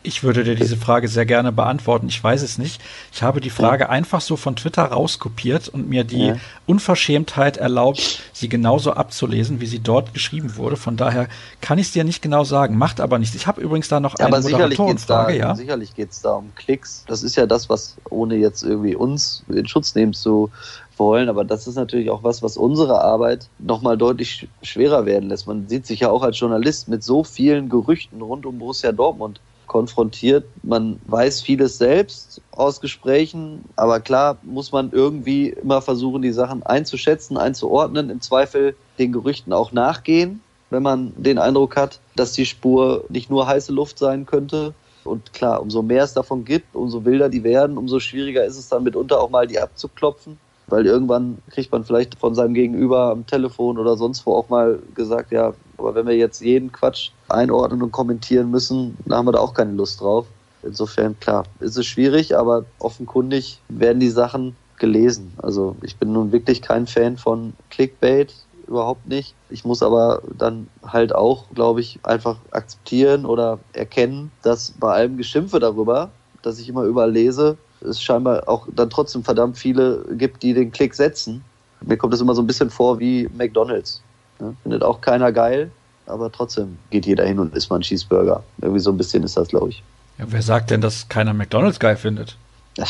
Ich 0.05 0.23
würde 0.23 0.45
dir 0.45 0.55
diese 0.55 0.77
Frage 0.77 1.09
sehr 1.09 1.27
gerne 1.27 1.51
beantworten. 1.51 2.07
Ich 2.07 2.23
weiß 2.23 2.43
es 2.43 2.57
nicht. 2.57 2.81
Ich 3.13 3.23
habe 3.25 3.41
die 3.41 3.51
Frage 3.51 3.85
ja. 3.85 3.89
einfach 3.91 4.21
so 4.21 4.37
von 4.37 4.55
Twitter 4.55 4.85
rauskopiert 4.85 5.69
und 5.69 5.89
mir 5.89 6.05
die 6.05 6.29
ja. 6.29 6.37
Unverschämtheit 6.67 7.57
erlaubt, 7.57 8.23
sie 8.33 8.49
genauso 8.49 8.93
abzulesen, 8.93 9.61
wie 9.61 9.67
sie 9.67 9.81
dort 9.81 10.15
geschrieben 10.15 10.57
wurde. 10.57 10.77
Von 10.77 10.97
daher 10.97 11.29
kann 11.61 11.79
ich 11.79 11.89
es 11.89 11.93
dir 11.93 12.05
nicht 12.05 12.23
genau 12.23 12.45
sagen. 12.45 12.79
Macht 12.79 13.01
aber 13.01 13.19
nichts. 13.19 13.35
Ich 13.35 13.49
habe 13.49 13.61
übrigens 13.61 13.89
da 13.89 13.99
noch 13.99 14.17
ja, 14.19 14.27
eine 14.27 14.37
aber 14.37 14.49
Moderatorenfrage. 14.49 15.33
Da, 15.33 15.49
ja? 15.49 15.55
Sicherlich 15.57 15.95
geht 15.97 16.13
es 16.13 16.23
da 16.23 16.35
um 16.35 16.55
Klicks. 16.55 17.05
Das 17.09 17.25
ist 17.25 17.35
ja 17.35 17.47
das, 17.47 17.69
was 17.69 17.97
ohne 18.09 18.37
jetzt 18.37 18.63
irgendwie 18.63 18.95
uns 18.95 19.43
in 19.49 19.67
Schutz 19.67 19.97
nehmen 19.97 20.15
zu 20.15 20.51
wollen. 20.99 21.29
Aber 21.29 21.45
das 21.45 21.67
ist 21.67 21.77
natürlich 21.77 22.11
auch 22.11 22.23
was, 22.23 22.43
was 22.43 22.57
unsere 22.57 23.01
Arbeit 23.01 23.49
nochmal 23.59 23.97
deutlich 23.97 24.49
schwerer 24.63 25.07
werden 25.07 25.29
lässt. 25.29 25.47
Man 25.47 25.69
sieht 25.69 25.87
sich 25.87 26.01
ja 26.01 26.11
auch 26.11 26.23
als 26.23 26.39
Journalist 26.39 26.89
mit 26.89 27.03
so 27.03 27.25
vielen 27.25 27.69
Gerüchten 27.69 28.21
rund 28.23 28.47
um 28.47 28.59
Borussia 28.59 28.93
Dortmund 28.93 29.41
konfrontiert. 29.67 30.47
Man 30.63 30.99
weiß 31.07 31.43
vieles 31.43 31.79
selbst 31.79 32.41
aus 32.51 32.81
Gesprächen, 32.81 33.65
aber 33.77 34.01
klar 34.01 34.39
muss 34.43 34.73
man 34.73 34.91
irgendwie 34.91 35.51
immer 35.51 35.81
versuchen, 35.81 36.23
die 36.23 36.33
Sachen 36.33 36.65
einzuschätzen, 36.65 37.37
einzuordnen, 37.37 38.11
im 38.11 38.21
Zweifel 38.21 38.75
den 38.99 39.13
Gerüchten 39.13 39.53
auch 39.53 39.71
nachgehen, 39.71 40.41
wenn 40.71 40.83
man 40.83 41.13
den 41.17 41.39
Eindruck 41.39 41.77
hat, 41.77 42.01
dass 42.17 42.33
die 42.33 42.47
Spur 42.47 43.05
nicht 43.11 43.31
nur 43.31 43.47
heiße 43.47 43.73
Luft 43.73 43.99
sein 43.99 44.27
könnte. 44.27 44.75
Und 45.05 45.33
klar, 45.33 45.63
umso 45.63 45.83
mehr 45.83 46.05
es 46.05 46.13
davon 46.15 46.45
gibt, 46.45 46.75
umso 46.75 47.05
wilder 47.05 47.29
die 47.29 47.45
werden, 47.45 47.79
umso 47.79 48.01
schwieriger 48.01 48.45
ist 48.45 48.59
es 48.59 48.69
dann 48.69 48.83
mitunter 48.83 49.21
auch 49.21 49.31
mal, 49.31 49.47
die 49.47 49.61
abzuklopfen 49.61 50.39
weil 50.69 50.87
irgendwann 50.87 51.39
kriegt 51.51 51.73
man 51.73 51.85
vielleicht 51.85 52.19
von 52.19 52.35
seinem 52.35 52.55
Gegenüber 52.55 53.11
am 53.11 53.27
Telefon 53.27 53.79
oder 53.79 53.97
sonst 53.97 54.27
wo 54.27 54.35
auch 54.35 54.49
mal 54.49 54.79
gesagt, 54.95 55.33
ja, 55.33 55.55
aber 55.77 55.95
wenn 55.95 56.07
wir 56.07 56.17
jetzt 56.17 56.41
jeden 56.41 56.73
Quatsch 56.73 57.11
einordnen 57.29 57.83
und 57.83 57.93
kommentieren 57.93 58.51
müssen, 58.51 58.97
dann 59.07 59.19
haben 59.19 59.27
wir 59.27 59.33
da 59.33 59.41
auch 59.41 59.55
keine 59.55 59.73
Lust 59.73 60.01
drauf. 60.01 60.27
Insofern, 60.63 61.19
klar, 61.21 61.45
ist 61.61 61.77
es 61.77 61.87
schwierig, 61.87 62.37
aber 62.37 62.65
offenkundig 62.79 63.61
werden 63.69 64.01
die 64.01 64.11
Sachen 64.11 64.57
gelesen. 64.79 65.33
Also 65.39 65.77
ich 65.83 65.97
bin 65.97 66.13
nun 66.13 66.33
wirklich 66.33 66.63
kein 66.63 66.87
Fan 66.87 67.17
von 67.17 67.53
Clickbait, 67.71 68.35
überhaupt 68.67 69.09
nicht. 69.09 69.35
Ich 69.51 69.65
muss 69.65 69.83
aber 69.83 70.23
dann 70.37 70.69
halt 70.85 71.15
auch, 71.15 71.45
glaube 71.55 71.81
ich, 71.81 71.99
einfach 72.03 72.37
akzeptieren 72.51 73.25
oder 73.25 73.59
erkennen, 73.73 74.31
dass 74.43 74.73
bei 74.73 74.93
allem 74.93 75.17
Geschimpfe 75.17 75.59
darüber, 75.59 76.11
dass 76.43 76.59
ich 76.59 76.69
immer 76.69 76.83
überlese, 76.85 77.57
es 77.81 78.03
scheinbar 78.03 78.49
auch 78.49 78.67
dann 78.75 78.91
trotzdem 78.91 79.25
verdammt 79.25 79.59
viele 79.59 80.05
gibt, 80.13 80.43
die 80.43 80.55
den 80.55 80.73
Klick 80.73 80.95
setzen. 80.95 81.45
Mir 81.81 81.97
kommt 81.97 82.13
das 82.13 82.21
immer 82.21 82.35
so 82.35 82.43
ein 82.43 82.47
bisschen 82.47 82.71
vor 82.71 82.99
wie 82.99 83.29
McDonalds. 83.37 84.03
Ja, 84.41 84.53
findet 84.63 84.83
auch 84.83 85.01
keiner 85.01 85.33
geil, 85.33 85.71
aber 86.07 86.31
trotzdem 86.31 86.79
geht 86.91 87.07
jeder 87.07 87.25
hin 87.25 87.39
und 87.39 87.55
isst 87.55 87.71
mal 87.71 87.77
einen 87.77 87.83
Cheeseburger. 87.83 88.43
Irgendwie 88.61 88.81
so 88.81 88.91
ein 88.91 88.97
bisschen 88.97 89.23
ist 89.23 89.37
das, 89.37 89.49
glaube 89.49 89.71
ich. 89.71 89.83
Ja, 90.19 90.25
wer 90.29 90.43
sagt 90.43 90.71
denn, 90.71 90.81
dass 90.81 91.09
keiner 91.09 91.35
McDonalds 91.35 91.79
geil 91.79 91.97
findet? 91.97 92.37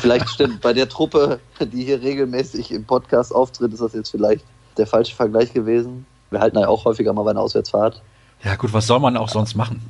vielleicht 0.00 0.28
stimmt 0.28 0.60
bei 0.60 0.72
der 0.72 0.88
Truppe, 0.88 1.40
die 1.60 1.84
hier 1.84 2.02
regelmäßig 2.02 2.70
im 2.70 2.84
Podcast 2.84 3.34
auftritt, 3.34 3.72
ist 3.72 3.80
das 3.80 3.94
jetzt 3.94 4.10
vielleicht 4.10 4.44
der 4.76 4.86
falsche 4.86 5.14
Vergleich 5.14 5.52
gewesen. 5.52 6.06
Wir 6.30 6.40
halten 6.40 6.58
ja 6.58 6.68
auch 6.68 6.84
häufiger 6.84 7.12
mal 7.12 7.22
bei 7.22 7.30
einer 7.30 7.40
Auswärtsfahrt. 7.40 8.02
Ja 8.44 8.56
gut, 8.56 8.72
was 8.72 8.86
soll 8.86 9.00
man 9.00 9.16
auch 9.16 9.28
sonst 9.28 9.54
machen? 9.54 9.82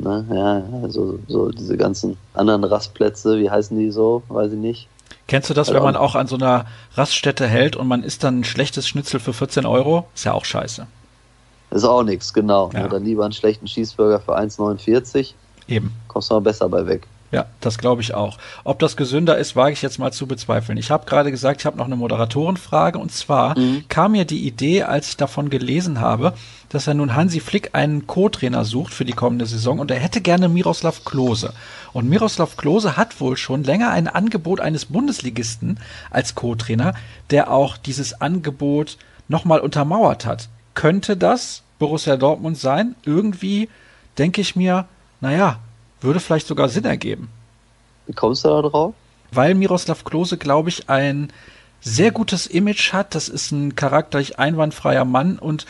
Ne? 0.00 0.24
Ja, 0.32 0.88
so, 0.88 1.18
so 1.28 1.50
diese 1.50 1.76
ganzen 1.76 2.16
anderen 2.34 2.64
Rastplätze, 2.64 3.38
wie 3.38 3.50
heißen 3.50 3.78
die 3.78 3.90
so? 3.90 4.22
Weiß 4.28 4.52
ich 4.52 4.58
nicht. 4.58 4.88
Kennst 5.26 5.48
du 5.48 5.54
das, 5.54 5.68
also 5.68 5.76
wenn 5.76 5.84
man 5.84 5.96
auch 5.96 6.16
an 6.16 6.26
so 6.26 6.36
einer 6.36 6.66
Raststätte 6.94 7.46
hält 7.46 7.76
und 7.76 7.86
man 7.86 8.02
isst 8.02 8.24
dann 8.24 8.40
ein 8.40 8.44
schlechtes 8.44 8.88
Schnitzel 8.88 9.20
für 9.20 9.32
14 9.32 9.64
Euro? 9.64 10.06
Ist 10.14 10.24
ja 10.24 10.32
auch 10.32 10.44
scheiße. 10.44 10.86
Ist 11.70 11.84
auch 11.84 12.02
nichts, 12.02 12.32
genau. 12.32 12.70
Ja. 12.72 12.86
Oder 12.86 12.98
lieber 12.98 13.24
einen 13.24 13.32
schlechten 13.32 13.66
Cheeseburger 13.66 14.20
für 14.20 14.36
1,49. 14.36 15.34
Eben. 15.68 15.92
Kommst 16.08 16.30
du 16.30 16.34
mal 16.34 16.40
besser 16.40 16.68
bei 16.68 16.84
weg. 16.86 17.06
Ja, 17.32 17.46
das 17.60 17.78
glaube 17.78 18.02
ich 18.02 18.12
auch. 18.12 18.38
Ob 18.64 18.80
das 18.80 18.96
gesünder 18.96 19.38
ist, 19.38 19.54
wage 19.54 19.72
ich 19.72 19.82
jetzt 19.82 19.98
mal 19.98 20.12
zu 20.12 20.26
bezweifeln. 20.26 20.76
Ich 20.78 20.90
habe 20.90 21.06
gerade 21.06 21.30
gesagt, 21.30 21.60
ich 21.60 21.66
habe 21.66 21.76
noch 21.78 21.86
eine 21.86 21.94
Moderatorenfrage 21.94 22.98
und 22.98 23.12
zwar 23.12 23.56
mhm. 23.56 23.84
kam 23.88 24.12
mir 24.12 24.24
die 24.24 24.46
Idee, 24.46 24.82
als 24.82 25.10
ich 25.10 25.16
davon 25.16 25.48
gelesen 25.48 26.00
habe, 26.00 26.34
dass 26.70 26.88
er 26.88 26.94
nun 26.94 27.14
Hansi 27.14 27.38
Flick 27.38 27.70
einen 27.72 28.08
Co-Trainer 28.08 28.64
sucht 28.64 28.92
für 28.92 29.04
die 29.04 29.12
kommende 29.12 29.46
Saison 29.46 29.78
und 29.78 29.92
er 29.92 30.00
hätte 30.00 30.20
gerne 30.20 30.48
Miroslav 30.48 31.04
Klose. 31.04 31.52
Und 31.92 32.08
Miroslav 32.08 32.56
Klose 32.56 32.96
hat 32.96 33.20
wohl 33.20 33.36
schon 33.36 33.62
länger 33.62 33.90
ein 33.90 34.08
Angebot 34.08 34.60
eines 34.60 34.86
Bundesligisten 34.86 35.78
als 36.10 36.34
Co-Trainer, 36.34 36.94
der 37.30 37.52
auch 37.52 37.76
dieses 37.76 38.20
Angebot 38.20 38.98
nochmal 39.28 39.60
untermauert 39.60 40.26
hat. 40.26 40.48
Könnte 40.74 41.16
das 41.16 41.62
Borussia 41.78 42.16
Dortmund 42.16 42.58
sein? 42.58 42.96
Irgendwie 43.04 43.68
denke 44.18 44.40
ich 44.40 44.56
mir, 44.56 44.86
naja, 45.20 45.60
würde 46.00 46.20
vielleicht 46.20 46.46
sogar 46.46 46.68
Sinn 46.68 46.84
ergeben. 46.84 47.28
Wie 48.06 48.12
kommst 48.12 48.44
du 48.44 48.48
da 48.48 48.62
drauf? 48.62 48.94
Weil 49.32 49.54
Miroslav 49.54 50.04
Klose, 50.04 50.36
glaube 50.36 50.68
ich, 50.68 50.88
ein 50.88 51.32
sehr 51.80 52.10
gutes 52.10 52.46
Image 52.46 52.92
hat. 52.92 53.14
Das 53.14 53.28
ist 53.28 53.52
ein 53.52 53.76
charakterlich 53.76 54.38
einwandfreier 54.38 55.04
Mann 55.04 55.38
und 55.38 55.66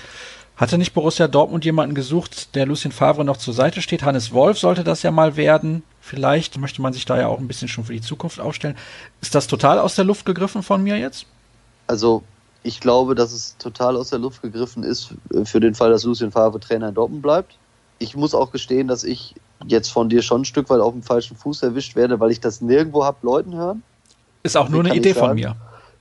hatte 0.56 0.76
nicht 0.76 0.92
Borussia 0.92 1.26
Dortmund 1.26 1.64
jemanden 1.64 1.94
gesucht, 1.94 2.54
der 2.54 2.66
Lucien 2.66 2.92
Favre 2.92 3.24
noch 3.24 3.38
zur 3.38 3.54
Seite 3.54 3.80
steht? 3.80 4.02
Hannes 4.02 4.32
Wolf 4.32 4.58
sollte 4.58 4.84
das 4.84 5.02
ja 5.02 5.10
mal 5.10 5.36
werden. 5.36 5.82
Vielleicht 6.02 6.58
möchte 6.58 6.82
man 6.82 6.92
sich 6.92 7.06
da 7.06 7.18
ja 7.18 7.28
auch 7.28 7.38
ein 7.38 7.48
bisschen 7.48 7.68
schon 7.68 7.84
für 7.84 7.94
die 7.94 8.02
Zukunft 8.02 8.40
aufstellen. 8.40 8.76
Ist 9.22 9.34
das 9.34 9.46
total 9.46 9.78
aus 9.78 9.94
der 9.94 10.04
Luft 10.04 10.26
gegriffen 10.26 10.62
von 10.62 10.82
mir 10.82 10.98
jetzt? 10.98 11.24
Also, 11.86 12.22
ich 12.62 12.80
glaube, 12.80 13.14
dass 13.14 13.32
es 13.32 13.56
total 13.56 13.96
aus 13.96 14.10
der 14.10 14.18
Luft 14.18 14.42
gegriffen 14.42 14.82
ist 14.82 15.14
für 15.44 15.60
den 15.60 15.74
Fall, 15.74 15.90
dass 15.90 16.04
Lucien 16.04 16.30
Favre 16.30 16.60
Trainer 16.60 16.88
in 16.88 16.94
Dortmund 16.94 17.22
bleibt. 17.22 17.56
Ich 17.98 18.14
muss 18.14 18.34
auch 18.34 18.50
gestehen, 18.52 18.86
dass 18.86 19.02
ich 19.02 19.34
jetzt 19.66 19.92
von 19.92 20.08
dir 20.08 20.22
schon 20.22 20.42
ein 20.42 20.44
Stück 20.44 20.70
weit 20.70 20.80
auf 20.80 20.92
dem 20.92 21.02
falschen 21.02 21.36
Fuß 21.36 21.62
erwischt 21.62 21.96
werde, 21.96 22.18
weil 22.20 22.30
ich 22.30 22.40
das 22.40 22.60
nirgendwo 22.60 23.04
habe 23.04 23.18
Leuten 23.22 23.54
hören. 23.54 23.82
Ist 24.42 24.56
auch 24.56 24.68
nur 24.68 24.84
eine 24.84 24.94
Idee 24.94 25.14
von 25.14 25.34
mir. 25.34 25.56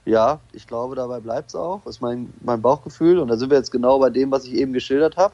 Ja, 0.06 0.40
ich 0.54 0.66
glaube, 0.66 0.96
dabei 0.96 1.20
bleibt 1.20 1.50
es 1.50 1.56
auch. 1.56 1.86
Ist 1.86 2.02
mein, 2.02 2.34
mein 2.42 2.62
Bauchgefühl. 2.62 3.20
Und 3.20 3.28
da 3.28 3.38
sind 3.38 3.50
wir 3.50 3.58
jetzt 3.58 3.72
genau 3.72 4.00
bei 4.00 4.10
dem, 4.10 4.32
was 4.32 4.46
ich 4.46 4.54
eben 4.54 4.74
geschildert 4.74 5.18
habe. 5.18 5.34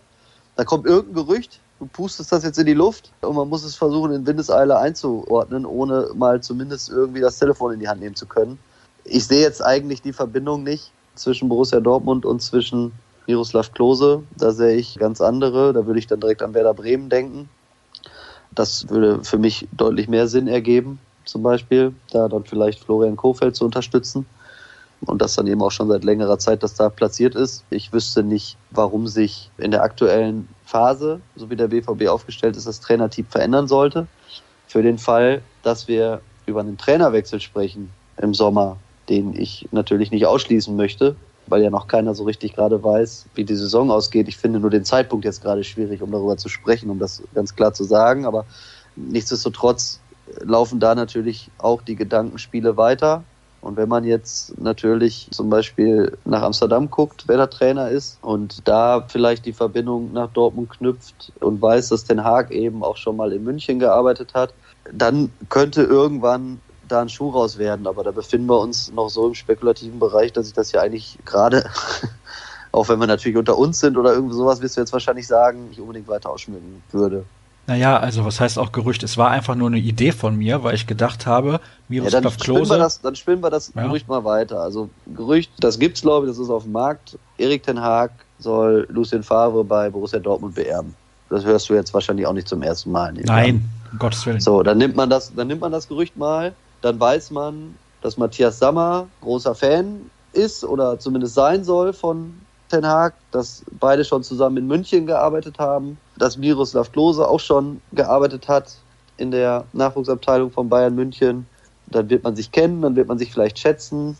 Da 0.55 0.63
kommt 0.63 0.85
irgendein 0.85 1.25
Gerücht, 1.25 1.59
du 1.79 1.85
pustest 1.85 2.31
das 2.31 2.43
jetzt 2.43 2.57
in 2.57 2.65
die 2.65 2.73
Luft 2.73 3.11
und 3.21 3.35
man 3.35 3.49
muss 3.49 3.63
es 3.63 3.75
versuchen, 3.75 4.11
in 4.13 4.25
Windeseile 4.25 4.77
einzuordnen, 4.77 5.65
ohne 5.65 6.09
mal 6.15 6.41
zumindest 6.41 6.89
irgendwie 6.89 7.19
das 7.19 7.39
Telefon 7.39 7.73
in 7.73 7.79
die 7.79 7.89
Hand 7.89 8.01
nehmen 8.01 8.15
zu 8.15 8.25
können. 8.25 8.57
Ich 9.03 9.27
sehe 9.27 9.41
jetzt 9.41 9.63
eigentlich 9.63 10.01
die 10.01 10.13
Verbindung 10.13 10.63
nicht 10.63 10.91
zwischen 11.15 11.49
Borussia 11.49 11.79
Dortmund 11.79 12.25
und 12.25 12.41
zwischen 12.41 12.93
Miroslav 13.27 13.71
Klose. 13.73 14.23
Da 14.37 14.51
sehe 14.51 14.75
ich 14.75 14.97
ganz 14.97 15.21
andere. 15.21 15.73
Da 15.73 15.85
würde 15.85 15.99
ich 15.99 16.07
dann 16.07 16.19
direkt 16.19 16.41
an 16.41 16.53
Werder 16.53 16.73
Bremen 16.73 17.09
denken. 17.09 17.49
Das 18.55 18.89
würde 18.89 19.23
für 19.23 19.37
mich 19.37 19.67
deutlich 19.73 20.07
mehr 20.07 20.27
Sinn 20.27 20.47
ergeben, 20.47 20.99
zum 21.25 21.43
Beispiel, 21.43 21.93
da 22.11 22.27
dann 22.27 22.45
vielleicht 22.45 22.79
Florian 22.79 23.15
Kofeld 23.17 23.55
zu 23.55 23.65
unterstützen. 23.65 24.25
Und 25.01 25.21
das 25.21 25.35
dann 25.35 25.45
eben 25.45 25.61
auch 25.61 25.71
schon 25.71 25.89
seit 25.89 26.03
längerer 26.03 26.39
Zeit, 26.39 26.63
dass 26.63 26.73
da 26.73 26.89
platziert 26.89 27.35
ist. 27.35 27.63
Ich 27.69 27.91
wüsste 27.91 28.23
nicht, 28.23 28.57
warum 28.71 29.07
sich 29.07 29.51
in 29.57 29.71
der 29.71 29.83
aktuellen 29.83 30.47
Phase, 30.63 31.19
so 31.35 31.49
wie 31.49 31.55
der 31.55 31.67
BVB 31.67 32.07
aufgestellt 32.07 32.55
ist, 32.55 32.65
das 32.65 32.79
Trainerteam 32.79 33.25
verändern 33.25 33.67
sollte. 33.67 34.07
Für 34.67 34.81
den 34.81 34.97
Fall, 34.97 35.41
dass 35.63 35.87
wir 35.87 36.21
über 36.45 36.61
einen 36.61 36.77
Trainerwechsel 36.77 37.39
sprechen 37.39 37.91
im 38.17 38.33
Sommer, 38.33 38.77
den 39.09 39.39
ich 39.39 39.67
natürlich 39.71 40.11
nicht 40.11 40.25
ausschließen 40.25 40.75
möchte, 40.75 41.15
weil 41.47 41.63
ja 41.63 41.69
noch 41.69 41.87
keiner 41.87 42.15
so 42.15 42.23
richtig 42.23 42.55
gerade 42.55 42.83
weiß, 42.83 43.25
wie 43.35 43.43
die 43.43 43.55
Saison 43.55 43.91
ausgeht. 43.91 44.27
Ich 44.27 44.37
finde 44.37 44.59
nur 44.59 44.69
den 44.69 44.85
Zeitpunkt 44.85 45.25
jetzt 45.25 45.41
gerade 45.41 45.63
schwierig, 45.63 46.01
um 46.01 46.11
darüber 46.11 46.37
zu 46.37 46.49
sprechen, 46.49 46.89
um 46.89 46.99
das 46.99 47.21
ganz 47.33 47.55
klar 47.55 47.73
zu 47.73 47.83
sagen. 47.83 48.25
Aber 48.25 48.45
nichtsdestotrotz 48.95 49.99
laufen 50.41 50.79
da 50.79 50.95
natürlich 50.95 51.49
auch 51.57 51.81
die 51.81 51.95
Gedankenspiele 51.95 52.77
weiter. 52.77 53.23
Und 53.61 53.77
wenn 53.77 53.89
man 53.89 54.03
jetzt 54.03 54.59
natürlich 54.61 55.27
zum 55.31 55.49
Beispiel 55.49 56.15
nach 56.23 56.43
Amsterdam 56.43 56.91
guckt, 56.91 57.23
wer 57.25 57.37
der 57.37 57.49
Trainer 57.49 57.89
ist 57.89 58.19
und 58.21 58.67
da 58.67 59.03
vielleicht 59.07 59.45
die 59.47 59.53
Verbindung 59.53 60.13
nach 60.13 60.29
Dortmund 60.31 60.69
knüpft 60.69 61.31
und 61.39 61.63
weiß, 61.63 61.89
dass 61.89 62.03
Den 62.03 62.23
Haag 62.23 62.51
eben 62.51 62.83
auch 62.83 62.97
schon 62.97 63.17
mal 63.17 63.33
in 63.33 63.43
München 63.43 63.79
gearbeitet 63.79 64.35
hat, 64.35 64.53
dann 64.93 65.31
könnte 65.49 65.81
irgendwann 65.81 66.61
da 66.87 67.01
ein 67.01 67.09
Schuh 67.09 67.29
raus 67.29 67.57
werden. 67.57 67.87
Aber 67.87 68.03
da 68.03 68.11
befinden 68.11 68.47
wir 68.47 68.59
uns 68.59 68.91
noch 68.91 69.09
so 69.09 69.27
im 69.27 69.35
spekulativen 69.35 69.99
Bereich, 69.99 70.33
dass 70.33 70.47
ich 70.47 70.53
das 70.53 70.71
ja 70.71 70.81
eigentlich 70.81 71.17
gerade, 71.25 71.69
auch 72.71 72.89
wenn 72.89 72.99
wir 72.99 73.07
natürlich 73.07 73.37
unter 73.37 73.57
uns 73.57 73.79
sind 73.79 73.97
oder 73.97 74.13
irgendwie 74.13 74.35
sowas, 74.35 74.61
wirst 74.61 74.77
du 74.77 74.81
jetzt 74.81 74.93
wahrscheinlich 74.93 75.27
sagen, 75.27 75.69
nicht 75.69 75.79
unbedingt 75.79 76.07
weiter 76.07 76.29
ausschmücken 76.29 76.83
würde. 76.91 77.25
Naja, 77.67 77.97
also 77.97 78.23
was 78.25 78.39
heißt 78.39 78.59
auch 78.59 78.71
Gerücht? 78.71 79.01
Es 79.01 79.17
war 79.17 79.31
einfach 79.31 79.55
nur 79.55 79.67
eine 79.67 79.79
Idee 79.79 80.11
von 80.11 80.35
mir, 80.35 80.63
weil 80.63 80.75
ich 80.75 80.85
gedacht 80.85 81.25
habe, 81.25 81.59
Miroslav 81.89 82.23
ja, 82.23 82.29
dann 82.29 82.39
Klose. 82.39 82.75
Wir 82.75 82.77
das, 82.77 83.01
dann 83.01 83.15
spielen 83.15 83.41
wir 83.41 83.49
das 83.49 83.71
ja. 83.75 83.87
Gerücht 83.87 84.07
mal 84.07 84.23
weiter. 84.23 84.59
Also 84.61 84.89
Gerücht, 85.15 85.51
das 85.59 85.79
gibt's 85.79 86.01
glaube 86.01 86.27
ich, 86.27 86.31
das 86.31 86.37
ist 86.37 86.51
auf 86.51 86.63
dem 86.63 86.73
Markt. 86.73 87.17
Erik 87.37 87.63
Ten 87.63 87.81
Haag 87.81 88.11
soll 88.37 88.85
Lucien 88.89 89.23
Favre 89.23 89.63
bei 89.63 89.89
Borussia 89.89 90.19
Dortmund 90.19 90.53
beerben. 90.53 90.93
Das 91.29 91.43
hörst 91.43 91.67
du 91.69 91.73
jetzt 91.73 91.93
wahrscheinlich 91.93 92.27
auch 92.27 92.33
nicht 92.33 92.47
zum 92.47 92.61
ersten 92.61 92.91
Mal. 92.91 93.13
Nein, 93.13 93.67
um 93.91 93.97
Gottes 93.97 94.25
Willen. 94.27 94.39
So, 94.39 94.61
dann 94.61 94.77
nimmt 94.77 94.95
man 94.95 95.09
das, 95.09 95.33
dann 95.33 95.47
nimmt 95.47 95.61
man 95.61 95.71
das 95.71 95.87
Gerücht 95.87 96.15
mal 96.17 96.53
dann 96.85 96.99
weiß 96.99 97.31
man, 97.31 97.75
dass 98.01 98.15
Matthias 98.15 98.59
Sammer, 98.59 99.07
großer 99.21 99.55
Fan, 99.55 100.11
ist 100.33 100.63
oder 100.63 100.99
zumindest 100.99 101.33
sein 101.33 101.63
soll 101.63 101.93
von 101.93 102.39
Ten 102.69 102.85
Hag, 102.85 103.15
dass 103.31 103.63
beide 103.79 104.05
schon 104.05 104.21
zusammen 104.21 104.57
in 104.57 104.67
München 104.67 105.07
gearbeitet 105.07 105.57
haben, 105.57 105.97
dass 106.15 106.37
Miroslav 106.37 106.91
Klose 106.91 107.27
auch 107.27 107.39
schon 107.39 107.81
gearbeitet 107.93 108.47
hat 108.47 108.75
in 109.17 109.31
der 109.31 109.65
Nachwuchsabteilung 109.73 110.51
von 110.51 110.69
Bayern 110.69 110.93
München. 110.93 111.47
Dann 111.87 112.07
wird 112.11 112.23
man 112.23 112.35
sich 112.35 112.51
kennen, 112.51 112.83
dann 112.83 112.95
wird 112.95 113.07
man 113.07 113.17
sich 113.17 113.31
vielleicht 113.31 113.57
schätzen 113.57 114.15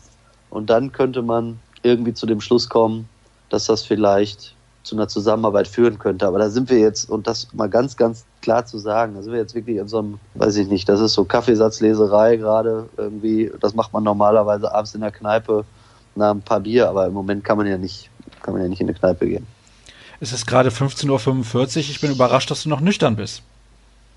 und 0.50 0.68
dann 0.68 0.90
könnte 0.90 1.22
man 1.22 1.60
irgendwie 1.84 2.14
zu 2.14 2.26
dem 2.26 2.40
Schluss 2.40 2.68
kommen, 2.68 3.08
dass 3.48 3.66
das 3.66 3.84
vielleicht 3.84 4.55
zu 4.86 4.96
einer 4.96 5.08
Zusammenarbeit 5.08 5.68
führen 5.68 5.98
könnte. 5.98 6.26
Aber 6.26 6.38
da 6.38 6.48
sind 6.48 6.70
wir 6.70 6.78
jetzt, 6.78 7.10
und 7.10 7.26
das 7.26 7.52
mal 7.52 7.68
ganz, 7.68 7.96
ganz 7.96 8.24
klar 8.40 8.64
zu 8.64 8.78
sagen, 8.78 9.14
da 9.14 9.22
sind 9.22 9.32
wir 9.32 9.40
jetzt 9.40 9.54
wirklich 9.54 9.76
in 9.76 9.88
so 9.88 9.98
einem, 9.98 10.20
weiß 10.34 10.56
ich 10.56 10.68
nicht, 10.68 10.88
das 10.88 11.00
ist 11.00 11.14
so 11.14 11.24
Kaffeesatzleserei 11.24 12.36
gerade 12.36 12.88
irgendwie. 12.96 13.50
Das 13.60 13.74
macht 13.74 13.92
man 13.92 14.04
normalerweise 14.04 14.72
abends 14.72 14.94
in 14.94 15.00
der 15.00 15.10
Kneipe 15.10 15.64
nach 16.14 16.30
ein 16.30 16.40
paar 16.40 16.60
Bier, 16.60 16.88
aber 16.88 17.06
im 17.06 17.12
Moment 17.12 17.44
kann 17.44 17.58
man 17.58 17.66
ja 17.66 17.76
nicht, 17.76 18.10
kann 18.42 18.54
man 18.54 18.62
ja 18.62 18.68
nicht 18.68 18.80
in 18.80 18.88
eine 18.88 18.98
Kneipe 18.98 19.26
gehen. 19.26 19.46
Es 20.20 20.32
ist 20.32 20.46
gerade 20.46 20.70
15.45 20.70 21.10
Uhr. 21.10 21.76
Ich 21.76 22.00
bin 22.00 22.12
überrascht, 22.12 22.50
dass 22.50 22.62
du 22.62 22.68
noch 22.68 22.80
nüchtern 22.80 23.16
bist. 23.16 23.42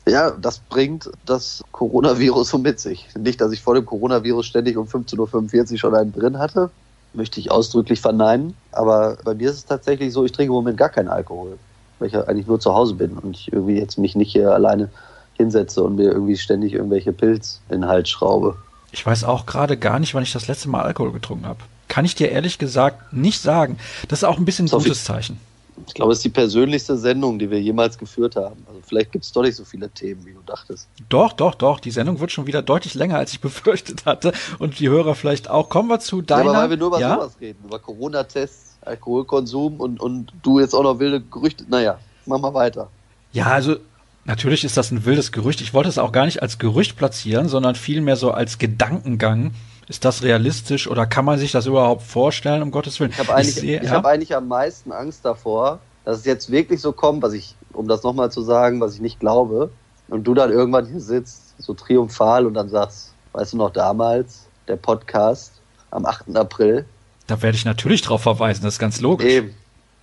Ja, 0.07 0.31
das 0.31 0.59
bringt 0.59 1.09
das 1.25 1.63
Coronavirus 1.71 2.49
so 2.49 2.57
mit 2.57 2.79
sich. 2.79 3.07
Nicht, 3.17 3.41
dass 3.41 3.51
ich 3.51 3.61
vor 3.61 3.75
dem 3.75 3.85
Coronavirus 3.85 4.45
ständig 4.45 4.77
um 4.77 4.87
15.45 4.87 5.71
Uhr 5.73 5.77
schon 5.77 5.95
einen 5.95 6.13
drin 6.13 6.39
hatte, 6.39 6.71
möchte 7.13 7.39
ich 7.39 7.51
ausdrücklich 7.51 8.01
verneinen. 8.01 8.55
Aber 8.71 9.17
bei 9.23 9.33
mir 9.33 9.49
ist 9.49 9.57
es 9.57 9.65
tatsächlich 9.65 10.13
so, 10.13 10.25
ich 10.25 10.31
trinke 10.31 10.51
im 10.51 10.55
Moment 10.55 10.77
gar 10.77 10.89
keinen 10.89 11.07
Alkohol, 11.07 11.57
weil 11.99 12.07
ich 12.07 12.13
ja 12.13 12.23
eigentlich 12.23 12.47
nur 12.47 12.59
zu 12.59 12.73
Hause 12.73 12.95
bin 12.95 13.17
und 13.17 13.35
ich 13.35 13.51
irgendwie 13.51 13.77
jetzt 13.77 13.97
mich 13.97 14.15
nicht 14.15 14.31
hier 14.31 14.51
alleine 14.51 14.89
hinsetze 15.33 15.83
und 15.83 15.95
mir 15.95 16.11
irgendwie 16.11 16.37
ständig 16.37 16.73
irgendwelche 16.73 17.13
Pilz 17.13 17.61
in 17.69 17.81
den 17.81 17.89
Hals 17.89 18.09
schraube. 18.09 18.57
Ich 18.91 19.05
weiß 19.05 19.23
auch 19.23 19.45
gerade 19.45 19.77
gar 19.77 19.99
nicht, 19.99 20.13
wann 20.13 20.23
ich 20.23 20.33
das 20.33 20.47
letzte 20.47 20.69
Mal 20.69 20.83
Alkohol 20.83 21.11
getrunken 21.11 21.45
habe. 21.45 21.59
Kann 21.87 22.05
ich 22.05 22.15
dir 22.15 22.29
ehrlich 22.29 22.59
gesagt 22.59 23.13
nicht 23.13 23.41
sagen. 23.41 23.77
Das 24.07 24.19
ist 24.19 24.23
auch 24.23 24.37
ein 24.37 24.45
bisschen 24.45 24.67
ein 24.67 24.71
gutes 24.71 25.03
Zeichen. 25.03 25.39
Ich 25.87 25.93
glaube, 25.93 26.11
es 26.11 26.19
ist 26.19 26.25
die 26.25 26.29
persönlichste 26.29 26.97
Sendung, 26.97 27.39
die 27.39 27.49
wir 27.49 27.61
jemals 27.61 27.97
geführt 27.97 28.35
haben. 28.35 28.63
Also 28.67 28.79
vielleicht 28.85 29.11
gibt 29.11 29.25
es 29.25 29.31
doch 29.31 29.41
nicht 29.41 29.55
so 29.55 29.65
viele 29.65 29.89
Themen, 29.89 30.25
wie 30.25 30.33
du 30.33 30.41
dachtest. 30.45 30.87
Doch, 31.09 31.33
doch, 31.33 31.55
doch. 31.55 31.79
Die 31.79 31.91
Sendung 31.91 32.19
wird 32.19 32.31
schon 32.31 32.47
wieder 32.47 32.61
deutlich 32.61 32.93
länger, 32.93 33.17
als 33.17 33.31
ich 33.31 33.41
befürchtet 33.41 34.05
hatte. 34.05 34.33
Und 34.59 34.79
die 34.79 34.89
Hörer 34.89 35.15
vielleicht 35.15 35.49
auch. 35.49 35.69
Kommen 35.69 35.89
wir 35.89 35.99
zu 35.99 36.21
deiner... 36.21 36.45
Ja, 36.45 36.49
aber 36.51 36.61
weil 36.63 36.69
wir 36.71 36.77
nur 36.77 36.87
über 36.87 36.99
ja? 36.99 37.15
sowas 37.15 37.37
reden. 37.39 37.59
Über 37.65 37.79
Corona-Tests, 37.79 38.77
Alkoholkonsum 38.81 39.79
und, 39.79 39.99
und 39.99 40.33
du 40.43 40.59
jetzt 40.59 40.73
auch 40.73 40.83
noch 40.83 40.99
wilde 40.99 41.21
Gerüchte. 41.21 41.65
Naja, 41.67 41.99
mach 42.25 42.39
mal 42.39 42.53
weiter. 42.53 42.89
Ja, 43.31 43.47
also 43.47 43.77
natürlich 44.25 44.63
ist 44.63 44.77
das 44.77 44.91
ein 44.91 45.05
wildes 45.05 45.31
Gerücht. 45.31 45.61
Ich 45.61 45.73
wollte 45.73 45.89
es 45.89 45.97
auch 45.97 46.11
gar 46.11 46.25
nicht 46.25 46.41
als 46.41 46.59
Gerücht 46.59 46.97
platzieren, 46.97 47.47
sondern 47.47 47.75
vielmehr 47.75 48.15
so 48.15 48.31
als 48.31 48.57
Gedankengang 48.57 49.51
ist 49.89 50.05
das 50.05 50.21
realistisch 50.23 50.87
oder 50.87 51.07
kann 51.07 51.25
man 51.25 51.39
sich 51.39 51.51
das 51.51 51.65
überhaupt 51.65 52.03
vorstellen, 52.03 52.61
um 52.61 52.69
Gottes 52.69 52.99
Willen? 52.99 53.11
Ich 53.11 53.17
habe 53.17 53.33
eigentlich, 53.33 53.63
ich 53.63 53.81
ja? 53.81 53.89
hab 53.89 54.05
eigentlich 54.05 54.35
am 54.35 54.47
meisten 54.47 54.91
Angst 54.91 55.25
davor, 55.25 55.79
dass 56.05 56.19
es 56.19 56.25
jetzt 56.25 56.51
wirklich 56.51 56.79
so 56.79 56.93
kommt, 56.93 57.23
was 57.23 57.33
ich, 57.33 57.55
um 57.73 57.87
das 57.87 58.03
nochmal 58.03 58.31
zu 58.31 58.43
sagen, 58.43 58.79
was 58.79 58.93
ich 58.93 59.01
nicht 59.01 59.19
glaube, 59.19 59.71
und 60.07 60.23
du 60.23 60.35
dann 60.35 60.51
irgendwann 60.51 60.85
hier 60.85 61.01
sitzt, 61.01 61.55
so 61.57 61.73
triumphal 61.73 62.45
und 62.45 62.53
dann 62.53 62.69
sagst, 62.69 63.13
weißt 63.33 63.53
du 63.53 63.57
noch 63.57 63.71
damals, 63.71 64.47
der 64.67 64.75
Podcast 64.75 65.53
am 65.91 66.05
8. 66.05 66.35
April. 66.35 66.85
Da 67.25 67.41
werde 67.41 67.57
ich 67.57 67.65
natürlich 67.65 68.01
drauf 68.03 68.21
verweisen, 68.21 68.63
das 68.63 68.75
ist 68.75 68.79
ganz 68.79 69.01
logisch. 69.01 69.27
Eben. 69.27 69.55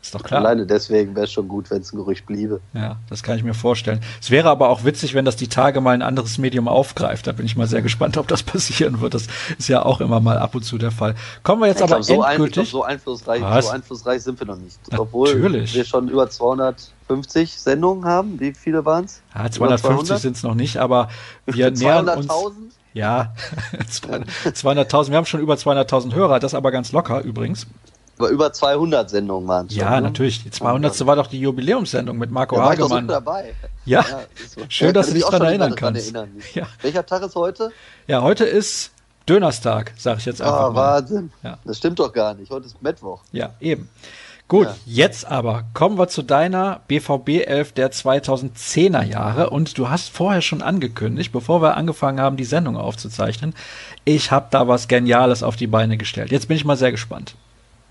Ist 0.06 0.14
doch 0.14 0.22
klar. 0.22 0.38
Alleine 0.40 0.66
deswegen 0.66 1.16
wäre 1.16 1.24
es 1.24 1.32
schon 1.32 1.48
gut, 1.48 1.68
wenn 1.68 1.82
es 1.82 1.92
ein 1.92 1.96
Gerücht 1.96 2.26
bliebe. 2.26 2.60
Ja, 2.74 2.96
das 3.10 3.24
kann 3.24 3.36
ich 3.36 3.42
mir 3.42 3.54
vorstellen. 3.54 3.98
Es 4.20 4.30
wäre 4.30 4.48
aber 4.48 4.68
auch 4.68 4.84
witzig, 4.84 5.14
wenn 5.14 5.24
das 5.24 5.34
die 5.34 5.48
Tage 5.48 5.80
mal 5.80 5.90
ein 5.90 6.02
anderes 6.02 6.38
Medium 6.38 6.68
aufgreift. 6.68 7.26
Da 7.26 7.32
bin 7.32 7.44
ich 7.44 7.56
mal 7.56 7.66
sehr 7.66 7.82
gespannt, 7.82 8.16
ob 8.16 8.28
das 8.28 8.42
passieren 8.44 9.00
wird. 9.00 9.14
Das 9.14 9.26
ist 9.58 9.68
ja 9.68 9.84
auch 9.84 10.00
immer 10.00 10.20
mal 10.20 10.38
ab 10.38 10.54
und 10.54 10.62
zu 10.62 10.78
der 10.78 10.92
Fall. 10.92 11.16
Kommen 11.42 11.62
wir 11.62 11.66
jetzt 11.66 11.78
ich 11.78 11.82
aber 11.82 11.96
glaub, 11.96 12.04
so 12.04 12.22
endgültig. 12.22 12.68
Ein, 12.68 12.70
so 12.70 12.84
einflussreich, 12.84 13.40
so 13.64 13.70
einflussreich 13.70 14.22
sind 14.22 14.38
wir 14.38 14.46
noch 14.46 14.58
nicht. 14.58 14.78
Obwohl 14.96 15.34
Natürlich. 15.34 15.74
wir 15.74 15.84
schon 15.84 16.08
über 16.08 16.30
250 16.30 17.60
Sendungen 17.60 18.04
haben. 18.04 18.38
Wie 18.38 18.54
viele 18.54 18.84
waren 18.84 19.06
es? 19.06 19.22
Ja, 19.34 19.50
250 19.50 20.18
sind 20.18 20.36
es 20.36 20.44
noch 20.44 20.54
nicht, 20.54 20.76
aber 20.76 21.08
wir 21.46 21.70
nähern 21.72 22.08
uns. 22.08 22.28
Ja, 22.94 23.34
200.000. 23.90 25.10
Wir 25.10 25.16
haben 25.16 25.26
schon 25.26 25.40
über 25.40 25.54
200.000 25.54 26.14
Hörer, 26.14 26.38
das 26.38 26.54
aber 26.54 26.70
ganz 26.70 26.92
locker 26.92 27.22
übrigens. 27.22 27.66
Über 28.18 28.52
200 28.52 29.10
Sendungen 29.10 29.46
waren 29.46 29.66
es. 29.66 29.74
Ja, 29.74 29.96
ne? 29.96 30.02
natürlich. 30.02 30.42
Die 30.42 30.50
200. 30.50 31.06
war 31.06 31.16
doch 31.16 31.26
die 31.26 31.40
Jubiläumssendung 31.40 32.16
mit 32.16 32.30
Marco 32.30 32.56
ja, 32.56 32.70
Hagemann. 32.70 33.06
War 33.08 33.14
dabei. 33.20 33.54
Ja, 33.84 34.04
ja 34.08 34.20
schön, 34.68 34.94
dass 34.94 35.08
du 35.08 35.14
dich 35.14 35.24
daran 35.24 35.42
erinnern 35.42 35.74
kannst. 35.74 36.02
Erinnern. 36.02 36.30
Ja. 36.54 36.66
Welcher 36.80 37.04
Tag 37.04 37.22
ist 37.22 37.34
heute? 37.34 37.70
Ja, 38.06 38.22
heute 38.22 38.44
ist 38.44 38.92
Dönerstag, 39.28 39.92
sage 39.98 40.18
ich 40.18 40.24
jetzt 40.24 40.40
einfach 40.40 40.60
ah, 40.60 40.70
mal. 40.70 40.94
Wahnsinn. 40.94 41.30
Ja. 41.42 41.58
Das 41.64 41.78
stimmt 41.78 41.98
doch 41.98 42.12
gar 42.12 42.34
nicht. 42.34 42.50
Heute 42.50 42.66
ist 42.66 42.80
Mittwoch. 42.80 43.20
Ja, 43.32 43.50
eben. 43.60 43.88
Gut, 44.48 44.68
ja. 44.68 44.76
jetzt 44.86 45.26
aber 45.26 45.64
kommen 45.74 45.98
wir 45.98 46.06
zu 46.06 46.22
deiner 46.22 46.80
BVB 46.86 47.46
11 47.46 47.72
der 47.72 47.90
2010er 47.90 49.02
Jahre 49.02 49.50
und 49.50 49.76
du 49.76 49.90
hast 49.90 50.10
vorher 50.10 50.40
schon 50.40 50.62
angekündigt, 50.62 51.32
bevor 51.32 51.60
wir 51.60 51.76
angefangen 51.76 52.20
haben, 52.20 52.36
die 52.36 52.44
Sendung 52.44 52.76
aufzuzeichnen, 52.76 53.54
ich 54.04 54.30
habe 54.30 54.46
da 54.52 54.68
was 54.68 54.86
Geniales 54.86 55.42
auf 55.42 55.56
die 55.56 55.66
Beine 55.66 55.96
gestellt. 55.96 56.30
Jetzt 56.30 56.46
bin 56.46 56.56
ich 56.56 56.64
mal 56.64 56.76
sehr 56.76 56.92
gespannt. 56.92 57.34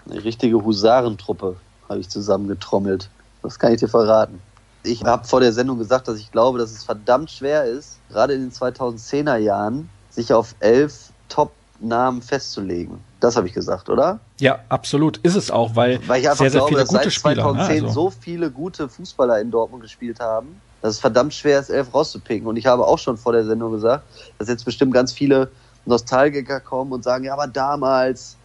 Eine 0.10 0.24
richtige 0.24 0.64
Husarentruppe 0.64 1.58
habe 1.90 2.00
ich 2.00 2.10
zusammengetrommelt. 2.10 3.10
Das 3.42 3.60
kann 3.60 3.74
ich 3.74 3.80
dir 3.80 3.88
verraten. 3.88 4.42
Ich 4.84 5.04
habe 5.04 5.28
vor 5.28 5.40
der 5.40 5.52
Sendung 5.52 5.80
gesagt, 5.80 6.08
dass 6.08 6.20
ich 6.20 6.32
glaube, 6.32 6.60
dass 6.60 6.72
es 6.72 6.84
verdammt 6.84 7.32
schwer 7.32 7.66
ist, 7.66 7.98
gerade 8.10 8.34
in 8.34 8.42
den 8.42 8.52
2010er 8.52 9.38
Jahren, 9.38 9.90
sich 10.12 10.32
auf 10.32 10.56
elf 10.60 11.10
Top-Namen 11.28 12.22
festzulegen. 12.22 13.00
Das 13.20 13.36
habe 13.36 13.48
ich 13.48 13.54
gesagt, 13.54 13.90
oder? 13.90 14.20
Ja, 14.40 14.60
absolut. 14.70 15.18
Ist 15.18 15.36
es 15.36 15.50
auch, 15.50 15.76
weil, 15.76 16.00
weil 16.08 16.22
ich 16.22 16.30
sehr, 16.30 16.36
sehr 16.36 16.50
glaube, 16.52 16.68
viele 16.70 16.86
gute 16.86 17.12
Spieler. 17.12 17.44
2010 17.44 17.78
ne? 17.78 17.88
also. 17.88 17.94
so 17.94 18.10
viele 18.12 18.52
gute 18.52 18.88
Fußballer 18.88 19.42
in 19.42 19.50
Dortmund 19.50 19.82
gespielt 19.82 20.20
haben, 20.20 20.62
dass 20.82 20.96
es 20.96 21.00
verdammt 21.00 21.34
schwer 21.34 21.60
ist, 21.60 21.72
elf 21.72 21.94
rauszupicken. 21.94 22.48
Und 22.48 22.58
ich 22.58 22.68
habe 22.68 22.86
auch 22.86 23.00
schon 23.00 23.18
vor 23.18 23.34
der 23.34 23.46
Sendung 23.46 23.72
gesagt, 23.72 24.04
dass 24.38 24.48
jetzt 24.48 24.66
bestimmt 24.66 24.94
ganz 24.94 25.12
viele 25.12 25.50
Nostalgiker 25.86 26.60
kommen 26.60 26.92
und 26.92 27.04
sagen, 27.04 27.24
ja, 27.24 27.34
aber 27.34 27.48
damals 27.48 28.38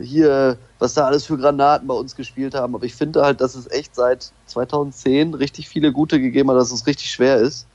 hier, 0.00 0.58
was 0.78 0.94
da 0.94 1.06
alles 1.06 1.24
für 1.24 1.36
Granaten 1.36 1.88
bei 1.88 1.94
uns 1.94 2.14
gespielt 2.14 2.54
haben. 2.54 2.74
Aber 2.74 2.84
ich 2.84 2.94
finde 2.94 3.22
halt, 3.22 3.40
dass 3.40 3.54
es 3.54 3.70
echt 3.70 3.94
seit 3.94 4.32
2010 4.46 5.34
richtig 5.34 5.68
viele 5.68 5.92
gute 5.92 6.20
gegeben 6.20 6.50
hat, 6.50 6.56
dass 6.56 6.72
es 6.72 6.86
richtig 6.86 7.10
schwer 7.10 7.36
ist. 7.38 7.66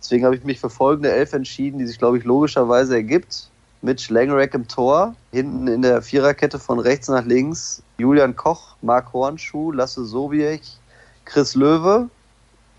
Deswegen 0.00 0.24
habe 0.24 0.34
ich 0.34 0.44
mich 0.44 0.60
für 0.60 0.70
folgende 0.70 1.12
Elf 1.12 1.32
entschieden, 1.32 1.78
die 1.78 1.86
sich, 1.86 1.98
glaube 1.98 2.18
ich, 2.18 2.24
logischerweise 2.24 2.94
ergibt. 2.94 3.48
Mitch 3.82 4.12
Langerack 4.12 4.52
im 4.54 4.68
Tor, 4.68 5.14
hinten 5.32 5.66
in 5.66 5.80
der 5.80 6.02
Viererkette 6.02 6.58
von 6.58 6.78
rechts 6.78 7.08
nach 7.08 7.24
links 7.24 7.82
Julian 7.96 8.36
Koch, 8.36 8.76
Marc 8.82 9.12
Hornschuh, 9.12 9.72
Lasse 9.72 10.04
Sobiech, 10.04 10.78
Chris 11.24 11.54
Löwe, 11.54 12.08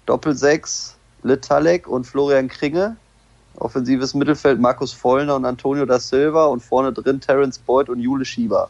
Doppelsechs, 0.06 0.95
Litalek 1.23 1.88
und 1.88 2.06
Florian 2.06 2.47
Kringe. 2.47 2.97
Offensives 3.58 4.13
Mittelfeld 4.13 4.60
Markus 4.60 4.93
Vollner 4.93 5.36
und 5.36 5.45
Antonio 5.45 5.86
da 5.86 5.99
Silva 5.99 6.45
und 6.45 6.62
vorne 6.62 6.93
drin 6.93 7.19
Terence 7.19 7.60
Boyd 7.60 7.89
und 7.89 7.99
Jule 7.99 8.25
Schieber. 8.25 8.69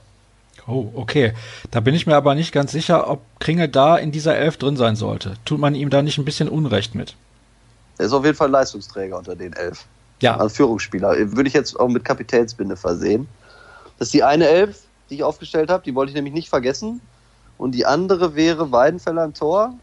Oh, 0.68 0.92
okay. 0.94 1.34
Da 1.72 1.80
bin 1.80 1.96
ich 1.96 2.08
mir 2.08 2.16
aber 2.16 2.36
nicht 2.36 2.52
ganz 2.52 2.72
sicher, 2.72 3.10
ob 3.10 3.22
Kringel 3.40 3.68
da 3.68 3.98
in 3.98 4.12
dieser 4.12 4.38
Elf 4.38 4.58
drin 4.58 4.78
sein 4.78 4.96
sollte. 4.96 5.36
Tut 5.46 5.60
man 5.60 5.76
ihm 5.76 5.90
da 5.90 6.02
nicht 6.02 6.18
ein 6.18 6.26
bisschen 6.26 6.50
Unrecht 6.50 6.96
mit? 6.96 7.16
Er 7.98 8.06
ist 8.06 8.14
auf 8.14 8.24
jeden 8.26 8.38
Fall 8.38 8.50
Leistungsträger 8.50 9.18
unter 9.18 9.36
den 9.36 9.54
Elf. 9.54 9.86
Ja. 10.22 10.38
Als 10.38 10.56
Führungsspieler. 10.56 11.16
Würde 11.36 11.48
ich 11.48 11.54
jetzt 11.54 11.80
auch 11.80 11.88
mit 11.88 12.06
Kapitänsbinde 12.06 12.76
versehen. 12.76 13.28
Das 13.98 14.10
ist 14.10 14.14
die 14.14 14.24
eine 14.24 14.48
Elf, 14.48 14.84
die 15.10 15.16
ich 15.16 15.24
aufgestellt 15.24 15.70
habe. 15.70 15.84
Die 15.84 15.96
wollte 15.96 16.12
ich 16.12 16.16
nämlich 16.16 16.34
nicht 16.34 16.50
vergessen. 16.50 17.02
Und 17.58 17.74
die 17.74 17.86
andere 17.86 18.36
wäre 18.36 18.72
Weidenfeller 18.72 19.26
im 19.26 19.34
Tor. 19.34 19.74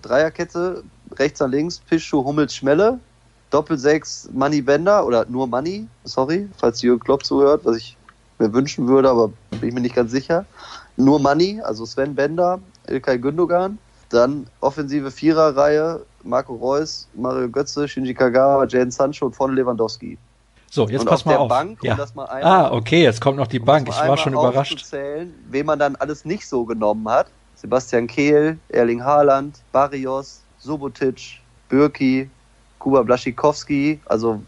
Dreierkette, 0.00 0.84
rechts 1.18 1.40
nach 1.40 1.48
links, 1.48 1.80
Pischu, 1.80 2.24
Hummels, 2.24 2.54
Schmelle. 2.54 2.98
Doppelsechs, 3.50 4.28
Money 4.32 4.62
Bender 4.62 5.04
oder 5.04 5.26
nur 5.28 5.46
Money, 5.46 5.86
sorry, 6.04 6.48
falls 6.56 6.82
Jürgen 6.82 7.02
Klopp 7.02 7.24
zuhört, 7.24 7.64
was 7.64 7.76
ich 7.78 7.96
mir 8.40 8.52
wünschen 8.52 8.88
würde, 8.88 9.10
aber 9.10 9.28
bin 9.50 9.68
ich 9.68 9.74
mir 9.74 9.80
nicht 9.80 9.94
ganz 9.94 10.10
sicher. 10.10 10.44
Nur 10.96 11.20
Money, 11.20 11.60
also 11.62 11.86
Sven 11.86 12.14
Bender, 12.14 12.58
Ilkay 12.88 13.18
Gündogan. 13.18 13.78
Dann 14.08 14.48
offensive 14.60 15.10
Viererreihe, 15.12 16.00
Marco 16.24 16.54
Reus, 16.54 17.06
Mario 17.14 17.48
Götze, 17.48 17.86
Shinji 17.86 18.12
Kagawa, 18.12 18.66
Jaden 18.66 18.90
Sancho 18.90 19.26
und 19.26 19.36
vorne 19.36 19.54
Lewandowski. 19.54 20.18
So, 20.68 20.88
jetzt 20.88 21.02
und 21.02 21.08
pass 21.08 21.24
mal 21.24 21.36
auf. 21.36 21.48
Bank, 21.48 21.78
ja. 21.82 21.94
um 21.94 22.20
ah, 22.20 22.72
okay, 22.72 23.02
jetzt 23.02 23.20
kommt 23.20 23.36
noch 23.36 23.46
die 23.46 23.58
Bank. 23.58 23.88
Ich 23.88 23.96
war 23.96 24.16
schon 24.16 24.32
überrascht. 24.32 24.84
Wen 25.50 25.66
man 25.66 25.78
dann 25.78 25.96
alles 25.96 26.24
nicht 26.24 26.46
so 26.46 26.64
genommen 26.64 27.08
hat. 27.08 27.26
Sebastian 27.56 28.06
Kehl, 28.06 28.58
Erling 28.68 29.04
Haaland, 29.04 29.58
Barrios, 29.70 30.40
Subotic, 30.58 31.40
Bürki, 31.68 32.30
Kuba 32.78 33.02
Blaschikowski, 33.02 34.00
also 34.06 34.42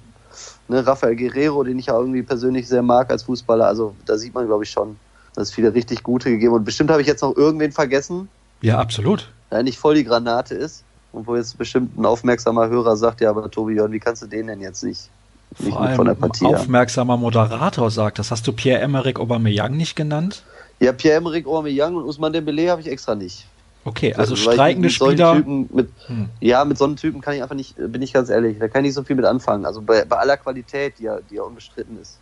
ne, 0.72 0.86
Rafael 0.86 1.16
Guerrero, 1.16 1.62
den 1.62 1.78
ich 1.78 1.86
ja 1.86 1.98
irgendwie 1.98 2.22
persönlich 2.22 2.68
sehr 2.68 2.82
mag 2.82 3.10
als 3.10 3.24
Fußballer. 3.24 3.66
Also 3.66 3.94
da 4.06 4.16
sieht 4.16 4.34
man, 4.34 4.46
glaube 4.46 4.64
ich, 4.64 4.70
schon, 4.70 4.96
dass 5.34 5.48
es 5.48 5.54
viele 5.54 5.74
richtig 5.74 6.02
gute 6.02 6.30
gegeben 6.30 6.54
Und 6.54 6.64
bestimmt 6.64 6.90
habe 6.90 7.00
ich 7.00 7.06
jetzt 7.06 7.22
noch 7.22 7.36
irgendwen 7.36 7.72
vergessen. 7.72 8.28
Ja, 8.60 8.78
absolut. 8.78 9.30
Der 9.50 9.62
nicht 9.62 9.78
voll 9.78 9.94
die 9.94 10.04
Granate 10.04 10.54
ist. 10.54 10.84
Und 11.12 11.26
wo 11.26 11.36
jetzt 11.36 11.58
bestimmt 11.58 11.98
ein 11.98 12.06
aufmerksamer 12.06 12.68
Hörer 12.68 12.96
sagt, 12.96 13.20
ja, 13.20 13.30
aber 13.30 13.50
Tobi 13.50 13.74
Jörn, 13.74 13.92
wie 13.92 14.00
kannst 14.00 14.22
du 14.22 14.26
den 14.26 14.46
denn 14.46 14.60
jetzt 14.60 14.82
nicht 14.82 15.10
Vor 15.54 15.80
allem 15.80 15.96
von 15.96 16.06
der 16.06 16.14
Partie. 16.14 16.46
Aufmerksamer 16.46 17.18
Moderator 17.18 17.90
sagt, 17.90 18.18
das 18.18 18.30
hast 18.30 18.46
du 18.46 18.52
Pierre-Emerick 18.52 19.20
Aubameyang 19.20 19.76
nicht 19.76 19.94
genannt? 19.94 20.42
Ja, 20.80 20.92
Pierre-Emerick 20.92 21.46
Aubameyang 21.46 21.94
und 21.94 22.04
Usman 22.04 22.32
Dembele 22.32 22.70
habe 22.70 22.80
ich 22.80 22.88
extra 22.88 23.14
nicht. 23.14 23.46
Okay, 23.84 24.14
also, 24.14 24.34
also 24.34 24.50
streikende 24.50 24.90
Spieler. 24.90 25.34
Mit, 25.34 25.88
hm. 26.06 26.28
Ja, 26.40 26.64
mit 26.64 26.78
so 26.78 26.84
einem 26.84 26.96
Typen 26.96 27.20
kann 27.20 27.34
ich 27.34 27.42
einfach 27.42 27.56
nicht, 27.56 27.74
bin 27.76 28.00
ich 28.00 28.12
ganz 28.12 28.28
ehrlich, 28.30 28.58
da 28.58 28.68
kann 28.68 28.84
ich 28.84 28.88
nicht 28.88 28.94
so 28.94 29.02
viel 29.02 29.16
mit 29.16 29.24
anfangen. 29.24 29.66
Also 29.66 29.82
bei, 29.82 30.04
bei 30.04 30.16
aller 30.16 30.36
Qualität, 30.36 30.98
die 30.98 31.04
ja, 31.04 31.18
die 31.30 31.36
ja 31.36 31.42
unbestritten 31.42 32.00
ist. 32.00 32.18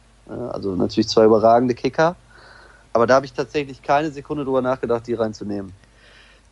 Also 0.53 0.77
natürlich 0.77 1.09
zwei 1.09 1.25
überragende 1.25 1.75
Kicker, 1.75 2.17
aber 2.93 3.07
da 3.07 3.15
habe 3.15 3.27
ich 3.27 3.33
tatsächlich 3.33 3.83
keine 3.83 4.11
Sekunde 4.11 4.45
drüber 4.45 4.63
nachgedacht, 4.63 5.07
die 5.07 5.15
reinzunehmen. 5.15 5.73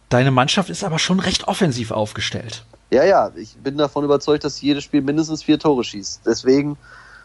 Deine 0.09 0.31
Mannschaft 0.31 0.69
ist 0.69 0.85
aber 0.85 0.99
schon 0.99 1.21
recht 1.21 1.49
offensiv 1.49 1.91
aufgestellt. 1.91 2.65
Ja, 2.91 3.05
ja, 3.05 3.31
ich 3.37 3.57
bin 3.57 3.77
davon 3.77 4.05
überzeugt, 4.05 4.45
dass 4.45 4.61
jedes 4.61 4.85
Spiel 4.85 5.03
mindestens 5.03 5.43
vier 5.43 5.59
Tore 5.59 5.85
schießt. 5.85 6.23
Deswegen 6.27 6.77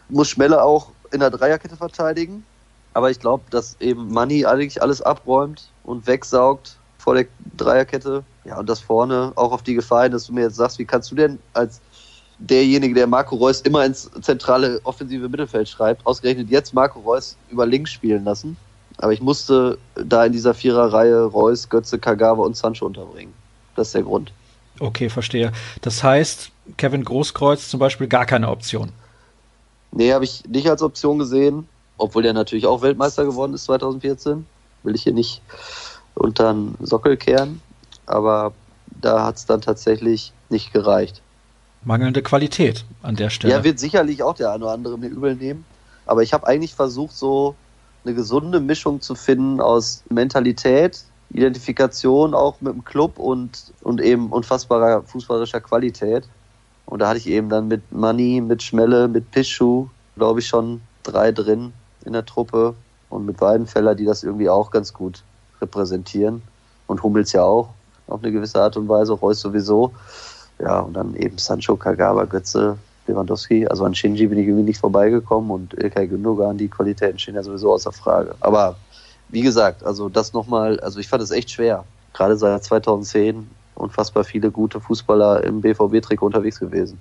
muss 0.10 0.30
Schmelle 0.30 0.62
auch 0.62 0.92
in 1.12 1.22
der 1.22 1.30
Dreierkette 1.32 1.78
verteidigen. 1.78 2.46
Aber 2.94 3.10
ich 3.10 3.20
glaube, 3.20 3.44
dass 3.50 3.78
eben 3.80 4.14
Manni 4.14 4.46
eigentlich 4.46 4.82
alles 4.82 5.02
abräumt 5.02 5.70
und 5.84 6.06
wegsaugt 6.06 6.78
vor 7.04 7.16
der 7.16 7.26
Dreierkette. 7.58 8.24
Ja, 8.46 8.58
und 8.58 8.70
das 8.70 8.80
vorne 8.80 9.34
auch 9.36 9.52
auf 9.52 9.62
die 9.62 9.74
Gefahr 9.74 10.04
hin, 10.04 10.14
dass 10.14 10.28
du 10.28 10.34
mir 10.34 10.44
jetzt 10.44 10.56
sagst, 10.56 10.80
wie 10.80 10.86
kannst 10.86 11.12
du 11.12 11.16
denn 11.16 11.38
als 11.54 11.82
derjenige, 12.40 12.96
der 12.96 13.08
Marco 13.08 13.36
Reus 13.36 13.62
immer 13.62 13.86
ins 13.86 14.10
zentrale 14.22 14.80
offensive 14.86 15.28
Mittelfeld 15.28 15.68
schreibt, 15.68 16.06
ausgerechnet 16.06 16.50
jetzt 16.50 16.74
Marco 16.74 17.00
Reus 17.02 17.36
über 17.50 17.66
links 17.66 17.92
spielen 17.92 18.24
lassen? 18.24 18.56
Aber 18.98 19.12
ich 19.12 19.22
musste 19.22 19.78
da 19.96 20.26
in 20.26 20.32
dieser 20.32 20.54
Viererreihe 20.54 21.26
Reus, 21.26 21.68
Götze, 21.68 22.00
Kagawa 22.00 22.46
und 22.46 22.56
Sancho 22.56 22.86
unterbringen. 22.86 23.34
Das 23.76 23.88
ist 23.88 23.96
der 23.96 24.04
Grund. 24.04 24.32
Okay, 24.80 25.10
verstehe. 25.10 25.52
Das 25.82 26.04
heißt, 26.04 26.52
Kevin 26.78 27.04
Großkreuz 27.04 27.68
zum 27.68 27.80
Beispiel 27.80 28.08
gar 28.08 28.26
keine 28.26 28.50
Option. 28.50 28.92
Nee, 29.92 30.14
habe 30.14 30.24
ich 30.24 30.46
nicht 30.48 30.70
als 30.70 30.82
Option 30.82 31.20
gesehen, 31.20 31.68
obwohl 31.98 32.24
der 32.24 32.34
natürlich 32.34 32.66
auch 32.66 32.82
Weltmeister 32.82 33.26
geworden 33.26 33.54
ist 33.54 33.66
2014. 33.66 34.46
Will 34.84 34.96
ich 34.96 35.04
hier 35.04 35.14
nicht 35.14 35.42
unter 36.16 36.54
den 36.54 36.76
Sockel 36.82 37.18
kehren. 37.18 37.62
Aber 38.06 38.54
da 39.02 39.26
hat 39.26 39.38
es 39.38 39.46
dann 39.46 39.62
tatsächlich 39.62 40.34
nicht 40.50 40.74
gereicht. 40.74 41.22
Mangelnde 41.84 42.22
Qualität 42.22 42.86
an 43.02 43.16
der 43.16 43.30
Stelle. 43.30 43.54
Ja, 43.54 43.64
wird 43.64 43.80
sicherlich 43.80 44.24
auch 44.24 44.36
der 44.36 44.52
eine 44.52 44.64
oder 44.64 44.74
andere 44.74 44.98
mir 44.98 45.10
übel 45.10 45.36
nehmen. 45.36 45.66
Aber 46.06 46.24
ich 46.24 46.34
habe 46.34 46.48
eigentlich 46.48 46.76
versucht, 46.76 47.16
so 47.16 47.56
eine 48.06 48.14
gesunde 48.14 48.60
Mischung 48.60 49.02
zu 49.02 49.16
finden 49.16 49.62
aus 49.62 50.04
Mentalität, 50.10 51.04
Identifikation 51.32 52.34
auch 52.34 52.62
mit 52.62 52.74
dem 52.74 52.84
Club 52.84 53.18
und, 53.18 53.74
und 53.82 54.02
eben 54.02 54.30
unfassbarer 54.32 55.04
fußballischer 55.04 55.62
Qualität. 55.62 56.28
Und 56.86 57.00
da 57.00 57.10
hatte 57.10 57.20
ich 57.20 57.28
eben 57.28 57.50
dann 57.50 57.68
mit 57.68 57.92
Money, 57.92 58.42
mit 58.42 58.62
Schmelle, 58.62 59.08
mit 59.08 59.32
Pischu, 59.32 59.88
glaube 60.16 60.42
ich, 60.42 60.48
schon 60.48 60.82
drei 61.04 61.32
drin 61.32 61.74
in 62.06 62.14
der 62.14 62.26
Truppe 62.26 62.76
und 63.10 63.26
mit 63.26 63.40
Weidenfeller, 63.42 63.96
die 63.96 64.06
das 64.06 64.24
irgendwie 64.24 64.50
auch 64.50 64.70
ganz 64.72 64.94
gut 64.94 65.24
repräsentieren. 65.64 66.42
Und 66.88 67.02
Hummels 67.02 67.32
ja 67.34 67.44
auch 67.44 67.70
auf 68.08 68.22
eine 68.22 68.32
gewisse 68.32 68.62
Art 68.62 68.78
und 68.78 68.88
Weise, 68.88 69.14
Reus 69.14 69.40
sowieso. 69.40 69.94
Ja, 70.60 70.80
und 70.80 70.94
dann 70.94 71.16
eben 71.16 71.38
Sancho, 71.38 71.76
Kagawa, 71.76 72.26
Götze, 72.26 72.78
Lewandowski. 73.08 73.68
Also 73.68 73.86
an 73.86 73.96
Shinji 73.96 74.28
bin 74.28 74.38
ich 74.40 74.48
irgendwie 74.48 74.66
nicht 74.66 74.80
vorbeigekommen 74.80 75.52
und 75.52 75.74
Ilkay 75.74 76.08
Gündogan, 76.08 76.58
die 76.58 76.68
Qualitäten 76.68 77.18
stehen 77.20 77.36
ja 77.36 77.44
sowieso 77.44 77.74
außer 77.74 77.92
Frage. 77.92 78.36
Aber 78.40 78.76
wie 79.30 79.42
gesagt, 79.42 79.84
also 79.84 80.10
das 80.10 80.34
nochmal, 80.34 80.80
also 80.80 81.00
ich 81.00 81.08
fand 81.08 81.24
es 81.24 81.32
echt 81.32 81.52
schwer. 81.52 81.86
Gerade 82.14 82.38
seit 82.38 82.64
2010 82.64 83.50
unfassbar 83.76 84.24
viele 84.24 84.52
gute 84.52 84.80
Fußballer 84.80 85.44
im 85.44 85.62
BVB-Trikot 85.62 86.28
unterwegs 86.28 86.60
gewesen. 86.60 87.00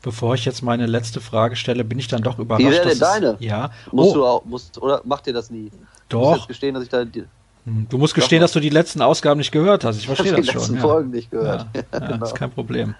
Bevor 0.00 0.34
ich 0.34 0.44
jetzt 0.44 0.62
meine 0.62 0.86
letzte 0.86 1.20
Frage 1.20 1.56
stelle, 1.56 1.84
bin 1.84 1.98
ich 1.98 2.08
dann 2.08 2.22
doch 2.22 2.38
überrascht. 2.38 2.64
Wie 2.64 2.70
wäre 2.70 2.88
denn 2.88 2.98
deine? 2.98 3.36
ja. 3.40 3.70
Musst 3.90 4.10
oh. 4.10 4.14
du 4.14 4.26
auch, 4.26 4.44
musst, 4.44 4.80
oder 4.80 5.00
macht 5.04 5.26
dir 5.26 5.32
das 5.32 5.50
nie? 5.50 5.70
Doch. 6.08 6.20
Du 6.20 6.28
musst 6.28 6.36
jetzt 6.40 6.48
gestehen, 6.48 6.74
dass 6.74 6.82
ich 6.82 6.90
da. 6.90 7.04
Hm, 7.64 7.86
du 7.88 7.98
musst 7.98 8.14
gestehen, 8.14 8.40
dass 8.40 8.52
du 8.52 8.60
die 8.60 8.70
letzten 8.70 9.02
Ausgaben 9.02 9.38
nicht 9.38 9.52
gehört 9.52 9.84
hast. 9.84 9.98
Ich 9.98 10.06
verstehe 10.06 10.32
das 10.32 10.46
schon. 10.46 10.52
Die 10.52 10.58
letzten 10.58 10.74
ja. 10.76 10.80
Folgen 10.80 11.10
nicht 11.10 11.30
gehört. 11.30 11.66
Ja, 11.74 11.82
ja, 11.92 11.98
genau. 12.08 12.24
ist 12.24 12.34
kein 12.34 12.50
Problem. 12.50 12.94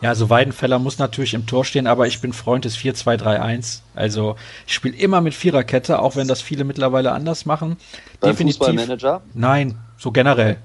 Ja, 0.00 0.10
also 0.10 0.28
Weidenfeller 0.28 0.78
muss 0.78 0.98
natürlich 0.98 1.34
im 1.34 1.46
Tor 1.46 1.64
stehen, 1.64 1.86
aber 1.86 2.06
ich 2.06 2.20
bin 2.20 2.32
Freund 2.32 2.64
des 2.64 2.76
4-2-3-1. 2.76 3.80
Also 3.94 4.36
ich 4.66 4.74
spiele 4.74 4.96
immer 4.96 5.20
mit 5.20 5.34
Viererkette, 5.34 6.00
auch 6.00 6.16
wenn 6.16 6.28
das 6.28 6.42
viele 6.42 6.64
mittlerweile 6.64 7.12
anders 7.12 7.46
machen. 7.46 7.78
Beim 8.20 8.32
Definitiv. 8.32 8.58
Fußballmanager? 8.58 9.22
Nein, 9.32 9.78
so 9.96 10.10
generell. 10.10 10.58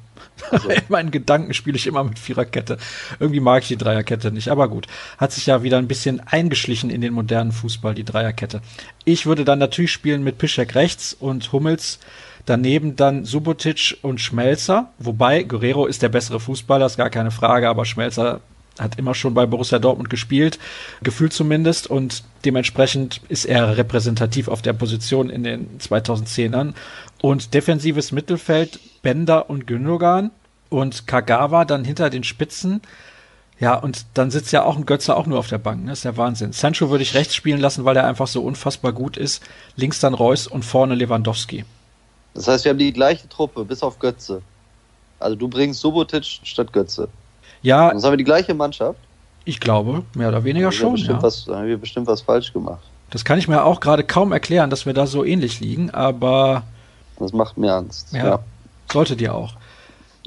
Also. 0.51 0.69
In 0.69 0.81
meinen 0.89 1.11
Gedanken 1.11 1.53
spiele 1.53 1.77
ich 1.77 1.87
immer 1.87 2.03
mit 2.03 2.19
Viererkette. 2.19 2.77
Irgendwie 3.19 3.39
mag 3.39 3.63
ich 3.63 3.67
die 3.67 3.77
Dreierkette 3.77 4.31
nicht, 4.31 4.49
aber 4.49 4.67
gut. 4.67 4.87
Hat 5.17 5.31
sich 5.31 5.45
ja 5.45 5.63
wieder 5.63 5.77
ein 5.77 5.87
bisschen 5.87 6.19
eingeschlichen 6.21 6.89
in 6.89 7.01
den 7.01 7.13
modernen 7.13 7.51
Fußball, 7.51 7.93
die 7.93 8.03
Dreierkette. 8.03 8.61
Ich 9.05 9.25
würde 9.25 9.45
dann 9.45 9.59
natürlich 9.59 9.91
spielen 9.91 10.23
mit 10.23 10.37
Pischek 10.37 10.75
rechts 10.75 11.13
und 11.13 11.51
Hummels 11.51 11.99
daneben 12.45 12.95
dann 12.95 13.25
Subotic 13.25 13.97
und 14.01 14.19
Schmelzer. 14.19 14.91
Wobei 14.97 15.43
Guerrero 15.43 15.85
ist 15.85 16.01
der 16.01 16.09
bessere 16.09 16.39
Fußballer, 16.39 16.85
ist 16.85 16.97
gar 16.97 17.09
keine 17.09 17.31
Frage, 17.31 17.69
aber 17.69 17.85
Schmelzer 17.85 18.41
hat 18.79 18.97
immer 18.97 19.13
schon 19.13 19.33
bei 19.33 19.45
Borussia 19.45 19.77
Dortmund 19.77 20.09
gespielt, 20.09 20.57
gefühlt 21.03 21.33
zumindest, 21.33 21.87
und 21.87 22.23
dementsprechend 22.45 23.21
ist 23.27 23.45
er 23.45 23.77
repräsentativ 23.77 24.47
auf 24.47 24.61
der 24.61 24.73
Position 24.73 25.29
in 25.29 25.43
den 25.43 25.79
2010ern. 25.79 26.73
Und 27.21 27.53
defensives 27.53 28.11
Mittelfeld, 28.11 28.79
Bender 29.01 29.49
und 29.49 29.67
Gündogan 29.67 30.31
und 30.69 31.07
Kagawa 31.07 31.65
dann 31.65 31.83
hinter 31.83 32.09
den 32.09 32.23
Spitzen. 32.23 32.81
Ja, 33.59 33.75
und 33.75 34.05
dann 34.13 34.31
sitzt 34.31 34.53
ja 34.53 34.63
auch 34.63 34.77
ein 34.77 34.85
Götze 34.85 35.17
auch 35.17 35.25
nur 35.25 35.37
auf 35.37 35.47
der 35.49 35.57
Bank, 35.57 35.83
ne? 35.83 35.89
Das 35.89 35.99
ist 35.99 36.05
ja 36.05 36.15
Wahnsinn. 36.15 36.53
Sancho 36.53 36.89
würde 36.89 37.03
ich 37.03 37.13
rechts 37.13 37.35
spielen 37.35 37.59
lassen, 37.59 37.83
weil 37.83 37.97
er 37.97 38.07
einfach 38.07 38.27
so 38.27 38.41
unfassbar 38.41 38.93
gut 38.93 39.17
ist. 39.17 39.43
Links 39.75 39.99
dann 39.99 40.13
Reus 40.13 40.47
und 40.47 40.63
vorne 40.63 40.95
Lewandowski. 40.95 41.65
Das 42.33 42.47
heißt, 42.47 42.63
wir 42.63 42.69
haben 42.69 42.77
die 42.77 42.93
gleiche 42.93 43.27
Truppe, 43.27 43.65
bis 43.65 43.83
auf 43.83 43.99
Götze. 43.99 44.41
Also 45.19 45.35
du 45.35 45.49
bringst 45.49 45.81
Subotic 45.81 46.23
statt 46.23 46.71
Götze. 46.71 47.09
Ja. 47.61 47.89
Sonst 47.89 48.05
haben 48.05 48.13
wir 48.13 48.17
die 48.17 48.23
gleiche 48.23 48.53
Mannschaft. 48.53 48.99
Ich 49.43 49.59
glaube, 49.59 50.03
mehr 50.13 50.29
oder 50.29 50.45
weniger 50.45 50.71
schon. 50.71 50.95
Ja. 50.95 51.21
Was, 51.21 51.47
haben 51.47 51.67
wir 51.67 51.77
bestimmt 51.77 52.07
was 52.07 52.21
falsch 52.21 52.53
gemacht. 52.53 52.83
Das 53.09 53.25
kann 53.25 53.39
ich 53.39 53.49
mir 53.49 53.65
auch 53.65 53.81
gerade 53.81 54.05
kaum 54.05 54.31
erklären, 54.31 54.69
dass 54.69 54.85
wir 54.85 54.93
da 54.93 55.05
so 55.05 55.25
ähnlich 55.25 55.59
liegen, 55.59 55.89
aber. 55.91 56.63
Das 57.19 57.33
macht 57.33 57.57
mir 57.57 57.73
Angst. 57.73 58.13
Ja. 58.13 58.25
ja. 58.25 58.39
Sollte 58.91 59.15
dir 59.15 59.35
auch. 59.35 59.53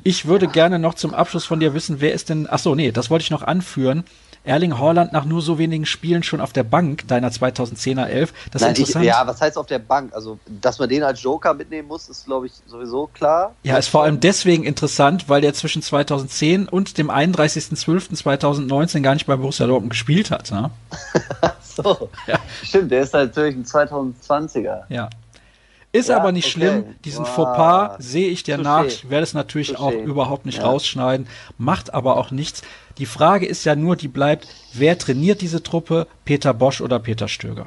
Ich 0.05 0.27
würde 0.27 0.49
gerne 0.49 0.79
noch 0.79 0.95
zum 0.95 1.15
Abschluss 1.15 1.45
von 1.45 1.61
dir 1.61 1.75
wissen, 1.75 2.01
wer 2.01 2.13
ist 2.13 2.29
denn. 2.29 2.49
Achso, 2.49 2.75
nee, 2.75 2.93
das 2.93 3.11
wollte 3.11 3.23
ich 3.23 3.31
noch 3.31 3.43
anführen. 3.43 4.05
Erling 4.45 4.77
Haaland 4.77 5.13
nach 5.13 5.25
nur 5.25 5.41
so 5.41 5.57
wenigen 5.59 5.87
Spielen 5.87 6.25
schon 6.25 6.41
auf 6.41 6.53
der 6.53 6.65
Bank 6.65 7.07
deiner 7.07 7.31
2010er 7.31 8.07
11. 8.07 8.33
Das 8.51 8.61
ist 8.61 8.67
Nein, 8.67 8.71
interessant. 8.75 9.05
Ich, 9.05 9.09
ja, 9.09 9.25
was 9.25 9.41
heißt 9.41 9.57
auf 9.57 9.67
der 9.67 9.79
Bank? 9.79 10.13
Also, 10.15 10.39
dass 10.47 10.81
man 10.81 10.89
den 10.89 11.05
als 11.05 11.23
Joker 11.23 11.55
mitnehmen 11.55 11.87
muss, 11.87 12.09
ist, 12.09 12.27
glaube 12.27 12.47
ich, 12.47 12.53
sowieso 12.67 13.07
klar. 13.07 13.55
Ja, 13.63 13.77
ist 13.77 13.87
vor 13.87 14.03
allem 14.03 14.19
deswegen 14.19 14.65
interessant, 14.65 15.29
weil 15.29 15.43
der 15.43 15.55
zwischen 15.55 15.81
2010 15.81 16.69
und 16.69 16.99
dem 16.99 17.09
31.12.2019 17.09 19.01
gar 19.03 19.15
nicht 19.15 19.27
bei 19.27 19.37
Borussia 19.37 19.67
Dortmund 19.67 19.91
gespielt 19.91 20.33
hat. 20.33 20.51
Ne? 20.51 20.71
so, 21.63 22.11
ja. 22.27 22.39
stimmt, 22.65 22.91
der 22.91 23.03
ist 23.03 23.13
natürlich 23.13 23.55
ein 23.55 23.65
2020er. 23.65 24.83
Ja. 24.89 25.09
Ist 25.93 26.09
ja, 26.09 26.17
aber 26.17 26.33
nicht 26.33 26.47
okay. 26.47 26.53
schlimm. 26.53 26.85
Diesen 27.05 27.27
wow. 27.27 27.35
Fauxpas 27.35 27.97
sehe 27.99 28.29
ich 28.29 28.43
dir 28.43 28.57
Touché. 28.57 28.63
nach. 28.63 28.85
Ich 28.87 29.11
werde 29.11 29.25
es 29.25 29.35
natürlich 29.35 29.77
Touché. 29.77 29.81
auch 29.81 29.93
überhaupt 29.93 30.47
nicht 30.47 30.59
ja. 30.59 30.65
rausschneiden. 30.65 31.27
Macht 31.59 31.93
aber 31.93 32.17
auch 32.17 32.31
nichts. 32.31 32.63
Die 32.99 33.07
Frage 33.07 33.47
ist 33.47 33.65
ja 33.65 33.77
nur, 33.77 33.97
die 33.97 34.09
bleibt, 34.09 34.49
wer 34.73 34.99
trainiert 34.99 35.43
diese 35.43 35.63
Truppe? 35.63 36.07
Peter 36.25 36.55
Bosch 36.55 36.81
oder 36.81 36.99
Peter 36.99 37.29
Stöger? 37.29 37.67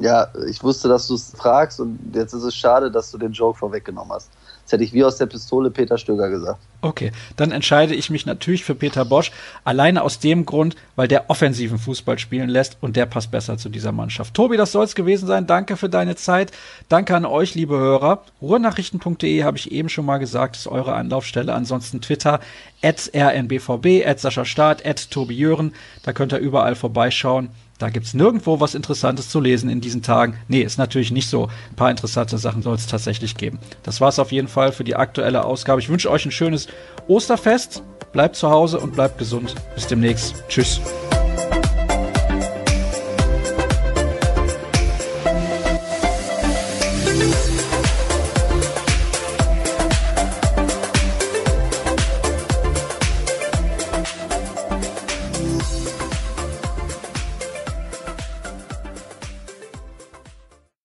Ja, 0.00 0.28
ich 0.48 0.62
wusste, 0.62 0.88
dass 0.88 1.06
du 1.06 1.14
es 1.14 1.32
fragst 1.36 1.80
und 1.80 1.98
jetzt 2.14 2.32
ist 2.32 2.42
es 2.42 2.54
schade, 2.54 2.90
dass 2.90 3.10
du 3.10 3.18
den 3.18 3.32
Joke 3.32 3.58
vorweggenommen 3.58 4.12
hast. 4.12 4.30
Das 4.64 4.72
hätte 4.72 4.84
ich 4.84 4.92
wie 4.92 5.04
aus 5.04 5.16
der 5.16 5.26
Pistole 5.26 5.70
Peter 5.70 5.98
Stöger 5.98 6.30
gesagt. 6.30 6.58
Okay, 6.80 7.12
dann 7.36 7.50
entscheide 7.50 7.94
ich 7.94 8.10
mich 8.10 8.26
natürlich 8.26 8.64
für 8.64 8.74
Peter 8.74 9.04
Bosch. 9.04 9.30
Alleine 9.64 10.02
aus 10.02 10.18
dem 10.18 10.44
Grund, 10.44 10.76
weil 10.96 11.08
der 11.08 11.30
offensiven 11.30 11.78
Fußball 11.78 12.18
spielen 12.18 12.48
lässt 12.48 12.78
und 12.80 12.96
der 12.96 13.06
passt 13.06 13.30
besser 13.30 13.56
zu 13.56 13.68
dieser 13.68 13.92
Mannschaft. 13.92 14.34
Tobi, 14.34 14.56
das 14.56 14.72
soll 14.72 14.84
es 14.84 14.94
gewesen 14.94 15.26
sein. 15.26 15.46
Danke 15.46 15.76
für 15.76 15.88
deine 15.88 16.16
Zeit. 16.16 16.50
Danke 16.88 17.14
an 17.16 17.24
euch, 17.24 17.54
liebe 17.54 17.76
Hörer. 17.76 18.22
Ruhrnachrichten.de 18.40 19.44
habe 19.44 19.56
ich 19.56 19.72
eben 19.72 19.88
schon 19.88 20.06
mal 20.06 20.18
gesagt, 20.18 20.56
ist 20.56 20.66
eure 20.66 20.94
Anlaufstelle. 20.94 21.54
Ansonsten 21.54 22.00
Twitter, 22.00 22.40
at 22.82 23.10
rnbvb, 23.14 24.06
at 24.06 24.20
Sascha 24.20 24.44
Staat, 24.44 24.84
at 24.84 25.10
Tobi 25.10 25.36
Jören. 25.36 25.72
Da 26.02 26.12
könnt 26.12 26.32
ihr 26.32 26.38
überall 26.38 26.74
vorbeischauen. 26.74 27.50
Da 27.84 27.90
gibt's 27.90 28.14
nirgendwo 28.14 28.60
was 28.60 28.74
Interessantes 28.74 29.28
zu 29.28 29.40
lesen 29.40 29.68
in 29.68 29.82
diesen 29.82 30.00
Tagen. 30.00 30.38
Nee, 30.48 30.62
ist 30.62 30.78
natürlich 30.78 31.10
nicht 31.10 31.28
so. 31.28 31.50
Ein 31.68 31.76
paar 31.76 31.90
interessante 31.90 32.38
Sachen 32.38 32.62
soll 32.62 32.76
es 32.76 32.86
tatsächlich 32.86 33.36
geben. 33.36 33.58
Das 33.82 34.00
war's 34.00 34.18
auf 34.18 34.32
jeden 34.32 34.48
Fall 34.48 34.72
für 34.72 34.84
die 34.84 34.96
aktuelle 34.96 35.44
Ausgabe. 35.44 35.82
Ich 35.82 35.90
wünsche 35.90 36.10
euch 36.10 36.24
ein 36.24 36.30
schönes 36.30 36.66
Osterfest. 37.08 37.82
Bleibt 38.10 38.36
zu 38.36 38.48
Hause 38.48 38.80
und 38.80 38.94
bleibt 38.94 39.18
gesund. 39.18 39.54
Bis 39.74 39.86
demnächst. 39.86 40.34
Tschüss. 40.48 40.80